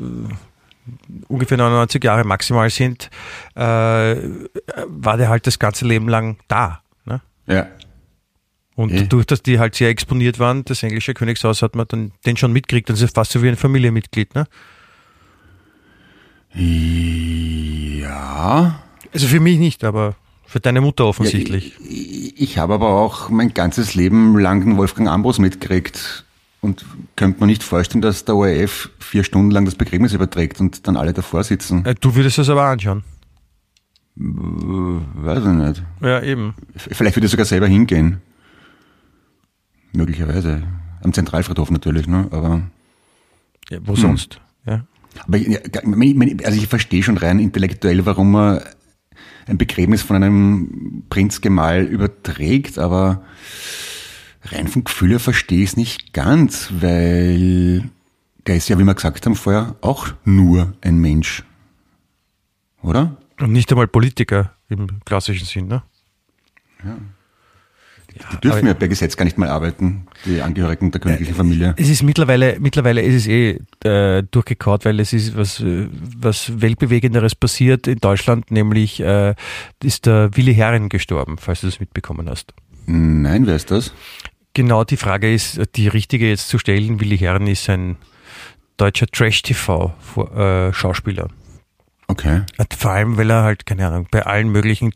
ungefähr 1.28 1.58
99 1.58 2.02
Jahre 2.04 2.24
maximal 2.24 2.70
sind, 2.70 3.10
äh, 3.54 3.60
war 3.60 5.16
der 5.16 5.28
halt 5.28 5.46
das 5.46 5.58
ganze 5.58 5.84
Leben 5.86 6.08
lang 6.08 6.38
da. 6.48 6.80
Ne? 7.04 7.20
Ja. 7.46 7.66
Und 8.76 8.92
Eh. 8.92 9.06
durch, 9.06 9.26
dass 9.26 9.42
die 9.42 9.58
halt 9.58 9.74
sehr 9.74 9.88
exponiert 9.88 10.38
waren, 10.38 10.64
das 10.64 10.82
englische 10.82 11.14
Königshaus, 11.14 11.62
hat 11.62 11.74
man 11.76 11.86
dann 11.88 12.12
den 12.26 12.36
schon 12.36 12.52
mitgekriegt. 12.52 12.88
Das 12.90 13.00
ist 13.00 13.14
fast 13.14 13.32
so 13.32 13.42
wie 13.42 13.48
ein 13.48 13.56
Familienmitglied. 13.56 14.34
Ne? 14.34 14.46
Ja. 18.00 18.80
Also 19.14 19.26
für 19.28 19.40
mich 19.40 19.58
nicht, 19.58 19.84
aber 19.84 20.16
für 20.46 20.60
deine 20.60 20.80
Mutter 20.80 21.06
offensichtlich. 21.06 21.72
Ich, 21.88 22.40
ich 22.40 22.58
habe 22.58 22.74
aber 22.74 22.88
auch 22.90 23.30
mein 23.30 23.54
ganzes 23.54 23.94
Leben 23.94 24.38
lang 24.38 24.60
den 24.60 24.76
Wolfgang 24.76 25.08
Ambros 25.08 25.38
mitgekriegt 25.38 26.24
und 26.60 26.84
könnte 27.16 27.40
mir 27.40 27.46
nicht 27.46 27.62
vorstellen, 27.62 28.02
dass 28.02 28.24
der 28.24 28.36
ORF 28.36 28.90
vier 28.98 29.24
Stunden 29.24 29.50
lang 29.50 29.64
das 29.64 29.74
Begräbnis 29.76 30.12
überträgt 30.12 30.60
und 30.60 30.86
dann 30.86 30.96
alle 30.96 31.12
davor 31.12 31.44
sitzen. 31.44 31.84
Äh, 31.86 31.94
Du 31.98 32.14
würdest 32.14 32.38
das 32.38 32.48
aber 32.48 32.64
anschauen. 32.64 33.04
Weiß 34.16 35.38
ich 35.40 35.44
nicht. 35.46 35.82
Ja, 36.00 36.22
eben. 36.22 36.54
Vielleicht 36.76 37.16
würde 37.16 37.26
ich 37.26 37.30
sogar 37.30 37.46
selber 37.46 37.66
hingehen. 37.66 38.20
Möglicherweise. 39.92 40.62
Am 41.02 41.12
Zentralfriedhof 41.12 41.70
natürlich, 41.70 42.06
ne? 42.06 42.28
Aber, 42.30 42.62
Ja, 43.70 43.78
wo 43.84 43.94
sonst? 43.96 44.40
Ja. 44.66 44.84
aber 45.26 45.36
ja, 45.36 45.58
also 46.44 46.58
ich 46.58 46.66
verstehe 46.66 47.02
schon 47.02 47.18
rein 47.18 47.38
intellektuell, 47.38 48.06
warum 48.06 48.30
man 48.32 48.60
ein 49.46 49.58
Begräbnis 49.58 50.02
von 50.02 50.16
einem 50.16 51.04
Prinzgemahl 51.10 51.82
überträgt, 51.82 52.78
aber 52.78 53.24
rein 54.42 54.68
vom 54.68 54.84
Gefühl 54.84 55.10
her 55.10 55.20
verstehe 55.20 55.62
ich 55.62 55.70
es 55.70 55.76
nicht 55.76 56.12
ganz, 56.12 56.70
weil 56.80 57.90
der 58.46 58.56
ist 58.56 58.68
ja, 58.68 58.78
wie 58.78 58.84
wir 58.84 58.94
gesagt 58.94 59.24
haben 59.24 59.36
vorher, 59.36 59.76
auch 59.80 60.08
nur 60.24 60.74
ein 60.80 60.98
Mensch. 60.98 61.44
Oder? 62.82 63.16
Und 63.40 63.52
nicht 63.52 63.70
einmal 63.72 63.88
Politiker 63.88 64.54
im 64.68 65.00
klassischen 65.04 65.46
Sinn, 65.46 65.68
ne? 65.68 65.82
Die 68.32 68.40
dürfen 68.40 68.66
ja 68.66 68.74
per 68.74 68.88
Gesetz 68.88 69.16
gar 69.16 69.24
nicht 69.24 69.38
mal 69.38 69.48
arbeiten, 69.48 70.06
die 70.24 70.40
Angehörigen 70.40 70.90
der 70.90 71.00
königlichen 71.00 71.34
Familie. 71.34 71.74
Es 71.76 71.88
ist 71.88 72.02
mittlerweile, 72.02 72.58
mittlerweile 72.60 73.00
ist 73.02 73.14
es 73.14 73.26
eh 73.26 73.60
äh, 73.84 74.22
durchgekaut, 74.30 74.84
weil 74.84 75.00
es 75.00 75.12
ist 75.12 75.36
was, 75.36 75.60
äh, 75.60 75.88
was 76.16 76.60
Weltbewegenderes 76.60 77.34
passiert 77.34 77.86
in 77.86 77.98
Deutschland, 77.98 78.50
nämlich 78.50 79.00
äh, 79.00 79.34
ist 79.82 80.06
der 80.06 80.36
Willi 80.36 80.54
Herren 80.54 80.88
gestorben, 80.88 81.36
falls 81.38 81.62
du 81.62 81.66
das 81.66 81.80
mitbekommen 81.80 82.30
hast. 82.30 82.54
Nein, 82.86 83.46
wer 83.46 83.56
ist 83.56 83.70
das? 83.70 83.92
Genau, 84.52 84.84
die 84.84 84.96
Frage 84.96 85.32
ist, 85.32 85.60
die 85.74 85.88
richtige 85.88 86.28
jetzt 86.28 86.48
zu 86.48 86.58
stellen. 86.58 87.00
Willi 87.00 87.18
Herren 87.18 87.48
ist 87.48 87.68
ein 87.68 87.96
deutscher 88.76 89.06
Trash-TV-Schauspieler. 89.06 91.28
Okay. 92.06 92.42
Vor 92.78 92.90
allem, 92.90 93.16
weil 93.16 93.30
er 93.30 93.44
halt, 93.44 93.64
keine 93.64 93.86
Ahnung, 93.86 94.06
bei 94.10 94.26
allen 94.26 94.50
möglichen 94.50 94.92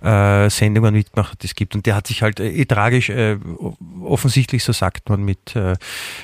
Trash-TV-Sendungen 0.00 0.94
mitgemacht 0.94 1.32
hat, 1.32 1.42
die 1.42 1.46
es 1.46 1.54
gibt. 1.54 1.74
Und 1.74 1.86
der 1.86 1.94
hat 1.94 2.06
sich 2.08 2.22
halt 2.22 2.40
äh, 2.40 2.48
eh 2.50 2.64
tragisch, 2.64 3.08
äh, 3.10 3.36
offensichtlich, 4.02 4.64
so 4.64 4.72
sagt 4.72 5.08
man, 5.08 5.24
mit 5.24 5.54
äh, 5.56 5.74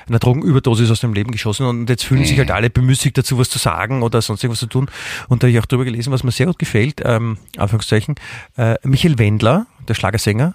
einer 0.09 0.19
Drogenüberdosis 0.19 0.91
aus 0.91 1.01
dem 1.01 1.15
Leben 1.15 1.31
geschossen. 1.31 1.67
Und 1.67 1.89
jetzt 1.89 2.05
fühlen 2.05 2.25
sich 2.25 2.39
halt 2.39 2.51
alle 2.51 2.71
bemüßigt 2.71 3.17
dazu, 3.17 3.39
was 3.39 3.49
zu 3.49 3.59
sagen 3.59 4.03
oder 4.03 4.21
sonst 4.23 4.43
irgendwas 4.43 4.61
zu 4.61 4.67
tun. 4.67 4.91
Und 5.29 5.43
da 5.43 5.47
habe 5.47 5.53
ich 5.53 5.59
auch 5.61 5.67
drüber 5.67 5.85
gelesen, 5.85 6.13
was 6.13 6.25
mir 6.25 6.33
sehr 6.33 6.47
gut 6.47 6.59
gefällt, 6.59 7.01
ähm, 7.05 7.39
Anführungszeichen, 7.57 8.17
äh, 8.57 8.75
Michael 8.83 9.19
Wendler, 9.19 9.67
der 9.89 9.95
Schlagersänger, 9.95 10.55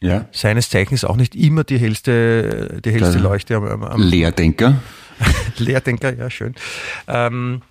Ja. 0.00 0.26
seines 0.32 0.68
Zeichens 0.68 1.04
auch 1.04 1.16
nicht 1.16 1.34
immer 1.34 1.64
die 1.64 1.78
hellste, 1.78 2.80
die 2.84 2.90
hellste 2.90 3.12
Der 3.12 3.20
Leuchte 3.22 3.56
am, 3.56 3.64
am, 3.64 3.82
am 3.84 4.02
Lehrdenker. 4.02 4.76
Lehrdenker, 5.58 6.14
ja, 6.14 6.28
schön. 6.28 6.54
Ähm, 7.08 7.62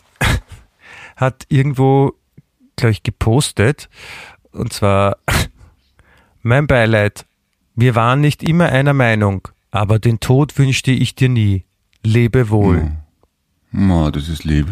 hat 1.16 1.46
irgendwo, 1.50 2.14
glaube 2.76 2.92
ich, 2.92 3.04
gepostet. 3.04 3.90
Und 4.52 4.74
zwar, 4.74 5.18
mein 6.42 6.68
Beileid. 6.68 7.26
Wir 7.76 7.96
waren 7.96 8.22
nicht 8.22 8.44
immer 8.44 8.70
einer 8.70 8.94
Meinung, 8.94 9.48
aber 9.72 9.98
den 9.98 10.20
Tod 10.20 10.58
wünschte 10.60 10.92
ich 10.92 11.16
dir 11.16 11.30
nie. 11.30 11.66
Lebe 12.04 12.50
wohl. 12.50 12.92
Oh, 13.76 14.10
das 14.12 14.30
ist 14.30 14.44
lieb. 14.44 14.68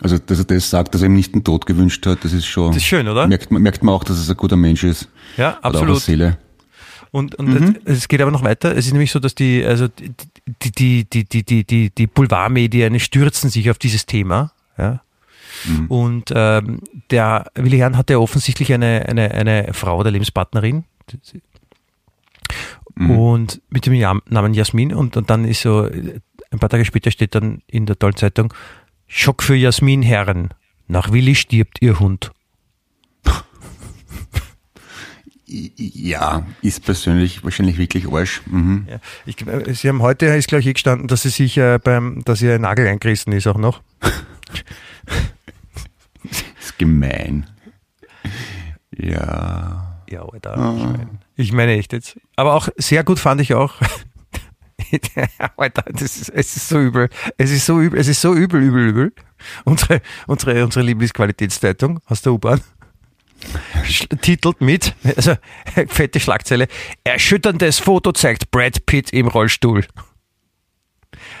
Also, 0.00 0.18
dass 0.18 0.38
er 0.38 0.44
das 0.44 0.70
sagt, 0.70 0.94
dass 0.94 1.02
er 1.02 1.06
ihm 1.06 1.14
nicht 1.14 1.34
den 1.34 1.42
Tod 1.42 1.66
gewünscht 1.66 2.06
hat, 2.06 2.24
das 2.24 2.32
ist 2.32 2.46
schon. 2.46 2.68
Das 2.68 2.76
ist 2.76 2.84
schön, 2.84 3.08
oder? 3.08 3.26
Merkt 3.26 3.50
man, 3.50 3.62
merkt 3.62 3.82
man 3.82 3.94
auch, 3.94 4.04
dass 4.04 4.18
es 4.18 4.30
ein 4.30 4.36
guter 4.36 4.56
Mensch 4.56 4.84
ist. 4.84 5.08
Ja, 5.36 5.58
Oder 5.58 5.58
auch 5.58 5.64
absolut. 5.64 5.88
eine 5.88 6.00
Seele. 6.00 6.38
Und, 7.10 7.34
und 7.36 7.80
es 7.86 8.06
geht 8.06 8.20
aber 8.20 8.30
noch 8.30 8.44
weiter. 8.44 8.76
Es 8.76 8.86
ist 8.86 8.92
nämlich 8.92 9.10
so, 9.10 9.18
dass 9.18 9.34
die, 9.34 9.64
also 9.64 9.88
die, 9.88 10.70
die, 10.70 11.04
die, 11.04 11.24
die, 11.24 11.42
die, 11.42 11.64
die, 11.64 11.90
die 11.90 12.06
Boulevardmedien 12.06 13.00
stürzen 13.00 13.50
sich 13.50 13.70
auf 13.70 13.78
dieses 13.78 14.06
Thema. 14.06 14.52
Ja. 14.76 15.00
Und 15.88 16.32
ähm, 16.34 16.80
der 17.10 17.50
Willi 17.54 17.78
Herrn 17.78 17.96
hatte 17.96 18.20
offensichtlich 18.20 18.72
eine, 18.72 19.06
eine, 19.08 19.30
eine 19.32 19.72
Frau 19.72 19.98
oder 19.98 20.10
Lebenspartnerin. 20.10 20.84
Und 22.98 23.60
mit 23.70 23.86
dem 23.86 23.98
Namen 23.98 24.54
Jasmin. 24.54 24.92
Und, 24.92 25.16
und 25.16 25.30
dann 25.30 25.44
ist 25.44 25.62
so, 25.62 25.88
ein 26.50 26.58
paar 26.58 26.68
Tage 26.68 26.84
später 26.84 27.10
steht 27.10 27.34
dann 27.34 27.62
in 27.66 27.86
der 27.86 27.98
tollen 27.98 28.16
Zeitung, 28.16 28.52
Schock 29.06 29.42
für 29.42 29.54
Jasmin 29.54 30.02
Herren. 30.02 30.50
Nach 30.86 31.12
Willi 31.12 31.34
stirbt 31.34 31.80
ihr 31.80 31.98
Hund. 31.98 32.32
Ja, 35.50 36.46
ist 36.60 36.84
persönlich 36.84 37.42
wahrscheinlich 37.42 37.78
wirklich 37.78 38.06
Arsch. 38.06 38.42
Mhm. 38.44 38.86
Ja, 38.86 39.00
ich, 39.24 39.36
Sie 39.78 39.88
haben 39.88 40.02
heute, 40.02 40.26
ist 40.26 40.48
glaube 40.48 40.60
ich 40.60 40.66
eh 40.66 40.72
gestanden, 40.74 41.08
dass 41.08 41.22
Sie 41.22 41.30
sich 41.30 41.56
äh, 41.56 41.78
beim, 41.82 42.22
dass 42.26 42.42
Ihr 42.42 42.58
Nagel 42.58 42.86
eingerissen 42.86 43.32
ist 43.32 43.46
auch 43.46 43.56
noch. 43.56 43.80
Gemein. 46.78 47.46
Ja. 48.96 50.02
Ja, 50.10 50.22
Alter. 50.22 50.74
Ich 50.76 50.82
meine 50.84 51.08
ich 51.36 51.52
meine 51.52 51.72
echt 51.76 51.92
jetzt. 51.92 52.18
Aber 52.36 52.54
auch 52.54 52.68
sehr 52.76 53.04
gut 53.04 53.18
fand 53.18 53.40
ich 53.40 53.54
auch. 53.54 53.74
Alter, 55.56 55.84
das 55.92 56.16
ist, 56.16 56.28
es 56.30 56.56
ist 56.56 56.68
so 56.68 56.80
übel. 56.80 57.08
Es 57.36 57.50
ist 57.50 57.66
so 57.66 57.80
übel, 57.80 58.00
es 58.00 58.08
ist 58.08 58.20
so 58.20 58.34
übel, 58.34 58.62
übel, 58.62 58.88
übel. 58.88 59.12
Unsere, 59.64 60.00
unsere, 60.26 60.64
unsere 60.64 60.84
Lieblingsqualitätszeitung 60.84 62.00
aus 62.06 62.22
der 62.22 62.32
U-Bahn. 62.32 62.60
titelt 64.20 64.60
mit, 64.60 64.94
also 65.16 65.34
fette 65.88 66.18
Schlagzeile, 66.18 66.66
erschütterndes 67.04 67.78
Foto 67.78 68.12
zeigt 68.12 68.50
Brad 68.50 68.84
Pitt 68.86 69.12
im 69.12 69.28
Rollstuhl. 69.28 69.84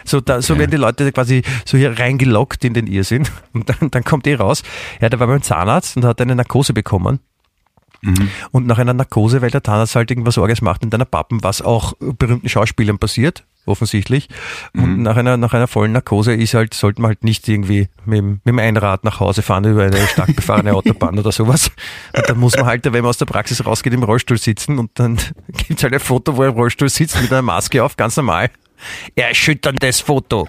So, 0.04 0.20
da, 0.20 0.42
so 0.42 0.54
ja. 0.54 0.60
werden 0.60 0.70
die 0.70 0.76
Leute 0.76 1.10
quasi 1.12 1.42
so 1.64 1.78
hier 1.78 1.98
reingelockt 1.98 2.64
in 2.64 2.74
den 2.74 2.86
Irrsinn. 2.86 3.26
Und 3.52 3.68
dann, 3.68 3.90
dann 3.90 4.04
kommt 4.04 4.26
eh 4.26 4.34
raus. 4.34 4.62
Ja, 5.00 5.08
der 5.08 5.20
war 5.20 5.26
beim 5.26 5.42
Zahnarzt 5.42 5.96
und 5.96 6.04
hat 6.04 6.20
eine 6.20 6.34
Narkose 6.34 6.72
bekommen. 6.72 7.20
Mhm. 8.00 8.30
Und 8.52 8.66
nach 8.66 8.78
einer 8.78 8.94
Narkose, 8.94 9.42
weil 9.42 9.50
der 9.50 9.64
Zahnarzt 9.64 9.96
halt 9.96 10.10
irgendwas 10.10 10.38
Orges 10.38 10.62
macht 10.62 10.82
in 10.82 10.90
deiner 10.90 11.04
Pappen, 11.04 11.42
was 11.42 11.62
auch 11.62 11.94
berühmten 11.98 12.48
Schauspielern 12.48 12.98
passiert, 12.98 13.44
offensichtlich. 13.66 14.28
Mhm. 14.72 14.82
Und 14.82 15.02
nach 15.02 15.16
einer, 15.16 15.36
nach 15.36 15.52
einer 15.52 15.66
vollen 15.66 15.92
Narkose 15.92 16.34
ist 16.34 16.54
halt, 16.54 16.74
sollte 16.74 17.02
man 17.02 17.10
halt 17.10 17.24
nicht 17.24 17.48
irgendwie 17.48 17.88
mit, 18.04 18.22
mit 18.22 18.46
dem 18.46 18.58
Einrad 18.58 19.04
nach 19.04 19.20
Hause 19.20 19.42
fahren 19.42 19.64
über 19.64 19.84
eine 19.84 20.06
stark 20.06 20.34
befahrene 20.36 20.74
Autobahn 20.74 21.18
oder 21.18 21.32
sowas. 21.32 21.70
Und 22.16 22.28
dann 22.28 22.38
muss 22.38 22.56
man 22.56 22.66
halt, 22.66 22.84
wenn 22.84 22.92
man 22.92 23.06
aus 23.06 23.18
der 23.18 23.26
Praxis 23.26 23.64
rausgeht, 23.64 23.92
im 23.92 24.02
Rollstuhl 24.02 24.38
sitzen 24.38 24.78
und 24.78 24.90
dann 24.94 25.18
gibt's 25.48 25.82
halt 25.82 25.94
ein 25.94 26.00
Foto, 26.00 26.36
wo 26.36 26.42
er 26.42 26.50
im 26.50 26.54
Rollstuhl 26.54 26.88
sitzt 26.88 27.20
mit 27.20 27.32
einer 27.32 27.42
Maske 27.42 27.82
auf, 27.82 27.96
ganz 27.96 28.16
normal. 28.16 28.50
Erschütterndes 29.14 30.00
Foto. 30.00 30.48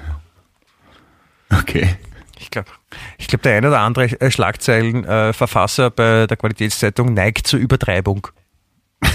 Okay. 1.51 1.97
Ich 2.39 2.49
glaube, 2.49 2.69
ich 3.17 3.27
glaub, 3.27 3.41
der 3.41 3.57
eine 3.57 3.67
oder 3.67 3.79
andere 3.79 4.19
äh, 4.21 4.31
Schlagzeilenverfasser 4.31 5.87
äh, 5.87 5.89
bei 5.89 6.27
der 6.27 6.37
Qualitätszeitung 6.37 7.13
neigt 7.13 7.47
zur 7.47 7.59
Übertreibung. 7.59 8.27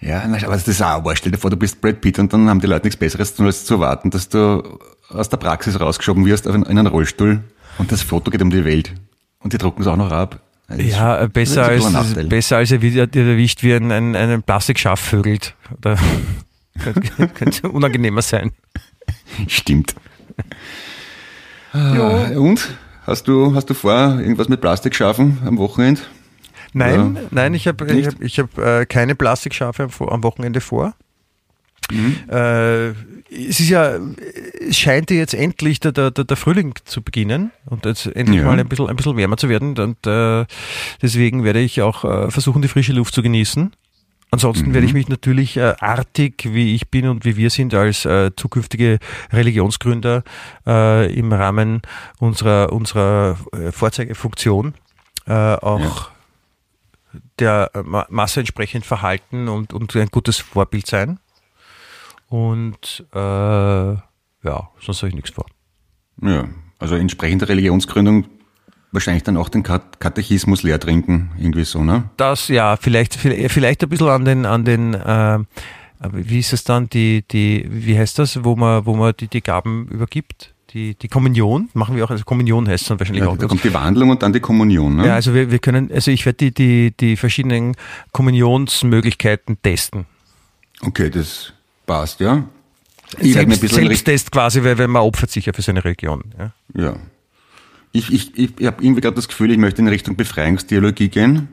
ja, 0.00 0.22
aber 0.22 0.38
das 0.38 0.68
ist 0.68 0.82
auch. 0.82 1.04
Stell 1.14 1.32
dir 1.32 1.38
vor, 1.38 1.50
du 1.50 1.56
bist 1.56 1.80
Brad 1.80 2.00
Pitt 2.00 2.18
und 2.18 2.32
dann 2.32 2.48
haben 2.48 2.60
die 2.60 2.66
Leute 2.66 2.86
nichts 2.86 2.98
Besseres 2.98 3.32
zu 3.32 3.38
tun, 3.38 3.46
als 3.46 3.64
zu 3.64 3.74
erwarten, 3.74 4.10
dass 4.10 4.28
du 4.28 4.78
aus 5.08 5.28
der 5.28 5.38
Praxis 5.38 5.78
rausgeschoben 5.80 6.24
wirst 6.24 6.46
in 6.46 6.64
einen 6.64 6.86
Rollstuhl 6.86 7.42
und 7.78 7.92
das 7.92 8.02
Foto 8.02 8.30
geht 8.30 8.42
um 8.42 8.50
die 8.50 8.64
Welt. 8.64 8.94
Und 9.40 9.52
die 9.52 9.58
drucken 9.58 9.82
es 9.82 9.88
auch 9.88 9.96
noch 9.96 10.10
ab. 10.10 10.40
Das 10.68 10.84
ja, 10.84 11.26
besser 11.26 11.64
als, 11.64 12.14
besser 12.28 12.58
als 12.58 12.70
er 12.70 12.82
wieder 12.82 13.08
erwischt 13.12 13.62
wie 13.62 13.74
ein, 13.74 13.90
ein, 13.90 14.14
ein 14.14 14.42
Plastikschaf 14.42 15.00
vögelt. 15.00 15.54
Oder 15.78 15.98
könnte, 16.78 17.28
könnte 17.34 17.68
unangenehmer 17.68 18.22
sein. 18.22 18.52
Stimmt. 19.46 19.94
Ja. 21.72 22.28
Und? 22.38 22.68
Hast 23.06 23.26
du, 23.26 23.54
hast 23.54 23.70
du 23.70 23.74
vor, 23.74 24.18
irgendwas 24.20 24.50
mit 24.50 24.60
Plastik 24.60 24.94
schaffen 24.94 25.38
am 25.46 25.56
Wochenende? 25.56 26.02
Nein, 26.74 27.12
Oder 27.12 27.26
nein, 27.30 27.54
ich 27.54 27.66
habe 27.66 27.90
ich 27.90 28.06
hab, 28.06 28.20
ich 28.20 28.38
hab, 28.38 28.58
äh, 28.58 28.84
keine 28.84 29.14
Plastikschafe 29.14 29.84
am, 29.84 30.08
am 30.08 30.22
Wochenende 30.22 30.60
vor. 30.60 30.94
Mhm. 31.90 32.16
Äh, 32.28 32.88
es 33.30 33.60
ist 33.60 33.70
ja, 33.70 33.98
es 34.68 34.76
scheint 34.76 35.10
jetzt 35.10 35.34
endlich 35.34 35.80
der, 35.80 35.92
der, 35.92 36.10
der 36.10 36.36
Frühling 36.36 36.74
zu 36.84 37.02
beginnen 37.02 37.50
und 37.66 37.86
jetzt 37.86 38.06
endlich 38.06 38.40
ja. 38.40 38.44
mal 38.44 38.58
ein 38.58 38.68
bisschen, 38.68 38.88
ein 38.88 38.96
bisschen 38.96 39.16
wärmer 39.16 39.36
zu 39.36 39.48
werden 39.48 39.78
und 39.78 40.06
äh, 40.06 40.44
deswegen 41.00 41.44
werde 41.44 41.60
ich 41.60 41.80
auch 41.82 42.04
äh, 42.04 42.30
versuchen, 42.30 42.62
die 42.62 42.68
frische 42.68 42.92
Luft 42.92 43.14
zu 43.14 43.22
genießen. 43.22 43.72
Ansonsten 44.30 44.68
mhm. 44.68 44.74
werde 44.74 44.86
ich 44.86 44.92
mhm. 44.92 44.98
mich 44.98 45.08
natürlich 45.08 45.56
äh, 45.56 45.74
artig, 45.80 46.48
wie 46.52 46.74
ich 46.74 46.90
bin 46.90 47.08
und 47.08 47.24
wie 47.24 47.36
wir 47.36 47.50
sind, 47.50 47.74
als 47.74 48.04
äh, 48.04 48.30
zukünftige 48.36 48.98
Religionsgründer 49.32 50.22
äh, 50.66 51.12
im 51.14 51.32
Rahmen 51.32 51.82
unserer, 52.18 52.72
unserer 52.72 53.38
äh, 53.52 53.72
Vorzeigefunktion 53.72 54.74
äh, 55.26 55.32
auch 55.32 56.10
ja. 57.12 57.20
der 57.38 57.70
Masse 58.08 58.40
entsprechend 58.40 58.84
verhalten 58.84 59.48
und, 59.48 59.72
und 59.72 59.96
ein 59.96 60.08
gutes 60.08 60.38
Vorbild 60.38 60.86
sein. 60.86 61.18
Und 62.28 63.06
äh, 63.14 63.18
ja, 63.18 64.68
sonst 64.80 64.98
habe 64.98 65.08
ich 65.08 65.14
nichts 65.14 65.30
vor. 65.30 65.46
Ja, 66.20 66.48
also 66.78 66.96
entsprechende 66.96 67.48
Religionsgründung 67.48 68.26
wahrscheinlich 68.92 69.22
dann 69.22 69.36
auch 69.36 69.48
den 69.48 69.62
Katechismus 69.62 70.62
leer 70.62 70.80
trinken, 70.80 71.30
irgendwie 71.38 71.64
so, 71.64 71.82
ne? 71.84 72.10
Das, 72.16 72.48
ja, 72.48 72.76
vielleicht, 72.76 73.14
vielleicht 73.14 73.82
ein 73.82 73.88
bisschen 73.88 74.08
an 74.08 74.24
den, 74.24 74.46
an 74.46 74.64
den, 74.64 74.94
äh, 74.94 75.38
wie 76.12 76.38
ist 76.38 76.52
es 76.52 76.64
dann, 76.64 76.88
die, 76.88 77.24
die, 77.30 77.66
wie 77.68 77.98
heißt 77.98 78.18
das, 78.18 78.44
wo 78.44 78.56
man, 78.56 78.86
wo 78.86 78.94
man 78.94 79.14
die, 79.18 79.28
die 79.28 79.42
Gaben 79.42 79.88
übergibt? 79.88 80.54
Die, 80.74 80.94
die 80.94 81.08
Kommunion 81.08 81.70
machen 81.72 81.96
wir 81.96 82.04
auch, 82.04 82.10
also 82.10 82.24
Kommunion 82.24 82.68
heißt 82.68 82.82
es 82.82 82.88
dann 82.88 83.00
wahrscheinlich 83.00 83.24
ja, 83.24 83.30
auch. 83.30 83.38
Da 83.38 83.46
kommt 83.46 83.64
die 83.64 83.72
Wandlung 83.72 84.10
und 84.10 84.22
dann 84.22 84.34
die 84.34 84.40
Kommunion, 84.40 84.96
ne? 84.96 85.06
Ja, 85.06 85.14
also 85.14 85.32
wir, 85.32 85.50
wir 85.50 85.58
können, 85.60 85.90
also 85.90 86.10
ich 86.10 86.26
werde 86.26 86.36
die, 86.36 86.52
die, 86.52 86.94
die 86.94 87.16
verschiedenen 87.16 87.74
Kommunionsmöglichkeiten 88.12 89.62
testen. 89.62 90.04
Okay, 90.82 91.08
das 91.08 91.54
passt, 91.86 92.20
ja. 92.20 92.44
Ich 93.18 93.32
Selbst, 93.32 93.66
Selbsttest 93.66 94.30
quasi, 94.30 94.62
weil, 94.62 94.76
weil 94.76 94.88
man 94.88 95.02
opfert 95.02 95.30
sich 95.30 95.46
ja 95.46 95.54
für 95.54 95.62
seine 95.62 95.82
Religion. 95.82 96.22
Ja. 96.38 96.52
ja. 96.74 96.96
Ich, 97.92 98.12
ich, 98.12 98.38
ich 98.38 98.66
habe 98.66 98.82
irgendwie 98.82 99.00
gerade 99.00 99.16
das 99.16 99.28
Gefühl, 99.28 99.50
ich 99.50 99.58
möchte 99.58 99.80
in 99.80 99.88
Richtung 99.88 100.16
Befreiungstheologie 100.16 101.08
gehen 101.08 101.48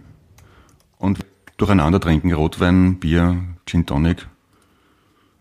und 0.97 1.19
durcheinander 1.57 1.99
trinken, 1.99 2.33
Rotwein, 2.33 2.99
Bier, 2.99 3.41
Gin 3.65 3.85
Tonic. 3.85 4.27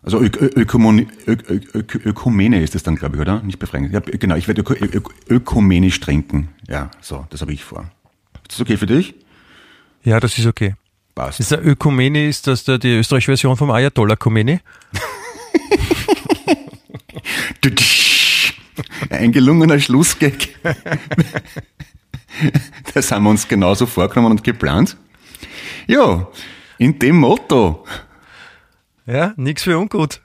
Also 0.03 0.21
Ö 0.21 0.25
Ökumene, 0.25 1.07
Ö 1.27 1.35
Ö 1.49 1.83
Ökumene 2.05 2.61
ist 2.61 2.75
das 2.75 2.83
dann, 2.83 2.95
glaube 2.95 3.15
ich, 3.15 3.21
oder? 3.21 3.41
Nicht 3.41 3.57
Befreiung. 3.57 3.91
Ja, 3.91 3.99
genau, 3.99 4.35
ich 4.35 4.47
werde 4.47 4.61
Öko 4.61 4.73
Ö 4.75 5.01
ökumenisch 5.29 5.99
trinken. 5.99 6.49
Ja, 6.67 6.91
so, 7.01 7.25
das 7.31 7.41
habe 7.41 7.53
ich 7.53 7.63
vor. 7.63 7.89
Ist 8.43 8.53
das 8.53 8.61
okay 8.61 8.77
für 8.77 8.85
dich? 8.85 9.15
Ja, 10.03 10.19
das 10.19 10.37
ist 10.37 10.45
okay. 10.45 10.75
Passt. 11.15 11.39
Ist 11.39 11.51
der 11.51 11.65
Ökumene, 11.65 12.27
ist 12.27 12.45
das 12.45 12.65
der, 12.65 12.77
die 12.77 12.97
österreichische 12.97 13.31
Version 13.31 13.57
vom 13.57 13.71
Ayatollah 13.71 14.15
Khomeini? 14.15 14.59
Ein 19.09 19.31
gelungener 19.31 19.79
Schlussgag. 19.79 20.49
das 22.93 23.11
haben 23.11 23.23
wir 23.23 23.29
uns 23.29 23.47
genauso 23.47 23.85
vorgenommen 23.85 24.31
und 24.31 24.43
geplant. 24.43 24.97
Ja, 25.87 26.27
in 26.77 26.99
dem 26.99 27.17
Motto. 27.17 27.85
Ja, 29.05 29.33
nix 29.37 29.63
für 29.63 29.77
ungut, 29.77 30.21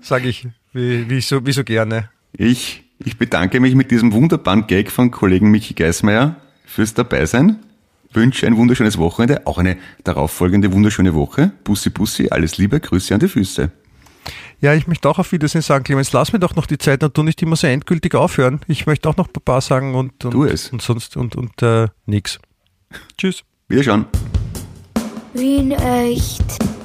sage 0.00 0.28
ich, 0.28 0.48
wie, 0.72 1.08
wie, 1.08 1.20
so, 1.20 1.46
wie 1.46 1.52
so 1.52 1.62
gerne. 1.62 2.10
Ich, 2.32 2.82
ich 2.98 3.18
bedanke 3.18 3.60
mich 3.60 3.74
mit 3.74 3.90
diesem 3.90 4.12
wunderbaren 4.12 4.66
Gag 4.66 4.90
von 4.90 5.10
Kollegen 5.10 5.50
Michi 5.50 5.74
Geismeier 5.74 6.36
fürs 6.64 6.92
Dabeisein. 6.92 7.60
Wünsche 8.12 8.46
ein 8.46 8.56
wunderschönes 8.56 8.98
Wochenende, 8.98 9.46
auch 9.46 9.58
eine 9.58 9.76
darauffolgende 10.02 10.72
wunderschöne 10.72 11.14
Woche. 11.14 11.52
Bussi, 11.64 11.90
Bussi, 11.90 12.28
alles 12.30 12.58
Liebe, 12.58 12.80
Grüße 12.80 13.14
an 13.14 13.20
die 13.20 13.28
Füße. 13.28 13.70
Ja, 14.60 14.74
ich 14.74 14.86
möchte 14.86 15.08
auch 15.08 15.18
auf 15.18 15.32
Wiedersehen 15.32 15.62
sagen, 15.62 15.84
Clemens, 15.84 16.12
lass 16.12 16.32
mir 16.32 16.38
doch 16.38 16.54
noch 16.54 16.66
die 16.66 16.78
Zeit 16.78 17.02
und 17.04 17.14
tu 17.14 17.22
nicht 17.22 17.42
immer 17.42 17.56
so 17.56 17.66
endgültig 17.66 18.14
aufhören. 18.14 18.60
Ich 18.66 18.86
möchte 18.86 19.08
auch 19.08 19.16
noch 19.16 19.32
Papa 19.32 19.60
sagen 19.60 19.94
und, 19.94 20.24
und, 20.24 20.34
und 20.34 20.82
sonst 20.82 21.16
und, 21.16 21.36
und 21.36 21.62
äh, 21.62 21.88
nix. 22.06 22.38
Tschüss. 23.18 23.42
Wiederschauen. 23.68 24.06
Wien 25.34 25.72
echt. 25.72 26.75